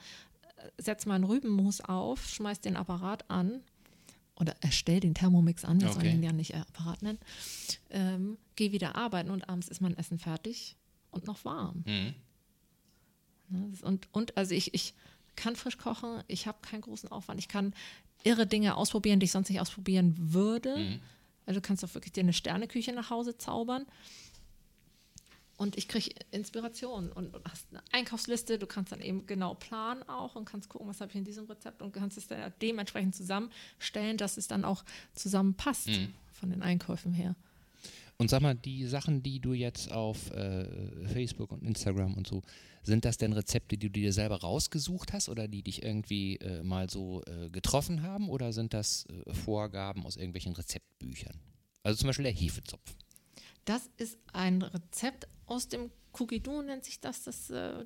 äh, 0.58 0.82
setze 0.82 1.08
meinen 1.08 1.24
Rübenmus 1.24 1.82
auf, 1.82 2.28
schmeiß 2.28 2.62
den 2.62 2.76
Apparat 2.76 3.30
an 3.30 3.62
oder 4.36 4.56
erstell 4.62 5.00
den 5.00 5.14
Thermomix 5.14 5.64
an, 5.66 5.80
wir 5.80 5.90
Okay. 5.90 6.00
sollen 6.02 6.16
ihn 6.16 6.24
ja 6.24 6.34
nicht 6.34 6.56
Apparat 6.56 7.02
nennen, 7.02 7.20
ähm, 7.90 8.38
gehe 8.56 8.72
wieder 8.72 8.96
arbeiten 8.96 9.30
und 9.30 9.48
abends 9.50 9.68
ist 9.68 9.82
mein 9.82 9.98
Essen 9.98 10.18
fertig 10.20 10.76
und 11.12 11.28
noch 11.28 11.46
warm. 11.46 11.84
Mhm. 11.86 12.16
Ne, 13.50 13.72
Und, 13.84 14.08
und 14.12 14.38
also 14.38 14.56
ich, 14.56 14.74
ich 14.74 14.94
kann 15.36 15.56
frisch 15.56 15.78
kochen, 15.78 16.24
ich 16.28 16.48
habe 16.48 16.58
keinen 16.62 16.82
großen 16.82 17.12
Aufwand, 17.12 17.40
ich 17.40 17.48
kann 17.48 17.74
irre 18.24 18.48
Dinge 18.48 18.76
ausprobieren, 18.78 19.20
die 19.20 19.26
ich 19.26 19.32
sonst 19.32 19.50
nicht 19.50 19.60
ausprobieren 19.62 20.16
würde. 20.18 20.78
Mhm. 20.78 21.00
Also 21.46 21.60
du 21.60 21.68
kannst 21.68 21.84
doch 21.84 21.94
wirklich 21.94 22.14
dir 22.14 22.22
eine 22.22 22.34
Sterneküche 22.34 22.94
nach 22.94 23.10
Hause 23.10 23.38
zaubern. 23.38 23.86
Und 25.58 25.78
ich 25.78 25.88
kriege 25.88 26.10
Inspiration 26.32 27.12
und, 27.12 27.34
und 27.36 27.46
hast 27.50 27.68
eine 27.70 27.82
Einkaufsliste, 27.92 28.58
du 28.58 28.66
kannst 28.66 28.92
dann 28.92 29.02
eben 29.02 29.28
genau 29.28 29.54
planen 29.54 30.02
auch 30.10 30.36
und 30.36 30.46
kannst 30.46 30.68
gucken, 30.70 30.88
was 30.88 31.00
habe 31.00 31.12
ich 31.12 31.16
in 31.16 31.26
diesem 31.26 31.46
Rezept 31.46 31.82
und 31.82 31.94
kannst 31.94 32.18
es 32.18 32.28
dann 32.28 32.52
dementsprechend 32.62 33.16
zusammenstellen, 33.16 34.18
dass 34.18 34.38
es 34.38 34.48
dann 34.48 34.66
auch 34.66 34.84
zusammenpasst 35.14 35.88
Mhm. 35.88 36.14
von 36.32 36.50
den 36.50 36.64
Einkäufen 36.64 37.14
her. 37.14 37.36
Und 38.18 38.30
sag 38.30 38.42
mal, 38.42 38.56
die 38.56 38.86
Sachen, 38.86 39.22
die 39.24 39.40
du 39.40 39.54
jetzt 39.54 39.92
auf 39.92 40.32
äh, 40.32 40.66
Facebook 41.08 41.52
und 41.52 41.64
Instagram 41.64 42.14
und 42.16 42.28
so, 42.28 42.42
sind 42.84 43.06
das 43.06 43.18
denn 43.18 43.34
Rezepte, 43.34 43.78
die 43.78 43.90
du 43.90 44.00
dir 44.00 44.14
selber 44.14 44.42
rausgesucht 44.42 45.14
hast 45.14 45.30
oder 45.30 45.48
die 45.48 45.64
dich 45.64 45.84
irgendwie 45.84 46.38
äh, 46.38 46.64
mal 46.64 46.90
so 46.90 47.22
äh, 47.26 47.50
getroffen 47.50 48.02
haben 48.04 48.30
oder 48.30 48.54
sind 48.54 48.74
das 48.74 49.06
äh, 49.06 49.34
Vorgaben 49.34 50.06
aus 50.06 50.16
irgendwelchen 50.16 50.54
Rezeptbüchern? 50.54 51.40
Also 51.82 51.98
zum 52.00 52.08
Beispiel 52.08 52.24
der 52.24 52.34
Hefezopf. 52.34 52.96
Das 53.66 53.90
ist 53.98 54.18
ein 54.34 54.62
Rezept 54.62 55.28
aus 55.46 55.68
dem 55.70 55.90
Cookie 56.20 56.40
Doo, 56.40 56.62
nennt 56.62 56.84
sich 56.86 57.00
das, 57.00 57.24
das 57.24 57.50
äh, 57.50 57.86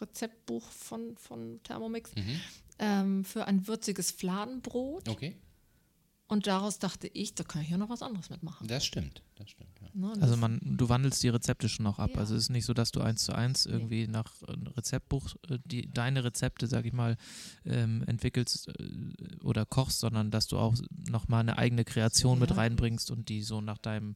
Rezeptbuch 0.00 0.68
von, 0.70 1.16
von 1.16 1.60
Thermomix, 1.62 2.14
Mhm. 2.16 2.40
ähm, 2.78 3.24
für 3.24 3.46
ein 3.46 3.66
würziges 3.66 4.10
Fladenbrot. 4.10 5.08
Okay, 5.08 5.36
Und 6.28 6.46
daraus 6.46 6.78
dachte 6.78 7.08
ich, 7.08 7.34
da 7.34 7.44
kann 7.44 7.62
ich 7.62 7.70
ja 7.70 7.76
noch 7.76 7.88
was 7.90 8.02
anderes 8.02 8.30
mitmachen. 8.30 8.66
das 8.68 8.84
stimmt, 8.84 9.22
das 9.36 9.50
stimmt. 9.50 9.70
Ja. 9.80 9.88
Ne, 9.94 10.12
Also 10.20 10.36
man, 10.36 10.60
du 10.62 10.88
wandelst 10.88 11.22
die 11.22 11.28
Rezepte 11.28 11.68
schon 11.68 11.84
noch 11.84 11.98
ab. 11.98 12.10
Ja. 12.14 12.18
Also 12.20 12.34
es 12.34 12.42
ist 12.44 12.48
nicht 12.50 12.64
so, 12.64 12.72
dass 12.74 12.92
du 12.92 13.00
eins 13.00 13.24
zu 13.24 13.32
eins 13.32 13.66
irgendwie 13.66 14.06
nach 14.06 14.32
einem 14.42 14.68
Rezeptbuch 14.68 15.34
äh, 15.48 15.58
die, 15.66 15.88
deine 15.90 16.22
Rezepte, 16.24 16.66
sag 16.66 16.84
ich 16.86 16.92
mal, 16.92 17.16
ähm, 17.64 18.04
entwickelst 18.06 18.68
äh, 18.68 19.36
oder 19.42 19.66
kochst, 19.66 19.98
sondern 20.00 20.30
dass 20.30 20.46
du 20.46 20.58
auch 20.58 20.74
nochmal 21.10 21.40
eine 21.40 21.58
eigene 21.58 21.84
Kreation 21.84 22.38
mit 22.38 22.50
Ja. 22.50 22.56
reinbringst 22.56 23.10
und 23.10 23.28
die 23.28 23.42
so 23.42 23.60
nach 23.60 23.78
deinem, 23.78 24.14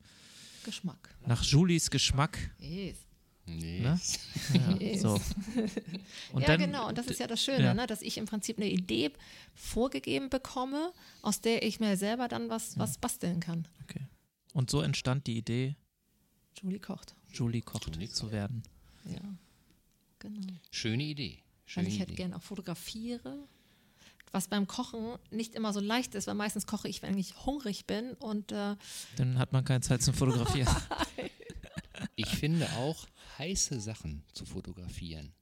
Geschmack. 0.65 1.15
nach 1.27 1.43
Julis 1.45 1.91
Geschmack. 1.91 2.39
Yes. 2.59 2.97
Nee. 3.47 3.81
Ne? 3.81 4.01
Ja, 4.55 4.77
Yes. 4.81 5.03
so. 5.03 5.15
Und 6.33 6.41
ja, 6.43 6.47
dann, 6.49 6.61
genau. 6.61 6.89
Und 6.89 6.97
das 6.99 7.07
ist 7.09 7.21
ja 7.21 7.27
das 7.27 7.43
Schöne, 7.43 7.65
ja. 7.65 7.75
Ne? 7.75 7.87
dass 7.87 8.01
ich 8.03 8.17
im 8.17 8.25
Prinzip 8.25 8.57
eine 8.57 8.69
Idee 8.69 9.13
vorgegeben 9.55 10.31
bekomme, 10.31 10.93
aus 11.23 11.41
der 11.41 11.63
ich 11.63 11.79
mir 11.79 11.97
selber 11.97 12.29
dann 12.29 12.49
was, 12.49 12.79
was 12.79 12.97
basteln 12.99 13.41
kann. 13.41 13.69
Okay. 13.83 14.07
Und 14.55 14.71
so 14.71 14.81
entstand 14.81 15.27
die 15.27 15.37
Idee, 15.37 15.77
Julie 16.61 16.79
kocht. 16.81 17.15
Julie 17.33 17.61
kocht 17.61 17.95
Julie 17.95 18.09
zu 18.09 18.33
werden. 18.33 18.63
Ja, 19.05 19.21
genau. 20.21 20.55
Schöne 20.71 21.03
Idee. 21.03 21.39
Schöne 21.67 21.87
Weil 21.87 21.93
ich 21.93 22.01
hätte 22.01 22.15
gerne 22.15 22.37
auch 22.37 22.43
fotografiere. 22.43 23.47
Was 24.35 24.49
beim 24.49 24.67
Kochen 24.67 25.17
nicht 25.31 25.55
immer 25.55 25.73
so 25.73 25.79
leicht 25.79 26.15
ist, 26.17 26.27
weil 26.27 26.35
meistens 26.35 26.67
koche 26.67 26.89
ich, 26.89 27.03
wenn 27.03 27.17
ich 27.17 27.47
hungrig 27.47 27.87
bin 27.87 28.15
und 28.15 28.51
äh, 28.51 28.75
Dann 29.17 29.39
hat 29.39 29.53
man 29.53 29.65
keine 29.65 29.81
Zeit 29.81 30.03
zum 30.03 30.13
Fotografieren. 30.15 30.69
Ich 32.17 32.29
finde 32.29 32.69
auch 32.77 33.07
heiße 33.39 33.81
Sachen 33.81 34.23
zu 34.33 34.45
fotografieren 34.45 35.33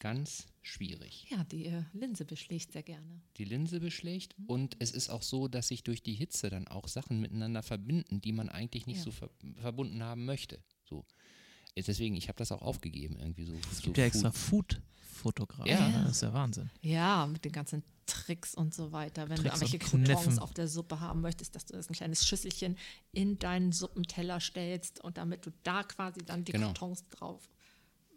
ganz 0.00 0.46
schwierig. 0.62 1.26
ja, 1.28 1.42
die 1.44 1.66
äh, 1.66 1.82
Linse 1.92 2.24
beschlägt 2.24 2.72
sehr 2.72 2.82
gerne. 2.82 3.20
die 3.36 3.44
Linse 3.44 3.80
beschlägt 3.80 4.34
und 4.46 4.76
es 4.78 4.90
ist 4.92 5.08
auch 5.10 5.22
so, 5.22 5.48
dass 5.48 5.68
sich 5.68 5.82
durch 5.82 6.02
die 6.02 6.14
Hitze 6.14 6.50
dann 6.50 6.68
auch 6.68 6.86
Sachen 6.88 7.20
miteinander 7.20 7.62
verbinden, 7.62 8.20
die 8.20 8.32
man 8.32 8.48
eigentlich 8.48 8.86
nicht 8.86 8.98
Ja. 8.98 9.02
so 9.04 9.10
ver 9.10 9.30
verbunden 9.56 10.02
haben 10.02 10.24
möchte. 10.24 10.62
So. 10.84 11.04
Jetzt 11.78 11.86
Deswegen, 11.88 12.16
ich 12.16 12.28
habe 12.28 12.36
das 12.38 12.52
auch 12.52 12.60
aufgegeben 12.62 13.16
irgendwie 13.18 13.44
so. 13.44 13.54
Es 13.72 13.78
so 13.78 13.82
gibt 13.84 13.98
ja 13.98 14.04
extra 14.04 14.30
Food- 14.32 14.80
Food-Fotograf. 15.22 15.66
Ja. 15.66 16.02
Das 16.02 16.12
ist 16.12 16.22
ja 16.22 16.32
Wahnsinn. 16.32 16.70
Ja, 16.80 17.26
mit 17.26 17.44
den 17.44 17.50
ganzen 17.52 17.82
Tricks 18.06 18.54
und 18.54 18.72
so 18.74 18.92
weiter. 18.92 19.28
Wenn 19.28 19.36
Tricks 19.36 19.58
du 19.60 19.64
irgendwelche 19.66 19.78
Croutons 19.78 20.22
Kniffen. 20.24 20.38
auf 20.38 20.54
der 20.54 20.68
Suppe 20.68 21.00
haben 21.00 21.20
möchtest, 21.20 21.54
dass 21.56 21.66
du 21.66 21.74
das 21.74 21.90
ein 21.90 21.94
kleines 21.94 22.26
Schüsselchen 22.26 22.76
in 23.12 23.38
deinen 23.38 23.72
Suppenteller 23.72 24.38
stellst 24.40 25.02
und 25.04 25.18
damit 25.18 25.44
du 25.44 25.50
da 25.64 25.82
quasi 25.82 26.20
dann 26.24 26.44
die 26.44 26.52
Genau. 26.52 26.68
Croutons 26.68 27.04
drauf 27.10 27.48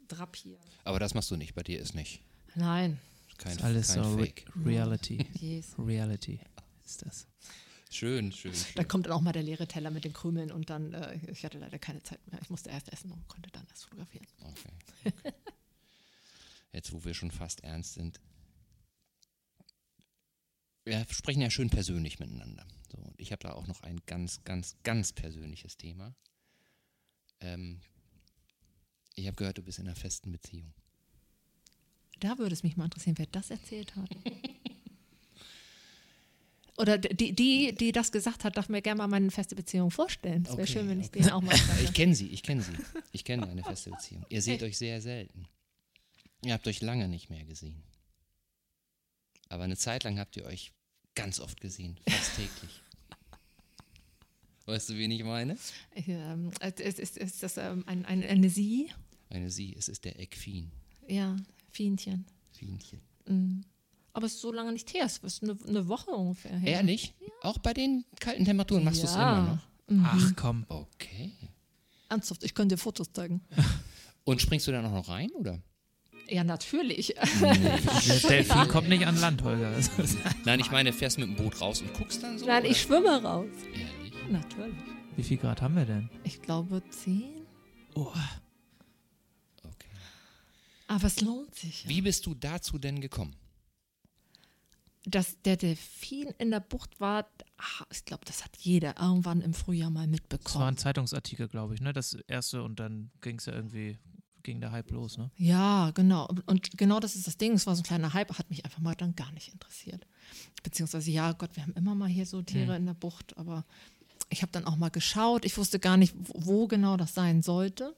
drapierst. 0.08 0.64
Aber 0.84 1.00
das 1.00 1.14
machst 1.14 1.32
du 1.32 1.38
nicht, 1.38 1.56
bei 1.56 1.64
dir 1.64 1.80
ist 1.80 1.96
nicht. 1.96 2.22
Nein. 2.56 3.00
Kein, 3.38 3.54
Ist 3.58 3.64
alles 3.64 3.88
kein 3.94 4.04
so 4.04 4.14
Re 4.16 4.26
Fake. 4.26 4.46
Reality. 4.66 5.26
Yes. 5.40 5.74
Reality 5.80 6.40
ist 6.86 7.02
das. 7.06 7.28
Schön, 7.92 8.32
schön. 8.32 8.54
Da 8.76 8.86
kommt 8.86 9.06
dann 9.06 9.14
auch 9.14 9.20
mal 9.20 9.34
der 9.34 9.44
leere 9.44 9.68
Teller 9.68 9.92
mit 9.92 10.06
den 10.06 10.14
Krümeln 10.14 10.50
und 10.50 10.70
dann, 10.70 10.94
äh, 10.94 11.20
ich 11.30 11.44
hatte 11.44 11.60
leider 11.60 11.78
keine 11.78 12.02
Zeit 12.02 12.26
mehr. 12.32 12.42
Ich 12.42 12.50
musste 12.50 12.70
erst 12.70 12.92
essen 12.92 13.12
und 13.12 13.28
konnte 13.28 13.52
dann 13.52 13.68
erst 13.68 13.84
fotografieren. 13.84 14.26
Okay. 14.40 15.14
Jetzt, 16.72 16.94
wo 16.94 17.04
wir 17.04 17.14
schon 17.14 17.32
fast 17.32 17.66
ernst 17.66 17.96
sind. 17.96 18.22
Wir 20.86 21.06
sprechen 21.12 21.42
ja 21.42 21.50
schön 21.50 21.70
persönlich 21.70 22.18
miteinander. 22.18 22.66
So, 22.90 22.98
und 22.98 23.20
ich 23.20 23.34
habe 23.34 23.44
da 23.44 23.52
auch 23.52 23.68
noch 23.68 23.84
ein 23.84 24.00
ganz, 24.06 24.42
ganz, 24.46 24.78
ganz 24.84 25.12
persönliches 25.12 25.76
Thema. 25.76 26.16
Ähm, 27.42 27.82
ich 29.16 29.28
habe 29.28 29.36
gehört, 29.36 29.58
du 29.58 29.64
bist 29.64 29.80
in 29.80 29.88
einer 29.88 29.98
festen 29.98 30.32
Beziehung. 30.32 30.74
Da 32.22 32.38
würde 32.38 32.54
es 32.54 32.64
mich 32.64 32.78
mal 32.78 32.86
interessieren, 32.86 33.18
wer 33.18 33.26
das 33.26 33.52
erzählt 33.52 33.98
hat. 33.98 34.10
Oder 36.82 36.98
die, 36.98 37.34
die, 37.34 37.76
die 37.76 37.92
das 37.92 38.12
gesagt 38.12 38.44
hat, 38.44 38.58
darf 38.58 38.68
mir 38.68 38.82
gerne 38.82 38.98
mal 38.98 39.08
meine 39.08 39.30
feste 39.30 39.56
Beziehung 39.56 39.92
vorstellen. 39.92 40.42
Es 40.44 40.50
wäre 40.50 40.64
Okay, 40.64 40.72
schön, 40.72 40.90
wenn 40.90 41.00
ich 41.00 41.08
okay. 41.10 41.20
den 41.22 41.30
auch 41.30 41.42
mal 41.42 41.54
Ich 41.56 41.62
treffe. 41.62 41.94
kenne 41.94 42.16
sie, 42.16 42.28
ich 42.30 42.42
kenne 42.42 42.64
sie. 42.64 42.74
Ich 43.12 43.24
kenne 43.24 43.48
eine 43.48 43.64
feste 43.64 43.92
Beziehung. 43.92 44.26
Ihr 44.30 44.42
seht 44.42 44.64
euch 44.64 44.78
sehr 44.80 45.00
selten. 45.00 45.48
Ihr 46.44 46.54
habt 46.54 46.68
euch 46.68 46.82
lange 46.82 47.08
nicht 47.08 47.30
mehr 47.30 47.44
gesehen. 47.46 47.84
Aber 49.50 49.64
eine 49.64 49.78
Zeit 49.78 50.04
lang 50.04 50.18
habt 50.18 50.36
ihr 50.38 50.46
euch 50.46 50.72
ganz 51.14 51.40
oft 51.40 51.62
gesehen, 51.62 52.00
fast 52.10 52.36
täglich. 52.36 52.82
Weißt 54.66 54.90
du, 54.90 54.98
wen 54.98 55.12
ich 55.12 55.24
meine? 55.24 55.58
Ähm, 56.08 56.52
ist, 56.78 57.00
ist, 57.00 57.18
ist 57.18 57.44
das 57.44 57.58
ähm, 57.58 57.84
ein, 57.86 58.06
ein, 58.06 58.24
eine 58.24 58.50
Sie? 58.50 58.90
Eine 59.30 59.50
sie, 59.52 59.76
es 59.78 59.88
ist 59.88 60.04
der 60.06 60.20
Eckfien. 60.20 60.72
Ja, 61.08 61.36
Fienchen. 61.70 62.26
Fienchen. 62.54 63.02
Mhm. 63.28 63.64
Aber 64.14 64.26
es 64.26 64.34
ist 64.36 64.42
so 64.42 64.52
lange 64.52 64.74
nicht 64.74 64.94
her, 64.94 65.06
es 65.06 65.18
ist 65.20 65.42
eine, 65.44 65.58
eine 65.68 65.88
Woche 65.88 66.12
ungefähr 66.12 66.58
her. 66.58 66.74
Ehrlich? 66.74 67.14
Auch 67.42 67.58
bei 67.60 67.74
den 67.74 68.04
kalten 68.20 68.44
Temperaturen 68.46 68.84
machst 68.84 69.02
du 69.02 69.06
es 69.08 69.16
Ja. 69.16 69.38
immer 69.40 69.48
noch? 69.54 69.62
Mhm. 69.96 70.06
Ach 70.06 70.32
komm. 70.36 70.66
Okay. 70.70 71.32
Ernsthaft, 72.10 72.44
ich 72.44 72.54
könnte 72.54 72.76
dir 72.76 72.80
Fotos 72.82 73.12
zeigen. 73.14 73.42
Und 74.26 74.42
springst 74.42 74.68
du 74.68 74.72
da 74.72 74.82
noch 74.82 75.08
rein, 75.10 75.32
oder? 75.32 75.62
Ja, 76.28 76.44
natürlich. 76.44 77.08
Der 77.42 78.20
Delfin 78.30 78.68
kommt 78.68 78.88
nicht 78.90 79.06
an 79.08 79.20
Land, 79.20 79.44
Holger. 79.44 79.74
Nein, 80.46 80.60
ich 80.60 80.72
meine, 80.72 80.94
fährst 80.94 81.18
mit 81.18 81.28
dem 81.28 81.36
Boot 81.36 81.60
raus 81.60 81.82
und 81.82 81.94
guckst 81.94 82.22
dann 82.24 82.38
so? 82.38 82.46
Nein, 82.46 82.62
oder? 82.64 82.72
ich 82.72 82.82
schwimme 82.82 83.22
raus. 83.24 83.48
Ehrlich? 83.74 84.14
Natürlich. 84.30 84.76
Wie 85.18 85.24
viel 85.24 85.38
Grad 85.38 85.62
haben 85.62 85.76
wir 85.76 85.86
denn? 85.86 86.10
Ich 86.24 86.42
glaube 86.42 86.82
zehn. 86.90 87.46
Oh, 87.96 88.08
Okay. 89.64 89.88
Aber 90.88 91.08
es 91.08 91.20
lohnt 91.22 91.54
sich. 91.56 91.86
Wie 91.88 92.02
bist 92.02 92.26
du 92.26 92.34
dazu 92.34 92.78
denn 92.78 93.02
gekommen? 93.02 93.36
Dass 95.06 95.42
der 95.42 95.58
Delfin 95.58 96.30
in 96.38 96.52
der 96.52 96.60
Bucht 96.60 97.00
war, 97.00 97.26
ah, 97.58 97.86
ich 97.92 98.06
glaube, 98.06 98.24
das 98.26 98.44
hat 98.44 98.56
jeder 98.58 99.00
irgendwann 99.00 99.42
im 99.42 99.54
Frühjahr 99.54 99.90
mal 99.90 100.02
das 100.02 100.08
war 100.08 100.12
mitbekommen. 100.12 100.64
ein 100.66 100.78
Zeitungsartikel, 100.78 101.48
glaube 101.48 101.74
ich, 101.74 101.82
ne? 101.82 101.92
Das 101.92 102.14
erste 102.28 102.62
und 102.64 102.80
dann 102.80 103.10
ging 103.22 103.40
es 103.40 103.48
ja 103.48 103.54
irgendwie 103.54 103.98
ging 104.44 104.60
der 104.60 104.72
Hype 104.72 104.92
los, 104.92 105.18
ne? 105.18 105.32
Ja, 105.36 105.92
genau. 105.92 106.28
Und 106.46 106.78
genau 106.78 107.00
das 107.00 107.16
ist 107.16 107.28
das 107.28 107.38
Ding. 107.38 107.54
Es 107.54 107.68
war 107.68 107.76
so 107.76 107.82
ein 107.82 107.86
kleiner 107.86 108.14
Hype, 108.14 108.38
hat 108.38 108.50
mich 108.50 108.66
einfach 108.66 108.80
mal 108.80 108.96
dann 108.96 109.16
gar 109.16 109.32
nicht 109.32 109.52
interessiert. 109.54 110.06
Beziehungsweise, 110.64 111.12
ja, 111.12 111.32
Gott, 111.34 111.56
wir 111.56 111.64
haben 111.64 111.74
immer 111.74 111.96
mal 111.96 112.10
hier 112.10 112.26
so 112.26 112.42
Tiere 112.42 112.76
in 112.76 112.86
der 112.86 112.94
Bucht, 112.94 113.38
aber 113.38 113.66
ich 114.30 114.42
habe 114.42 114.52
dann 114.52 114.66
auch 114.66 114.78
mal 114.78 114.90
geschaut. 114.90 115.46
Ich 115.46 115.58
wusste 115.58 115.80
gar 115.80 115.98
nicht, 115.98 116.14
wo, 116.18 116.62
wo 116.62 116.68
genau 116.68 116.98
das 116.98 117.14
sein 117.14 117.42
sollte. 117.42 117.96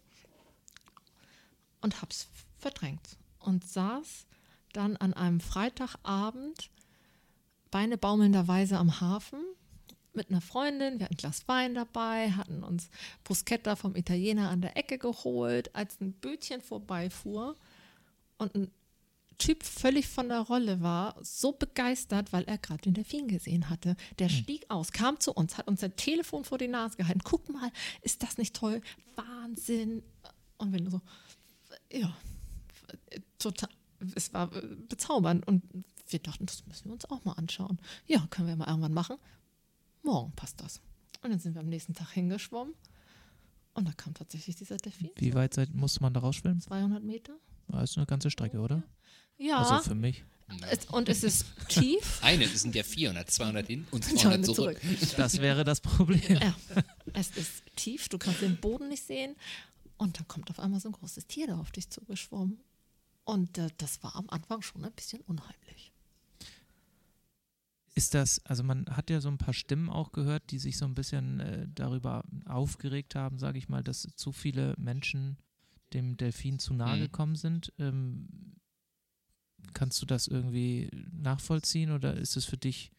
Und 1.82 2.02
habe 2.02 2.12
es 2.12 2.28
verdrängt. 2.58 3.18
Und 3.40 3.68
saß 3.68 4.26
dann 4.72 4.98
an 4.98 5.14
einem 5.14 5.40
Freitagabend 5.40 6.70
Beine 7.74 7.98
baumelnderweise 7.98 8.78
am 8.78 9.02
Hafen 9.02 9.40
mit 10.14 10.30
einer 10.30 10.42
Freundin. 10.42 11.00
Wir 11.00 11.06
hatten 11.06 11.16
ein 11.16 11.18
Glas 11.18 11.48
Wein 11.48 11.74
dabei, 11.74 12.30
hatten 12.30 12.64
uns 12.64 12.92
Bruschetta 13.24 13.76
vom 13.76 13.96
Italiener 13.96 14.52
an 14.52 14.62
der 14.62 14.78
Ecke 14.78 15.00
geholt, 15.00 15.76
als 15.76 16.00
ein 16.00 16.14
Bötchen 16.14 16.62
vorbeifuhr 16.62 17.56
und 18.38 18.54
ein 18.54 18.72
Typ 19.40 19.64
völlig 19.64 20.08
von 20.08 20.30
der 20.30 20.42
Rolle 20.42 20.82
war, 20.82 21.16
so 21.24 21.52
begeistert, 21.52 22.32
weil 22.32 22.44
er 22.44 22.60
gerade 22.60 22.84
den 22.84 22.94
Delfin 22.94 23.28
gesehen 23.28 23.72
hatte. 23.72 23.96
Der 24.20 24.30
stieg 24.30 24.70
aus, 24.70 24.92
kam 24.92 25.20
zu 25.20 25.34
uns, 25.34 25.58
hat 25.58 25.68
uns 25.68 25.82
sein 25.82 25.96
Telefon 25.96 26.44
vor 26.44 26.60
die 26.60 26.68
Nase 26.68 26.98
gehalten. 26.98 27.22
Guck 27.24 27.50
mal, 27.50 27.72
ist 28.04 28.22
das 28.22 28.38
nicht 28.38 28.56
toll? 28.56 28.82
Wahnsinn. 29.16 30.04
Und 30.58 30.74
wenn 30.74 30.86
du 30.86 30.92
so, 30.92 31.02
ja, 31.92 32.16
total, 33.40 33.70
es 34.14 34.32
war 34.32 34.52
bezaubernd. 34.88 35.48
Und 35.48 35.64
wir 36.14 36.20
dachten, 36.20 36.46
das 36.46 36.66
müssen 36.68 36.86
wir 36.86 36.94
uns 36.94 37.06
auch 37.06 37.24
mal 37.26 37.34
anschauen. 37.34 37.80
Ja, 38.08 38.26
können 38.30 38.48
wir 38.48 38.56
mal 38.56 38.68
irgendwann 38.68 38.94
machen. 38.94 39.18
Morgen 40.04 40.32
passt 40.36 40.62
das. 40.62 40.80
Und 41.22 41.32
dann 41.32 41.40
sind 41.40 41.54
wir 41.56 41.62
am 41.62 41.70
nächsten 41.70 41.94
Tag 41.94 42.12
hingeschwommen. 42.12 42.74
Und 43.74 43.88
da 43.88 43.92
kam 43.94 44.14
tatsächlich 44.14 44.56
dieser 44.56 44.78
Delfin. 44.78 45.10
Wie 45.16 45.34
weit 45.34 45.54
seid, 45.54 45.74
musste 45.74 46.02
man 46.02 46.14
da 46.14 46.20
rausschwimmen? 46.20 46.62
200 46.62 47.04
Meter. 47.04 47.34
Das 47.70 47.92
ist 47.92 47.98
eine 47.98 48.06
ganze 48.06 48.30
Strecke, 48.30 48.60
oder? 48.60 48.84
Ja, 49.38 49.58
Also 49.60 49.90
für 49.90 49.96
mich. 49.96 50.24
es, 50.70 50.86
und 50.86 51.10
es 51.10 51.24
ist 51.24 51.46
tief. 51.70 52.20
Eine, 52.22 52.44
es 52.44 52.62
sind 52.62 52.76
ja 52.76 52.84
400, 52.84 53.32
200 53.32 53.66
hin 53.68 53.88
und 53.92 54.04
200 54.04 54.46
200 54.46 54.56
zurück. 54.56 54.82
Das 55.18 55.40
wäre 55.42 55.64
das 55.64 55.82
Problem. 55.82 56.22
Ja, 56.40 56.54
es 57.14 57.32
ist 57.36 57.64
tief, 57.76 58.10
du 58.10 58.18
kannst 58.20 58.42
den 58.42 58.58
Boden 58.58 58.90
nicht 58.90 59.04
sehen. 59.04 59.36
Und 59.98 60.20
dann 60.20 60.28
kommt 60.28 60.50
auf 60.52 60.60
einmal 60.60 60.80
so 60.80 60.90
ein 60.90 60.92
großes 60.92 61.28
Tier 61.28 61.48
da 61.48 61.58
auf 61.58 61.72
dich 61.72 61.90
zugeschwommen. 61.90 62.60
Und 63.24 63.58
äh, 63.58 63.70
das 63.78 64.04
war 64.04 64.16
am 64.18 64.30
Anfang 64.30 64.62
schon 64.62 64.84
ein 64.84 64.92
bisschen 64.92 65.22
unheimlich. 65.22 65.93
Ist 67.96 68.14
das, 68.16 68.44
also 68.46 68.64
man 68.64 68.86
hat 68.90 69.10
ja 69.12 69.22
so 69.22 69.30
ein 69.30 69.38
paar 69.38 69.54
Stimmen 69.54 69.90
auch 69.90 70.12
gehört, 70.12 70.50
die 70.50 70.58
sich 70.60 70.78
so 70.78 70.86
ein 70.86 70.96
bisschen 70.96 71.40
äh, 71.40 71.68
darüber 71.76 72.24
aufgeregt 72.46 73.14
haben, 73.16 73.38
sage 73.38 73.60
ich 73.60 73.70
mal, 73.70 73.84
dass 73.84 74.08
zu 74.16 74.32
viele 74.32 74.74
Menschen 74.78 75.38
dem 75.94 76.18
Delfin 76.18 76.58
zu 76.58 76.74
nahe 76.74 76.98
Mhm. 76.98 77.02
gekommen 77.02 77.36
sind. 77.36 77.72
Ähm, 77.78 78.28
kannst 79.74 80.02
du 80.02 80.06
das 80.08 80.28
irgendwie 80.28 80.90
nachvollziehen 81.12 81.92
oder 81.92 82.16
ist 82.16 82.36
es 82.36 82.46
für 82.46 82.58
dich 82.58 82.92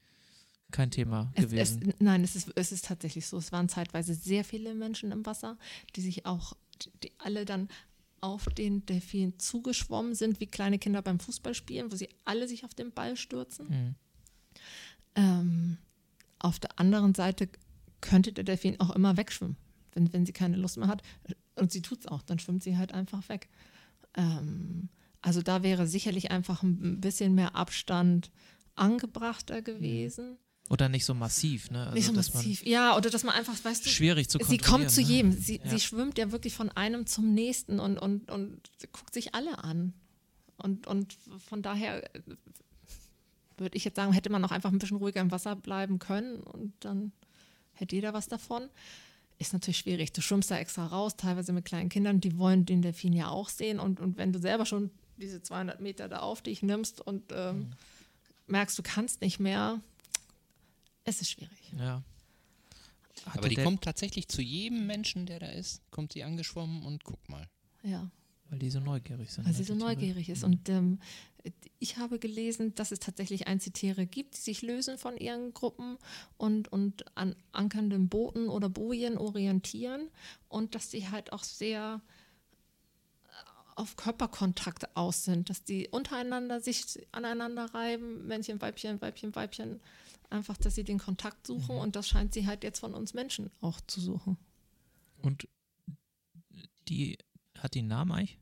kein 0.71 0.91
Thema 0.91 1.31
Es, 1.35 1.45
es, 1.45 1.51
gewesen? 1.51 1.95
nein, 1.99 2.23
es 2.25 2.37
ist, 2.37 2.53
es 2.55 2.71
ist 2.73 2.85
tatsächlich 2.87 3.27
so. 3.27 3.37
Es 3.39 3.51
waren 3.53 3.69
zeitweise 3.69 4.15
sehr 4.15 4.45
viele 4.45 4.75
Menschen 4.75 5.11
im 5.13 5.27
Wasser, 5.27 5.59
die 5.97 6.01
sich 6.03 6.25
auch, 6.25 6.55
die 7.03 7.13
alle 7.19 7.45
dann 7.45 7.69
auf 8.21 8.47
den 8.47 8.87
Delfin 8.87 9.39
zugeschwommen 9.39 10.15
sind, 10.15 10.41
wie 10.41 10.47
kleine 10.47 10.79
Kinder 10.79 11.03
beim 11.03 11.19
Fußballspielen, 11.21 11.93
wo 11.93 11.97
sie 11.97 12.09
alle 12.25 12.49
sich 12.49 12.65
auf 12.65 12.75
den 12.75 12.93
Ball 12.93 13.17
stürzen. 13.17 13.69
Mhm. 13.69 13.95
Ähm, 15.17 15.79
auf 16.39 16.59
der 16.59 16.79
anderen 16.79 17.15
Seite 17.15 17.49
könnte 18.01 18.33
der 18.33 18.45
Delfin 18.45 18.79
auch 18.81 18.91
immer 18.91 19.17
wegschwimmen, 19.17 19.57
wenn, 19.93 20.13
wenn 20.13 20.27
sie 20.27 20.33
keine 20.33 20.57
Lust 20.57 20.77
mehr 20.77 20.89
hat. 20.89 21.03
Und 21.55 21.73
sie 21.73 21.83
tut 21.83 22.01
es 22.01 22.07
auch, 22.07 22.23
dann 22.23 22.39
schwimmt 22.39 22.63
sie 22.63 22.77
halt 22.77 22.93
einfach 22.93 23.29
weg. 23.29 23.49
Ähm, 24.17 24.89
also 25.23 25.41
da 25.41 25.63
wäre 25.63 25.87
sicherlich 25.87 26.31
einfach 26.31 26.63
ein 26.63 27.01
bisschen 27.01 27.35
mehr 27.35 27.55
Abstand 27.57 28.31
angebrachter 28.75 29.63
gewesen. 29.63 30.37
Oder 30.71 30.89
nicht 30.89 31.05
so 31.05 31.15
massiv, 31.15 31.71
ne? 31.71 31.81
Also, 31.85 31.95
Nicht 31.95 32.07
so 32.07 32.13
massiv. 32.13 32.65
Ja, 32.65 32.97
oder 32.97 33.11
dass 33.11 33.23
man 33.23 33.35
einfach, 33.35 33.53
weißt 33.63 33.85
du, 33.85 33.91
Schwierig 33.91 34.31
zu 34.31 34.39
sie 34.43 34.57
kommt 34.59 34.91
zu 34.91 35.03
ne? 35.03 35.07
jedem. 35.07 35.33
Sie, 35.33 35.61
Ja. 35.63 35.71
sie 35.71 35.79
schwimmt 35.81 36.17
ja 36.19 36.33
wirklich 36.33 36.55
von 36.55 36.71
einem 36.71 37.07
zum 37.07 37.35
nächsten 37.35 37.79
und, 37.79 37.99
und, 37.99 38.31
und 38.31 38.71
guckt 38.93 39.13
sich 39.13 39.35
alle 39.35 39.63
an. 39.63 39.93
Und, 40.57 40.87
und 40.87 41.17
von 41.49 41.61
daher 41.63 42.09
würde 43.57 43.77
ich 43.77 43.85
jetzt 43.85 43.97
sagen, 43.97 44.13
hätte 44.13 44.31
man 44.31 44.45
auch 44.45 44.51
einfach 44.51 44.73
ein 44.73 44.79
bisschen 44.79 44.97
ruhiger 44.99 45.21
im 45.21 45.31
Wasser 45.31 45.57
bleiben 45.57 45.99
können 45.99 46.41
und 46.41 46.73
dann 46.81 47.13
hätte 47.73 47.97
jeder 47.97 48.13
was 48.15 48.29
davon. 48.29 48.69
Ist 49.39 49.53
natürlich 49.53 49.79
schwierig. 49.79 50.13
Du 50.13 50.21
schwimmst 50.23 50.51
da 50.51 50.59
extra 50.59 50.87
raus, 50.87 51.17
teilweise 51.17 51.53
mit 51.53 51.65
kleinen 51.65 51.89
Kindern, 51.89 52.21
die 52.21 52.39
wollen 52.39 52.67
den 52.67 52.83
Delfin 52.83 53.13
ja 53.13 53.29
auch 53.29 53.49
sehen. 53.49 53.81
Und, 53.81 53.99
und 54.01 54.17
wenn 54.17 54.33
du 54.33 54.39
selber 54.39 54.65
schon 54.65 54.91
diese 55.17 55.43
200 55.43 55.81
Meter 55.81 56.09
da 56.09 56.21
auf 56.21 56.41
dich 56.43 56.63
nimmst 56.63 57.01
und 57.01 57.33
ähm, 57.33 57.59
Mhm. 57.59 57.73
merkst, 58.47 58.79
du 58.79 58.83
kannst 58.83 59.21
nicht 59.21 59.41
mehr, 59.41 59.81
es 61.05 61.21
ist 61.21 61.31
schwierig. 61.31 61.73
Ja. 61.79 62.03
Hatte 63.27 63.39
Aber 63.39 63.49
die 63.49 63.57
kommt 63.57 63.83
tatsächlich 63.83 64.29
zu 64.29 64.43
jedem 64.43 64.87
Menschen, 64.87 65.27
der 65.27 65.39
da 65.41 65.47
ist, 65.47 65.81
kommt 65.91 66.13
sie 66.13 66.23
angeschwommen 66.25 66.83
und 66.85 67.05
guck 67.05 67.27
mal. 67.29 67.49
Ja. 67.83 68.11
Weil 68.55 68.61
die 68.61 68.71
so 68.71 68.79
neugierig 68.79 69.33
sind. 69.33 69.45
weil 69.45 69.53
ne, 69.53 69.59
sie 69.59 69.65
so 69.65 69.75
neugierig 69.75 70.29
ist. 70.29 70.45
Und 70.45 70.69
ähm, 70.69 71.01
ich 71.81 71.97
habe 71.97 72.21
gelesen, 72.21 72.73
dass 72.77 72.93
es 72.93 73.01
tatsächlich 73.01 73.49
Einzeltiere 73.49 74.07
gibt, 74.07 74.37
die 74.37 74.41
sich 74.41 74.63
lösen 74.63 74.97
von 74.97 75.17
ihren 75.17 75.53
Gruppen 75.53 75.99
und, 76.37 76.69
und 76.69 77.05
an 77.17 77.35
ankernden 77.51 78.09
Booten 78.09 78.49
oder 78.49 78.69
Bojen 78.69 79.19
orientieren 79.19 80.09
und 80.49 80.77
dass 80.77 80.93
sie 80.93 81.09
halt 81.11 81.33
auch 81.33 81.43
sehr 81.43 82.01
äh, 83.25 83.31
auf 83.75 83.97
Körperkontakt 83.97 84.97
aus 84.97 85.25
sind, 85.25 85.51
dass 85.51 85.65
die 85.65 85.89
untereinander 85.89 86.61
sich 86.61 87.05
aneinander 87.11 87.75
reiben, 87.75 88.25
Männchen, 88.29 88.61
Weibchen, 88.61 89.01
Weibchen, 89.01 89.35
Weibchen, 89.35 89.81
einfach, 90.31 90.57
dass 90.59 90.77
sie 90.77 90.85
den 90.85 90.99
Kontakt 90.99 91.45
suchen 91.45 91.77
und 91.77 91.97
das 91.97 92.07
scheint 92.07 92.35
sie 92.35 92.47
halt 92.47 92.63
jetzt 92.63 92.79
von 92.79 92.95
uns 92.95 93.15
Menschen 93.15 93.51
auch 93.61 93.81
zu 93.89 94.01
suchen. 94.01 94.39
Und 95.23 95.49
die 96.87 97.19
hat 97.59 97.75
die 97.75 97.81
einen 97.81 97.89
Namen 97.89 98.13
eigentlich? 98.13 98.39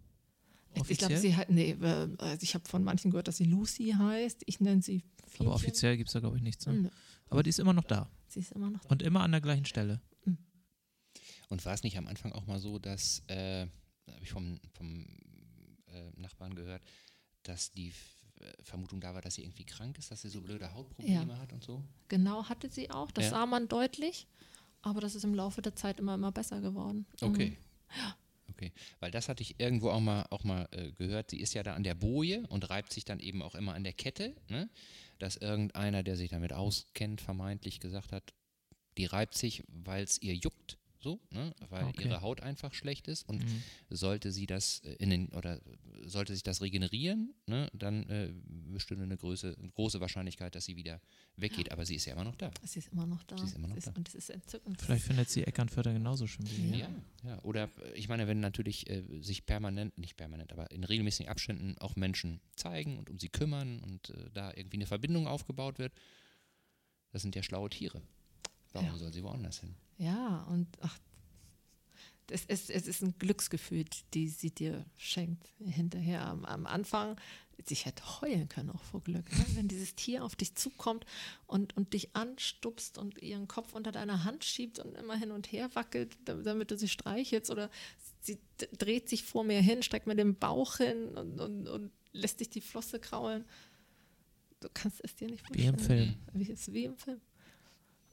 Ich 0.74 0.98
glaube, 0.98 1.14
Offiziell? 1.14 1.18
sie 1.18 1.36
hat, 1.36 1.50
nee, 1.50 1.70
äh, 1.72 2.08
also 2.18 2.42
ich 2.42 2.54
habe 2.54 2.66
von 2.68 2.82
manchen 2.82 3.10
gehört, 3.10 3.28
dass 3.28 3.36
sie 3.36 3.44
Lucy 3.44 3.94
heißt. 3.96 4.42
Ich 4.46 4.60
nenne 4.60 4.80
sie 4.82 5.04
Fienchen. 5.26 5.46
Aber 5.46 5.54
offiziell 5.54 5.96
gibt 5.96 6.08
es 6.08 6.14
da, 6.14 6.20
glaube 6.20 6.36
ich, 6.38 6.42
nichts. 6.42 6.66
Ne? 6.66 6.72
Nö, 6.74 6.88
Aber 7.28 7.42
die 7.42 7.50
ist 7.50 7.58
immer 7.58 7.72
noch 7.74 7.84
da. 7.84 8.08
sie 8.28 8.40
ist 8.40 8.52
immer 8.52 8.70
noch. 8.70 8.84
Und 8.86 9.02
immer 9.02 9.20
an 9.20 9.32
der 9.32 9.40
gleichen 9.40 9.66
Stelle. 9.66 10.00
Und 11.48 11.64
war 11.66 11.74
es 11.74 11.82
nicht 11.82 11.98
am 11.98 12.06
Anfang 12.06 12.32
auch 12.32 12.46
mal 12.46 12.58
so, 12.58 12.78
dass, 12.78 13.22
äh, 13.26 13.66
habe 14.10 14.22
ich 14.22 14.30
vom, 14.30 14.58
vom 14.72 15.04
äh, 15.88 16.10
Nachbarn 16.16 16.54
gehört, 16.54 16.82
dass 17.42 17.72
die 17.74 17.92
äh, 18.40 18.50
Vermutung 18.62 19.00
da 19.02 19.12
war, 19.12 19.20
dass 19.20 19.34
sie 19.34 19.42
irgendwie 19.42 19.64
krank 19.66 19.98
ist, 19.98 20.10
dass 20.10 20.22
sie 20.22 20.30
so 20.30 20.40
blöde 20.40 20.72
Hautprobleme 20.72 21.38
hat 21.38 21.52
und 21.52 21.62
so? 21.62 21.84
Genau 22.08 22.48
hatte 22.48 22.70
sie 22.70 22.90
auch. 22.90 23.10
Das 23.10 23.24
Ja. 23.26 23.30
sah 23.32 23.46
man 23.46 23.68
deutlich. 23.68 24.26
Aber 24.80 25.00
das 25.02 25.14
ist 25.14 25.24
im 25.24 25.34
Laufe 25.34 25.60
der 25.62 25.76
Zeit 25.76 26.00
immer, 26.00 26.14
immer 26.14 26.32
besser 26.32 26.60
geworden. 26.62 27.04
Okay. 27.20 27.50
Mhm. 27.50 27.56
Okay, 28.62 28.72
weil 29.00 29.10
das 29.10 29.28
hatte 29.28 29.42
ich 29.42 29.58
irgendwo 29.58 29.90
auch 29.90 30.00
mal, 30.00 30.24
auch 30.30 30.44
mal 30.44 30.68
äh, 30.70 30.92
gehört. 30.92 31.30
Sie 31.30 31.40
ist 31.40 31.52
ja 31.52 31.64
da 31.64 31.74
an 31.74 31.82
der 31.82 31.96
Boje 31.96 32.46
und 32.48 32.70
reibt 32.70 32.92
sich 32.92 33.04
dann 33.04 33.18
eben 33.18 33.42
auch 33.42 33.56
immer 33.56 33.74
an 33.74 33.82
der 33.82 33.92
Kette, 33.92 34.36
ne? 34.48 34.70
dass 35.18 35.36
irgendeiner, 35.36 36.04
der 36.04 36.16
sich 36.16 36.30
damit 36.30 36.52
auskennt, 36.52 37.20
vermeintlich 37.20 37.80
gesagt 37.80 38.12
hat, 38.12 38.32
die 38.98 39.06
reibt 39.06 39.36
sich, 39.36 39.64
weil 39.66 40.04
es 40.04 40.22
ihr 40.22 40.34
juckt, 40.34 40.78
so, 41.02 41.20
ne? 41.30 41.54
weil 41.68 41.84
Okay. 41.86 42.04
ihre 42.04 42.20
Haut 42.22 42.40
einfach 42.40 42.72
schlecht 42.74 43.08
ist 43.08 43.28
und 43.28 43.42
Mhm. 43.44 43.62
sollte 43.90 44.30
sie 44.32 44.46
das 44.46 44.80
äh, 44.80 44.92
in 44.94 45.10
den 45.10 45.28
oder 45.32 45.60
sollte 46.04 46.32
sich 46.32 46.42
das 46.42 46.60
regenerieren, 46.62 47.34
ne? 47.46 47.68
dann 47.74 48.08
äh, 48.08 48.32
bestünde 48.72 49.04
eine 49.04 49.16
große, 49.16 49.56
große 49.74 50.00
Wahrscheinlichkeit, 50.00 50.54
dass 50.54 50.64
sie 50.64 50.76
wieder 50.76 51.00
weggeht. 51.36 51.72
Aber 51.72 51.84
sie 51.86 51.96
ist 51.96 52.04
ja 52.06 52.12
immer 52.14 52.24
noch 52.24 52.36
da. 52.36 52.50
Sie 52.64 52.78
ist 52.78 52.88
immer 52.88 53.06
noch 53.06 53.22
da. 53.24 53.36
Sie 53.38 53.44
ist 53.46 53.54
immer 53.56 53.68
noch 53.68 53.78
da. 53.78 53.90
Und 53.92 54.08
es 54.08 54.14
ist 54.14 54.30
entzückend. 54.30 54.80
Vielleicht 54.80 55.04
findet 55.04 55.28
sie 55.28 55.44
Eckernförder 55.44 55.92
genauso 55.92 56.26
schön 56.26 56.48
wie 56.50 56.70
wir. 56.72 56.76
Ja, 56.78 56.90
ja. 57.24 57.42
Oder 57.42 57.64
äh, 57.84 57.92
ich 57.94 58.08
meine, 58.08 58.26
wenn 58.28 58.40
natürlich 58.40 58.88
äh, 58.90 59.02
sich 59.20 59.44
permanent, 59.46 59.96
nicht 59.98 60.16
permanent, 60.16 60.52
aber 60.52 60.70
in 60.70 60.84
regelmäßigen 60.84 61.28
Abständen 61.30 61.76
auch 61.78 61.96
Menschen 61.96 62.40
zeigen 62.56 62.98
und 62.98 63.10
um 63.10 63.18
sie 63.18 63.28
kümmern 63.28 63.80
und 63.80 64.10
äh, 64.10 64.30
da 64.32 64.52
irgendwie 64.54 64.76
eine 64.78 64.86
Verbindung 64.86 65.26
aufgebaut 65.26 65.78
wird, 65.78 65.92
das 67.10 67.22
sind 67.22 67.34
ja 67.36 67.42
schlaue 67.42 67.68
Tiere. 67.68 68.00
Warum 68.72 68.88
Ja. 68.88 68.96
soll 68.96 69.12
sie 69.12 69.22
woanders 69.22 69.60
hin? 69.60 69.74
Ja, 69.98 70.42
und 70.44 70.66
ach, 70.80 70.98
es 72.30 72.44
ist, 72.46 72.70
es 72.70 72.86
ist 72.86 73.02
ein 73.02 73.14
Glücksgefühl, 73.18 73.84
die 74.14 74.28
sie 74.28 74.50
dir 74.50 74.86
schenkt 74.96 75.52
hinterher. 75.58 76.24
Am, 76.26 76.44
am 76.44 76.66
Anfang, 76.66 77.16
ich 77.68 77.84
hätte 77.84 78.02
heulen 78.20 78.48
können 78.48 78.70
auch 78.70 78.82
vor 78.82 79.02
Glück, 79.02 79.30
ne? 79.30 79.44
wenn 79.54 79.68
dieses 79.68 79.94
Tier 79.94 80.24
auf 80.24 80.34
dich 80.34 80.54
zukommt 80.54 81.04
und, 81.46 81.76
und 81.76 81.92
dich 81.92 82.16
anstupst 82.16 82.96
und 82.98 83.20
ihren 83.22 83.46
Kopf 83.48 83.72
unter 83.74 83.92
deiner 83.92 84.24
Hand 84.24 84.44
schiebt 84.44 84.78
und 84.78 84.94
immer 84.96 85.16
hin 85.16 85.30
und 85.30 85.52
her 85.52 85.70
wackelt, 85.74 86.16
da- 86.24 86.34
damit 86.34 86.70
du 86.70 86.76
sie 86.78 86.88
streichelst 86.88 87.50
oder 87.50 87.70
sie 88.20 88.38
dreht 88.78 89.08
sich 89.08 89.22
vor 89.24 89.44
mir 89.44 89.60
hin, 89.60 89.82
streckt 89.82 90.06
mir 90.06 90.16
den 90.16 90.34
Bauch 90.36 90.78
hin 90.78 91.08
und, 91.16 91.38
und, 91.40 91.68
und 91.68 91.92
lässt 92.12 92.40
dich 92.40 92.48
die 92.50 92.60
Flosse 92.62 92.98
kraulen. 92.98 93.44
Du 94.60 94.68
kannst 94.72 95.00
es 95.04 95.14
dir 95.16 95.28
nicht 95.28 95.44
Wie 95.54 95.64
im 95.66 95.74
vorstellen. 95.74 96.16
Film. 96.32 96.46
Wie, 96.46 96.50
ist 96.52 96.72
wie 96.72 96.84
im 96.84 96.96
Film. 96.96 97.20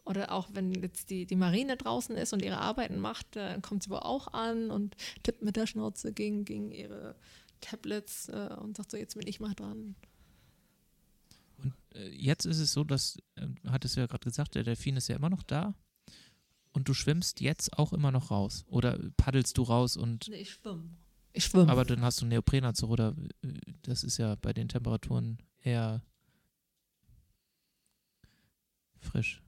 Oder 0.09 0.31
auch 0.31 0.49
wenn 0.53 0.73
jetzt 0.73 1.11
die, 1.11 1.27
die 1.27 1.35
Marine 1.35 1.77
draußen 1.77 2.15
ist 2.17 2.33
und 2.33 2.41
ihre 2.41 2.57
Arbeiten 2.57 2.97
macht, 2.97 3.35
dann 3.35 3.61
kommt 3.61 3.83
sie 3.83 3.91
wohl 3.91 3.99
auch 3.99 4.33
an 4.33 4.71
und 4.71 4.95
tippt 5.21 5.43
mit 5.43 5.55
der 5.55 5.67
Schnauze 5.67 6.13
gegen, 6.13 6.45
gegen 6.45 6.71
ihre 6.71 7.15
Tablets 7.61 8.27
äh, 8.29 8.55
und 8.59 8.75
sagt 8.75 8.89
so, 8.89 8.97
jetzt 8.97 9.15
bin 9.15 9.27
ich 9.27 9.39
mal 9.39 9.53
dran. 9.53 9.93
Und 11.57 11.75
äh, 11.93 12.09
jetzt 12.09 12.45
ist 12.45 12.57
es 12.57 12.73
so, 12.73 12.83
dass, 12.83 13.19
äh, 13.35 13.45
hattest 13.67 13.97
du 13.97 13.99
ja 13.99 14.07
gerade 14.07 14.23
gesagt, 14.23 14.55
der 14.55 14.63
Delfin 14.63 14.97
ist 14.97 15.09
ja 15.09 15.15
immer 15.15 15.29
noch 15.29 15.43
da. 15.43 15.75
Und 16.71 16.89
du 16.89 16.95
schwimmst 16.95 17.39
jetzt 17.39 17.77
auch 17.77 17.93
immer 17.93 18.11
noch 18.11 18.31
raus. 18.31 18.65
Oder 18.67 18.97
paddelst 19.15 19.59
du 19.59 19.61
raus 19.61 19.95
und. 19.95 20.27
Nee, 20.27 20.37
ich 20.37 20.53
schwimme. 20.53 20.89
Ich 21.33 21.45
schwimme. 21.45 21.71
Aber 21.71 21.85
dann 21.85 22.01
hast 22.01 22.19
du 22.19 22.25
einen 22.25 22.29
Neoprenanzug 22.29 22.89
oder 22.89 23.15
äh, 23.43 23.53
das 23.83 24.03
ist 24.03 24.17
ja 24.17 24.33
bei 24.41 24.53
den 24.53 24.69
Temperaturen 24.69 25.37
eher 25.61 26.01
frisch. 29.01 29.43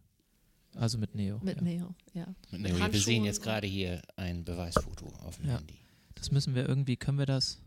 Also 0.75 0.97
mit 0.97 1.15
Neo. 1.15 1.39
Mit 1.43 1.57
ja. 1.57 1.61
Neo, 1.63 1.95
ja. 2.13 2.27
Nee, 2.51 2.63
wir 2.69 2.79
Handschuhen 2.79 3.03
sehen 3.03 3.23
jetzt 3.25 3.41
gerade 3.43 3.67
hier 3.67 4.01
ein 4.15 4.43
Beweisfoto 4.45 5.07
auf 5.23 5.37
dem 5.37 5.47
Ja. 5.49 5.57
Handy. 5.57 5.77
Das 6.15 6.31
müssen 6.31 6.55
wir 6.55 6.67
irgendwie, 6.67 6.95
können 6.97 7.17
wir 7.17 7.25
das? 7.25 7.59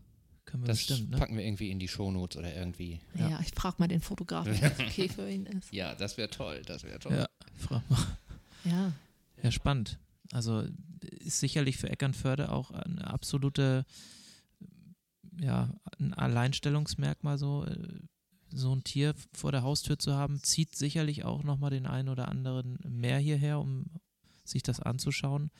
Können 0.45 0.63
wir 0.63 0.67
Das 0.67 0.77
bestimmt, 0.77 1.09
ne? 1.11 1.17
packen 1.17 1.37
wir 1.37 1.43
irgendwie 1.45 1.71
in 1.71 1.79
die 1.79 1.87
Shownotes 1.87 2.37
oder 2.37 2.55
irgendwie. 2.55 3.01
Ja, 3.15 3.29
Ja. 3.29 3.39
ich 3.41 3.49
frage 3.53 3.75
mal 3.79 3.87
den 3.87 4.01
Fotografen, 4.01 4.53
ob 4.53 4.59
das 4.61 4.79
okay 4.79 5.09
für 5.09 5.29
ihn 5.29 5.45
ist. 5.47 5.69
Ja, 5.73 5.93
das 5.95 6.17
wäre 6.17 6.29
toll, 6.29 6.61
das 6.65 6.83
wäre 6.83 6.99
toll. 6.99 7.13
Ja, 7.15 7.27
frag 7.57 7.87
mal. 7.89 8.17
Ja, 8.63 8.93
Ja, 9.43 9.51
spannend. 9.51 9.97
Also 10.31 10.63
ist 11.19 11.39
sicherlich 11.39 11.77
für 11.77 11.89
Eckernförde 11.89 12.51
auch 12.51 12.71
eine 12.71 13.05
absolute, 13.07 13.85
ja, 15.39 15.69
ein 15.99 16.13
Alleinstellungsmerkmal 16.13 17.37
so, 17.37 17.65
äh, 17.65 17.99
so 18.51 18.73
ein 18.73 18.83
Tier 18.83 19.15
vor 19.33 19.51
der 19.51 19.63
Haustür 19.63 19.97
zu 19.99 20.13
haben, 20.13 20.41
zieht 20.41 20.75
sicherlich 20.75 21.25
auch 21.25 21.43
nochmal 21.43 21.71
den 21.71 21.85
einen 21.85 22.09
oder 22.09 22.27
anderen 22.27 22.77
mehr 22.87 23.19
hierher, 23.19 23.59
um 23.59 23.85
sich 24.43 24.63
das 24.63 24.79
anzuschauen. 24.79 25.51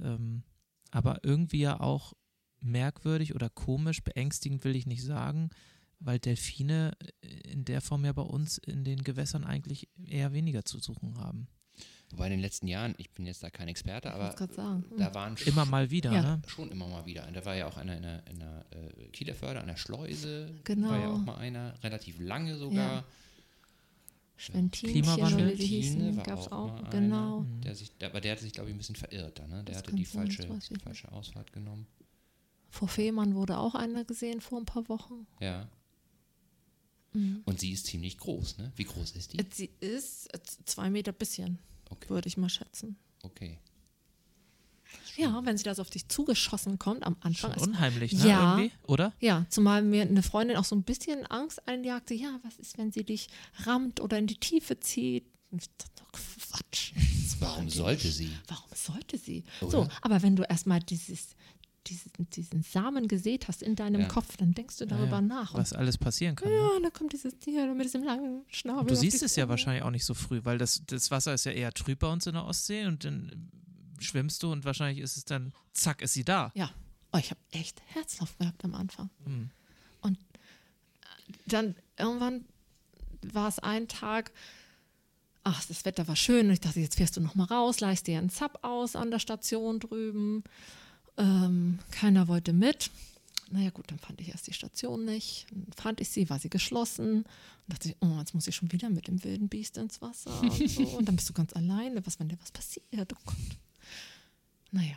Ähm, 0.00 0.42
aber 0.90 1.20
irgendwie 1.22 1.60
ja 1.60 1.80
auch 1.80 2.14
merkwürdig 2.60 3.34
oder 3.34 3.50
komisch, 3.50 4.02
beängstigend 4.02 4.64
will 4.64 4.76
ich 4.76 4.86
nicht 4.86 5.04
sagen, 5.04 5.50
weil 5.98 6.18
Delfine 6.18 6.92
in 7.20 7.64
der 7.64 7.80
Form 7.80 8.04
ja 8.04 8.12
bei 8.12 8.22
uns 8.22 8.58
in 8.58 8.84
den 8.84 9.02
Gewässern 9.02 9.44
eigentlich 9.44 9.88
eher 10.04 10.32
weniger 10.32 10.64
zu 10.64 10.78
suchen 10.78 11.18
haben. 11.18 11.48
Wobei 12.10 12.26
in 12.26 12.32
den 12.32 12.40
letzten 12.40 12.68
Jahren, 12.68 12.94
ich 12.98 13.10
bin 13.10 13.26
jetzt 13.26 13.42
da 13.42 13.50
kein 13.50 13.66
Experte, 13.68 14.12
aber 14.12 14.32
gerade 14.34 14.54
sagen. 14.54 14.84
hm. 14.90 14.98
da 14.98 15.12
waren 15.14 15.36
Immer 15.44 15.64
mal 15.64 15.90
wieder, 15.90 16.12
Ja. 16.12 16.22
ne? 16.22 16.42
schon 16.46 16.70
immer 16.70 16.86
mal 16.86 17.04
wieder. 17.04 17.26
Da 17.32 17.44
war 17.44 17.56
ja 17.56 17.66
auch 17.66 17.76
einer 17.76 17.96
in 17.96 18.02
der, 18.02 18.26
in 18.28 18.38
der 18.38 18.64
äh, 18.70 19.08
Kieler 19.08 19.34
an 19.60 19.66
der 19.66 19.76
Schleuse. 19.76 20.54
Genau. 20.64 20.90
War 20.90 20.98
ja 21.00 21.10
auch 21.10 21.18
mal 21.18 21.36
einer, 21.36 21.74
relativ 21.82 22.20
lange 22.20 22.56
sogar. 22.56 23.04
Klimawandel. 24.38 25.56
Schwentine 25.56 25.56
hießen, 25.56 26.16
war 26.18 26.24
gab 26.24 26.38
es 26.38 26.46
auch 26.48 26.52
auch. 26.74 26.82
mal 26.82 26.90
Genau. 26.90 27.40
Mhm. 27.40 27.60
Der 27.62 27.74
sich, 27.74 27.90
der, 27.98 28.10
aber 28.10 28.20
der 28.20 28.32
hatte 28.32 28.42
sich, 28.42 28.52
glaube 28.52 28.68
ich, 28.68 28.74
ein 28.74 28.78
bisschen 28.78 28.96
verirrt 28.96 29.38
da, 29.38 29.46
ne? 29.46 29.64
Der 29.64 29.74
Das 29.74 29.78
hatte 29.78 29.94
die 29.96 30.04
sein, 30.04 30.30
falsche, 30.30 30.46
nicht. 30.52 30.82
falsche 30.82 31.10
Ausfahrt 31.10 31.52
genommen. 31.52 31.86
Vor 32.68 32.88
Fehmarn 32.88 33.34
wurde 33.34 33.56
auch 33.58 33.74
einer 33.74 34.04
gesehen 34.04 34.40
vor 34.42 34.60
ein 34.60 34.66
paar 34.66 34.88
Wochen. 34.90 35.26
Ja. 35.40 35.68
Mhm. 37.14 37.42
Und 37.46 37.60
sie 37.60 37.72
ist 37.72 37.86
ziemlich 37.86 38.18
groß, 38.18 38.58
ne? 38.58 38.72
Wie 38.76 38.84
groß 38.84 39.12
ist 39.12 39.32
die? 39.32 39.38
Sie 39.52 39.70
ist 39.80 40.32
äh, 40.34 40.38
zwei 40.66 40.90
Meter 40.90 41.12
bisschen, 41.12 41.58
Okay. 41.90 42.08
würde 42.08 42.28
ich 42.28 42.36
mal 42.36 42.48
schätzen. 42.48 42.96
Okay. 43.22 43.58
Ja, 45.16 45.40
wenn 45.44 45.56
sie 45.56 45.64
da 45.64 45.74
so 45.74 45.82
auf 45.82 45.90
dich 45.90 46.08
zugeschossen 46.08 46.78
kommt 46.78 47.04
am 47.04 47.16
Anfang. 47.20 47.52
Schon 47.52 47.62
Ist, 47.62 47.66
unheimlich, 47.66 48.12
ne? 48.12 48.28
Ja. 48.28 48.58
Irgendwie, 48.58 48.72
oder? 48.82 49.12
ja, 49.20 49.46
zumal 49.48 49.82
mir 49.82 50.02
eine 50.02 50.22
Freundin 50.22 50.56
auch 50.56 50.64
so 50.64 50.76
ein 50.76 50.82
bisschen 50.82 51.26
Angst 51.26 51.66
einjagte. 51.66 52.14
Ja, 52.14 52.38
was 52.42 52.58
ist, 52.58 52.76
wenn 52.78 52.92
sie 52.92 53.04
dich 53.04 53.28
rammt 53.64 54.00
oder 54.00 54.18
in 54.18 54.26
die 54.26 54.36
Tiefe 54.36 54.78
zieht? 54.78 55.24
Und 55.50 55.62
ich 55.62 55.68
dachte, 55.78 56.02
oh, 56.04 56.18
Quatsch. 56.50 56.92
Warum 57.38 57.68
sollte 57.68 58.10
sie? 58.10 58.30
Warum 58.48 58.70
sollte 58.74 59.18
sie? 59.18 59.44
Oder? 59.60 59.70
So, 59.70 59.88
aber 60.02 60.22
wenn 60.22 60.36
du 60.36 60.42
erstmal 60.42 60.80
dieses, 60.80 61.36
diesen, 61.88 62.10
diesen 62.30 62.62
Samen 62.62 63.08
gesät 63.08 63.48
hast 63.48 63.62
in 63.62 63.76
deinem 63.76 64.02
Ja. 64.02 64.08
Kopf, 64.08 64.36
dann 64.36 64.52
denkst 64.54 64.76
du 64.78 64.86
darüber 64.86 65.16
Ja, 65.16 65.20
nach. 65.22 65.54
Und 65.54 65.60
Was 65.60 65.72
alles 65.72 65.96
passieren 65.98 66.36
kann. 66.36 66.48
ne? 66.48 66.56
ja, 66.56 66.68
und 66.76 66.82
dann 66.82 66.92
kommt 66.92 67.12
dieses 67.12 67.38
Tier 67.38 67.72
mit 67.74 67.84
diesem 67.86 68.02
langen 68.04 68.44
Schnabel. 68.48 68.80
Und 68.82 68.90
du 68.90 68.96
siehst 68.96 69.22
es 69.22 69.36
ja 69.36 69.48
wahrscheinlich 69.48 69.82
auch 69.82 69.90
nicht 69.90 70.04
so 70.04 70.14
früh, 70.14 70.40
weil 70.44 70.58
das, 70.58 70.82
das 70.86 71.10
Wasser 71.10 71.34
ist 71.34 71.44
ja 71.44 71.52
eher 71.52 71.72
trüb 71.72 71.98
bei 72.00 72.12
uns 72.12 72.26
in 72.26 72.34
der 72.34 72.44
Ostsee 72.44 72.86
und 72.86 73.04
dann 73.04 73.50
schwimmst 73.98 74.42
du 74.42 74.52
und 74.52 74.64
wahrscheinlich 74.64 74.98
ist 75.02 75.16
es 75.16 75.24
dann, 75.24 75.52
zack, 75.72 76.02
ist 76.02 76.12
sie 76.12 76.24
da. 76.24 76.52
Ja. 76.54 76.70
Oh, 77.12 77.18
ich 77.18 77.30
habe 77.30 77.40
echt 77.52 77.80
Herzlauf 77.86 78.36
gehabt 78.38 78.64
am 78.64 78.74
Anfang. 78.74 79.08
Hm. 79.24 79.50
Dann 81.46 81.74
irgendwann 81.98 82.44
war 83.32 83.48
es 83.48 83.58
ein 83.58 83.88
Tag, 83.88 84.30
ach, 85.42 85.64
das 85.66 85.84
Wetter 85.84 86.06
war 86.08 86.16
schön. 86.16 86.46
Und 86.46 86.52
ich 86.52 86.60
dachte, 86.60 86.80
jetzt 86.80 86.96
fährst 86.96 87.16
du 87.16 87.20
noch 87.20 87.34
mal 87.34 87.44
raus, 87.44 87.80
leist 87.80 88.06
dir 88.06 88.18
einen 88.18 88.30
Zap 88.30 88.58
aus 88.62 88.94
an 88.96 89.10
der 89.10 89.18
Station 89.18 89.80
drüben. 89.80 90.44
Ähm, 91.18 91.78
keiner 91.90 92.28
wollte 92.28 92.52
mit. 92.52 92.90
Naja 93.50 93.70
gut, 93.70 93.90
dann 93.90 93.98
fand 93.98 94.20
ich 94.20 94.30
erst 94.30 94.48
die 94.48 94.52
Station 94.52 95.04
nicht. 95.04 95.46
Dann 95.50 95.72
fand 95.76 96.00
ich 96.00 96.08
sie, 96.08 96.28
war 96.28 96.38
sie 96.38 96.50
geschlossen. 96.50 97.18
Und 97.18 97.26
dachte 97.68 97.88
ich, 97.90 97.96
oh, 98.00 98.18
jetzt 98.18 98.34
muss 98.34 98.46
ich 98.46 98.56
schon 98.56 98.72
wieder 98.72 98.90
mit 98.90 99.06
dem 99.06 99.22
wilden 99.22 99.48
Biest 99.48 99.76
ins 99.76 100.02
Wasser 100.02 100.40
und 100.40 100.68
so. 100.68 100.82
Und 100.98 101.06
dann 101.06 101.16
bist 101.16 101.28
du 101.28 101.32
ganz 101.32 101.52
alleine. 101.52 102.04
Was, 102.06 102.18
wenn 102.18 102.28
dir 102.28 102.38
was 102.40 102.50
passiert? 102.50 103.12
Oh 103.12 103.18
Gott. 103.24 103.36
Naja, 104.72 104.96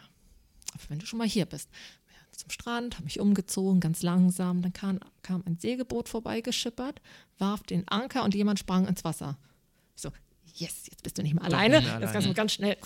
aber 0.74 0.84
wenn 0.90 1.00
du 1.00 1.06
schon 1.06 1.20
mal 1.20 1.28
hier 1.28 1.46
bist. 1.46 1.70
Ja, 2.10 2.38
Zum 2.38 2.50
Strand, 2.50 2.96
habe 2.96 3.06
mich 3.06 3.20
umgezogen, 3.20 3.80
ganz 3.80 4.02
langsam. 4.02 4.62
Dann 4.62 4.74
kam, 4.74 5.00
kam 5.22 5.44
ein 5.46 5.58
Segelboot 5.60 6.10
vorbeigeschippert, 6.10 7.02
warf 7.38 7.64
den 7.64 7.88
Anker 7.88 8.24
und 8.24 8.34
jemand 8.34 8.60
sprang 8.60 8.88
ins 8.88 9.04
Wasser. 9.04 9.38
Ich 9.96 10.02
so, 10.02 10.12
yes, 10.56 10.88
jetzt 10.90 11.04
bist 11.04 11.18
du 11.20 11.22
nicht 11.22 11.36
mehr 11.36 11.44
alleine. 11.44 11.80
nicht 11.80 11.88
mehr 11.88 12.02
Jetzt 12.02 12.14
kannst 12.14 12.28
du 12.28 12.34
ganz 12.34 12.54
schnell 12.54 12.78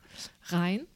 rein. 0.46 0.86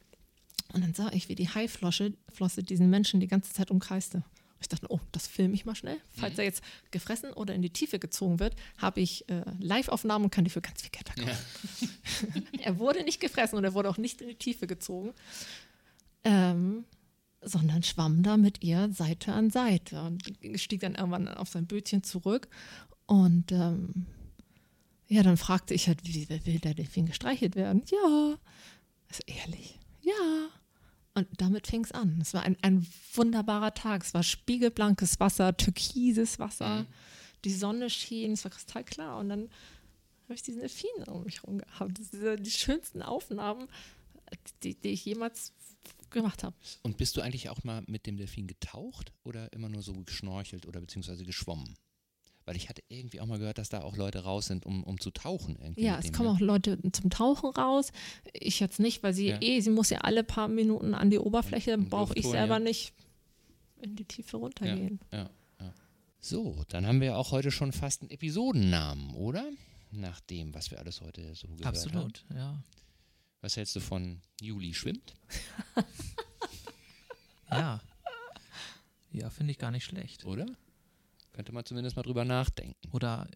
Und 0.77 0.83
dann 0.83 0.95
sah 0.95 1.11
ich, 1.13 1.31
wie 1.31 1.35
die 1.35 1.49
Haiflosse 1.49 2.13
Flosse 2.29 2.63
diesen 2.63 2.91
Menschen 2.91 3.19
die 3.19 3.29
ganze 3.29 3.51
Zeit 3.53 3.71
umkreiste. 3.71 4.23
Ich 4.61 4.69
dachte, 4.69 4.87
oh, 4.91 5.01
das 5.11 5.27
filme 5.27 5.55
ich 5.55 5.65
mal 5.65 5.75
schnell. 5.75 5.99
Falls 6.11 6.37
er 6.37 6.45
jetzt 6.45 6.63
gefressen 6.91 7.33
oder 7.33 7.55
in 7.55 7.63
die 7.63 7.71
Tiefe 7.71 7.99
gezogen 7.99 8.41
wird, 8.41 8.57
habe 8.77 9.01
ich 9.01 9.27
äh, 9.31 9.43
Live-Aufnahmen 9.59 10.25
und 10.27 10.31
kann 10.31 10.45
die 10.45 10.51
für 10.51 10.61
ganz 10.61 10.83
viel 10.83 10.91
Geld 10.91 11.09
verkaufen. 11.09 11.91
er 12.61 12.79
wurde 12.79 13.05
nicht 13.05 13.21
gefressen 13.21 13.57
und 13.57 13.65
er 13.65 13.73
wurde 13.73 13.89
auch 13.89 13.97
nicht 13.97 14.21
in 14.21 14.29
die 14.29 14.35
Tiefe 14.35 14.67
gezogen, 14.67 15.15
ähm, 16.25 16.85
sondern 17.41 17.83
schwamm 17.83 18.23
da 18.23 18.37
mit 18.37 18.63
ihr 18.63 18.91
Seite 18.93 19.33
an 19.33 19.51
Seite 19.51 20.03
und 20.03 20.23
stieg 20.57 20.81
dann 20.81 20.95
irgendwann 20.95 21.29
auf 21.29 21.49
sein 21.49 21.67
Bötchen 21.67 22.03
zurück. 22.03 22.49
Und 23.07 23.51
ähm, 23.51 24.07
ja, 25.09 25.23
dann 25.23 25.39
fragte 25.39 25.73
ich 25.73 25.87
halt, 25.87 26.01
wie 26.05 26.29
will 26.29 26.59
der 26.59 26.75
Delfin 26.75 27.07
gestreichelt 27.07 27.57
werden? 27.57 27.83
Ja. 27.91 28.37
Also 29.09 29.23
ehrlich, 29.27 29.79
ja. 30.01 30.49
Und 31.17 31.27
damit 31.39 31.67
fing 31.67 31.83
es 31.83 31.93
an. 31.93 32.19
Es 32.21 32.35
war 32.35 32.43
ein, 32.43 32.59
ein 32.61 32.87
wunderbarer 33.15 33.73
Tag. 33.73 34.03
Es 34.03 34.13
war 34.13 34.23
spiegelblankes 34.23 35.19
Wasser, 35.19 35.57
türkises 35.57 36.39
Wasser. 36.39 36.83
Mhm. 36.83 36.87
Die 37.47 37.55
Sonne 37.55 37.89
schien, 37.89 38.33
es 38.33 38.45
war 38.45 38.51
kristallklar. 38.51 39.19
Und 39.19 39.31
dann 39.31 39.49
habe 40.25 40.35
ich 40.35 40.43
diesen 40.43 40.61
Delfin 40.61 40.91
um 41.09 41.25
mich 41.25 41.43
herum 41.43 41.57
gehabt. 41.57 41.99
Das 41.99 42.11
sind 42.11 42.45
die 42.47 42.51
schönsten 42.51 43.01
Aufnahmen, 43.01 43.67
die, 44.63 44.75
die 44.75 44.91
ich 44.91 45.07
jemals 45.07 45.55
gemacht 46.11 46.45
habe. 46.45 46.55
Und 46.83 46.99
bist 46.99 47.17
du 47.17 47.23
eigentlich 47.23 47.49
auch 47.49 47.65
mal 47.65 47.83
mit 47.87 48.07
dem 48.07 48.19
Delfin 48.19 48.47
getaucht 48.47 49.15
oder 49.25 49.51
immer 49.55 49.71
nur 49.71 49.81
so 49.81 49.95
geschnorchelt 49.95 50.67
oder 50.67 50.81
beziehungsweise 50.81 51.25
geschwommen? 51.25 51.77
Weil 52.47 52.57
ich 52.57 52.69
hatte 52.69 52.83
irgendwie 52.89 53.21
auch 53.21 53.27
mal 53.27 53.39
gehört, 53.39 53.59
dass 53.59 53.69
da 53.69 53.83
auch 53.83 53.97
Leute 53.97 54.21
raus 54.21 54.47
sind, 54.47 54.65
um, 54.65 54.85
um 54.85 55.01
zu 55.01 55.11
tauchen. 55.11 55.59
Irgendwie 55.61 55.83
Ja, 55.83 55.99
es 55.99 56.13
kommen 56.13 56.29
ne? 56.29 56.35
auch 56.35 56.41
Leute 56.41 56.79
zum 56.93 57.11
Tauchen 57.11 57.51
raus. 57.51 57.91
Ich 58.33 58.61
jetzt 58.61 58.79
nicht, 58.79 59.03
weil 59.03 59.13
sie 59.13 59.29
Ja. 59.31 59.43
eh, 59.43 59.61
sie 59.61 59.71
muss 59.71 59.91
ja 59.91 59.99
alle 59.99 60.23
paar 60.25 60.47
Minuten 60.49 60.95
an 60.95 61.11
die 61.11 61.19
Oberfläche, 61.19 61.75
und 61.75 61.91
brauche 61.91 62.15
ich 62.15 62.25
selber 62.25 62.55
ja. 62.55 62.61
nicht 62.61 62.95
in 63.83 63.97
die 63.97 64.05
Tiefe 64.05 64.37
runtergehen. 64.37 65.01
Ja, 65.13 65.29
ja. 65.61 65.75
So, 66.21 66.65
dann 66.69 66.87
haben 66.87 67.01
wir 67.01 67.19
auch 67.19 67.33
heute 67.33 67.51
schon 67.51 67.73
fast 67.73 68.03
einen 68.03 68.11
Episodennamen, 68.11 69.15
oder? 69.15 69.45
Nach 69.91 70.21
dem, 70.21 70.55
was 70.55 70.71
wir 70.71 70.79
alles 70.79 71.01
heute 71.01 71.35
so 71.35 71.49
gehört 71.49 71.65
haben. 71.67 71.77
Absolut, 71.77 72.25
ja. 72.35 72.63
Was 73.41 73.57
hältst 73.57 73.75
du 73.77 73.81
von 73.81 74.21
Juli 74.41 74.73
schwimmt? 74.73 75.15
Ja. 77.51 77.81
Ja, 79.13 79.31
finde 79.31 79.53
ich 79.53 79.59
gar 79.59 79.71
nicht 79.71 79.85
schlecht. 79.85 80.25
Oder? 80.25 80.47
Könnte 81.37 81.53
man 81.53 81.67
zumindest 81.67 81.97
mal 81.97 82.03
drüber 82.03 82.25
nachdenken. 82.25 82.89
Oder 82.93 83.29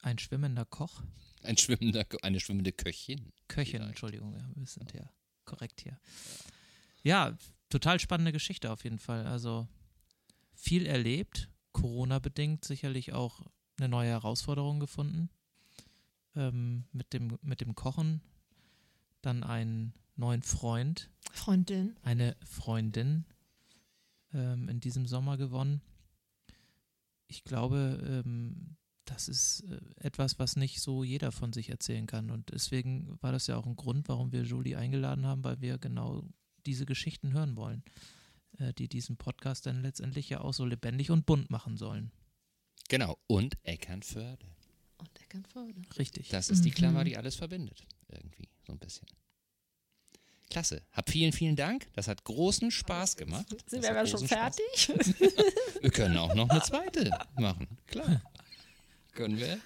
ein 0.00 0.18
schwimmender 0.18 0.66
Koch. 0.66 1.02
Ein 1.42 1.56
schwimmender, 1.56 2.04
eine 2.20 2.38
schwimmende 2.38 2.70
Köchin. 2.70 3.32
Köchin, 3.48 3.76
Vielleicht. 3.76 3.88
Entschuldigung, 3.88 4.34
ja, 4.34 4.46
wir 4.54 4.66
sind 4.66 4.92
ja 4.92 5.10
korrekt 5.46 5.80
hier. 5.80 5.98
Ja, 7.02 7.34
total 7.70 7.98
spannende 7.98 8.30
Geschichte 8.30 8.70
auf 8.70 8.84
jeden 8.84 8.98
Fall. 8.98 9.26
Also 9.26 9.66
viel 10.52 10.84
erlebt, 10.84 11.48
Corona-bedingt 11.72 12.66
sicherlich 12.66 13.14
auch 13.14 13.40
eine 13.78 13.88
neue 13.88 14.10
Herausforderung 14.10 14.78
gefunden. 14.78 15.30
Ähm, 16.36 16.84
mit, 16.92 17.14
dem, 17.14 17.38
mit 17.40 17.62
dem 17.62 17.74
Kochen, 17.74 18.20
dann 19.22 19.42
einen 19.44 19.94
neuen 20.16 20.42
Freund, 20.42 21.08
Freundin. 21.32 21.96
eine 22.02 22.36
Freundin 22.44 23.24
ähm, 24.34 24.68
in 24.68 24.80
diesem 24.80 25.06
Sommer 25.06 25.38
gewonnen. 25.38 25.80
Ich 27.32 27.44
glaube, 27.44 28.22
ähm, 28.26 28.76
das 29.06 29.26
ist 29.28 29.62
äh, 29.62 29.80
etwas, 29.96 30.38
was 30.38 30.54
nicht 30.56 30.80
so 30.82 31.02
jeder 31.02 31.32
von 31.32 31.54
sich 31.54 31.70
erzählen 31.70 32.06
kann. 32.06 32.30
Und 32.30 32.52
deswegen 32.52 33.16
war 33.22 33.32
das 33.32 33.46
ja 33.46 33.56
auch 33.56 33.64
ein 33.66 33.74
Grund, 33.76 34.06
warum 34.10 34.32
wir 34.32 34.42
Julie 34.42 34.76
eingeladen 34.76 35.24
haben, 35.24 35.42
weil 35.42 35.62
wir 35.62 35.78
genau 35.78 36.28
diese 36.66 36.84
Geschichten 36.84 37.32
hören 37.32 37.56
wollen, 37.56 37.82
äh, 38.58 38.74
die 38.74 38.86
diesen 38.86 39.16
Podcast 39.16 39.64
dann 39.64 39.80
letztendlich 39.80 40.28
ja 40.28 40.42
auch 40.42 40.52
so 40.52 40.66
lebendig 40.66 41.10
und 41.10 41.24
bunt 41.24 41.48
machen 41.50 41.78
sollen. 41.78 42.12
Genau. 42.90 43.16
Und 43.26 43.54
Eckernförde. 43.62 44.44
Und 44.98 45.20
Eckernförde. 45.22 45.80
Richtig. 45.98 46.28
Das 46.28 46.50
ist 46.50 46.64
die 46.66 46.68
Mhm. 46.70 46.74
Klammer, 46.74 47.04
die 47.04 47.16
alles 47.16 47.36
verbindet. 47.36 47.86
Irgendwie, 48.08 48.48
so 48.66 48.72
ein 48.74 48.78
bisschen. 48.78 49.06
Klasse. 50.52 50.82
Hab 50.92 51.08
vielen, 51.08 51.32
vielen 51.32 51.56
Dank. 51.56 51.88
Das 51.94 52.08
hat 52.08 52.24
großen 52.24 52.70
Spaß 52.70 53.16
gemacht. 53.16 53.46
Sind 53.66 53.82
Das 53.82 53.90
wir 53.90 53.98
aber 53.98 54.06
schon 54.06 54.28
fertig? 54.28 54.64
Wir 55.80 55.90
können 55.90 56.18
auch 56.18 56.34
noch 56.34 56.46
eine 56.50 56.60
zweite 56.60 57.10
machen. 57.38 57.66
Klar. 57.86 58.20
Können 59.14 59.38
wir? 59.38 59.58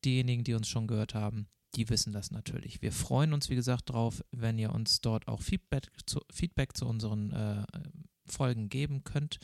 Diejenigen, 0.04 0.44
die 0.44 0.54
uns 0.54 0.68
schon 0.68 0.86
gehört 0.86 1.14
haben, 1.14 1.46
die 1.74 1.88
wissen 1.88 2.12
das 2.12 2.30
natürlich. 2.30 2.82
Wir 2.82 2.92
freuen 2.92 3.32
uns, 3.32 3.48
wie 3.50 3.54
gesagt, 3.54 3.90
drauf, 3.90 4.22
wenn 4.30 4.58
ihr 4.58 4.72
uns 4.72 5.00
dort 5.00 5.26
auch 5.28 5.40
Feedback 5.40 5.88
zu, 6.06 6.20
Feedback 6.30 6.76
zu 6.76 6.86
unseren 6.86 7.32
äh, 7.32 7.64
Folgen 8.26 8.68
geben 8.68 9.04
könnt. 9.04 9.38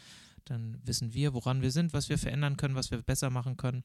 Dann 0.45 0.79
wissen 0.85 1.15
wir, 1.15 1.33
woran 1.35 1.63
wir 1.63 1.71
sind, 1.71 1.93
was 1.93 2.09
wir 2.09 2.19
verändern 2.19 2.57
können, 2.57 2.75
was 2.75 2.91
wir 2.91 3.01
besser 3.03 3.31
machen 3.31 3.57
können. 3.57 3.85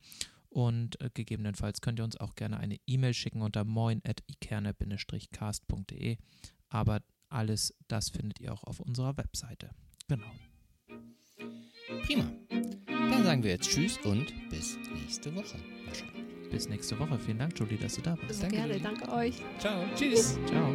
Und 0.50 1.00
äh, 1.02 1.12
gegebenenfalls 1.14 1.82
könnt 1.82 2.00
ihr 2.00 2.04
uns 2.04 2.18
auch 2.18 2.34
gerne 2.36 2.58
eine 2.58 2.78
E-Mail 2.86 3.14
schicken 3.14 3.42
unter 3.42 3.64
moin.ikerne-cast.de. 3.64 6.18
Aber 6.70 7.02
alles 7.30 7.76
das 7.88 8.10
findet 8.10 8.40
ihr 8.40 8.52
auch 8.54 8.64
auf 8.64 8.80
unserer 8.80 9.18
Webseite. 9.18 9.72
Genau. 10.08 10.32
Prima. 12.04 12.32
Dann 12.86 13.24
sagen 13.24 13.44
wir 13.44 13.52
jetzt 13.52 13.70
Tschüss 13.70 13.98
und 14.04 14.34
bis 14.50 14.78
nächste 14.94 15.34
Woche. 15.36 15.58
Wahrscheinlich. 15.86 16.23
Bis 16.54 16.70
nächste 16.70 17.00
Woche. 17.00 17.18
Vielen 17.18 17.40
Dank, 17.40 17.58
Julie, 17.58 17.80
dass 17.80 17.96
du 17.96 18.02
da 18.04 18.16
warst. 18.22 18.44
Danke, 18.44 18.58
gerne, 18.58 18.80
danke 18.80 19.12
euch. 19.12 19.42
Ciao. 19.58 19.86
Tschüss. 19.96 20.38
Ciao. 20.46 20.72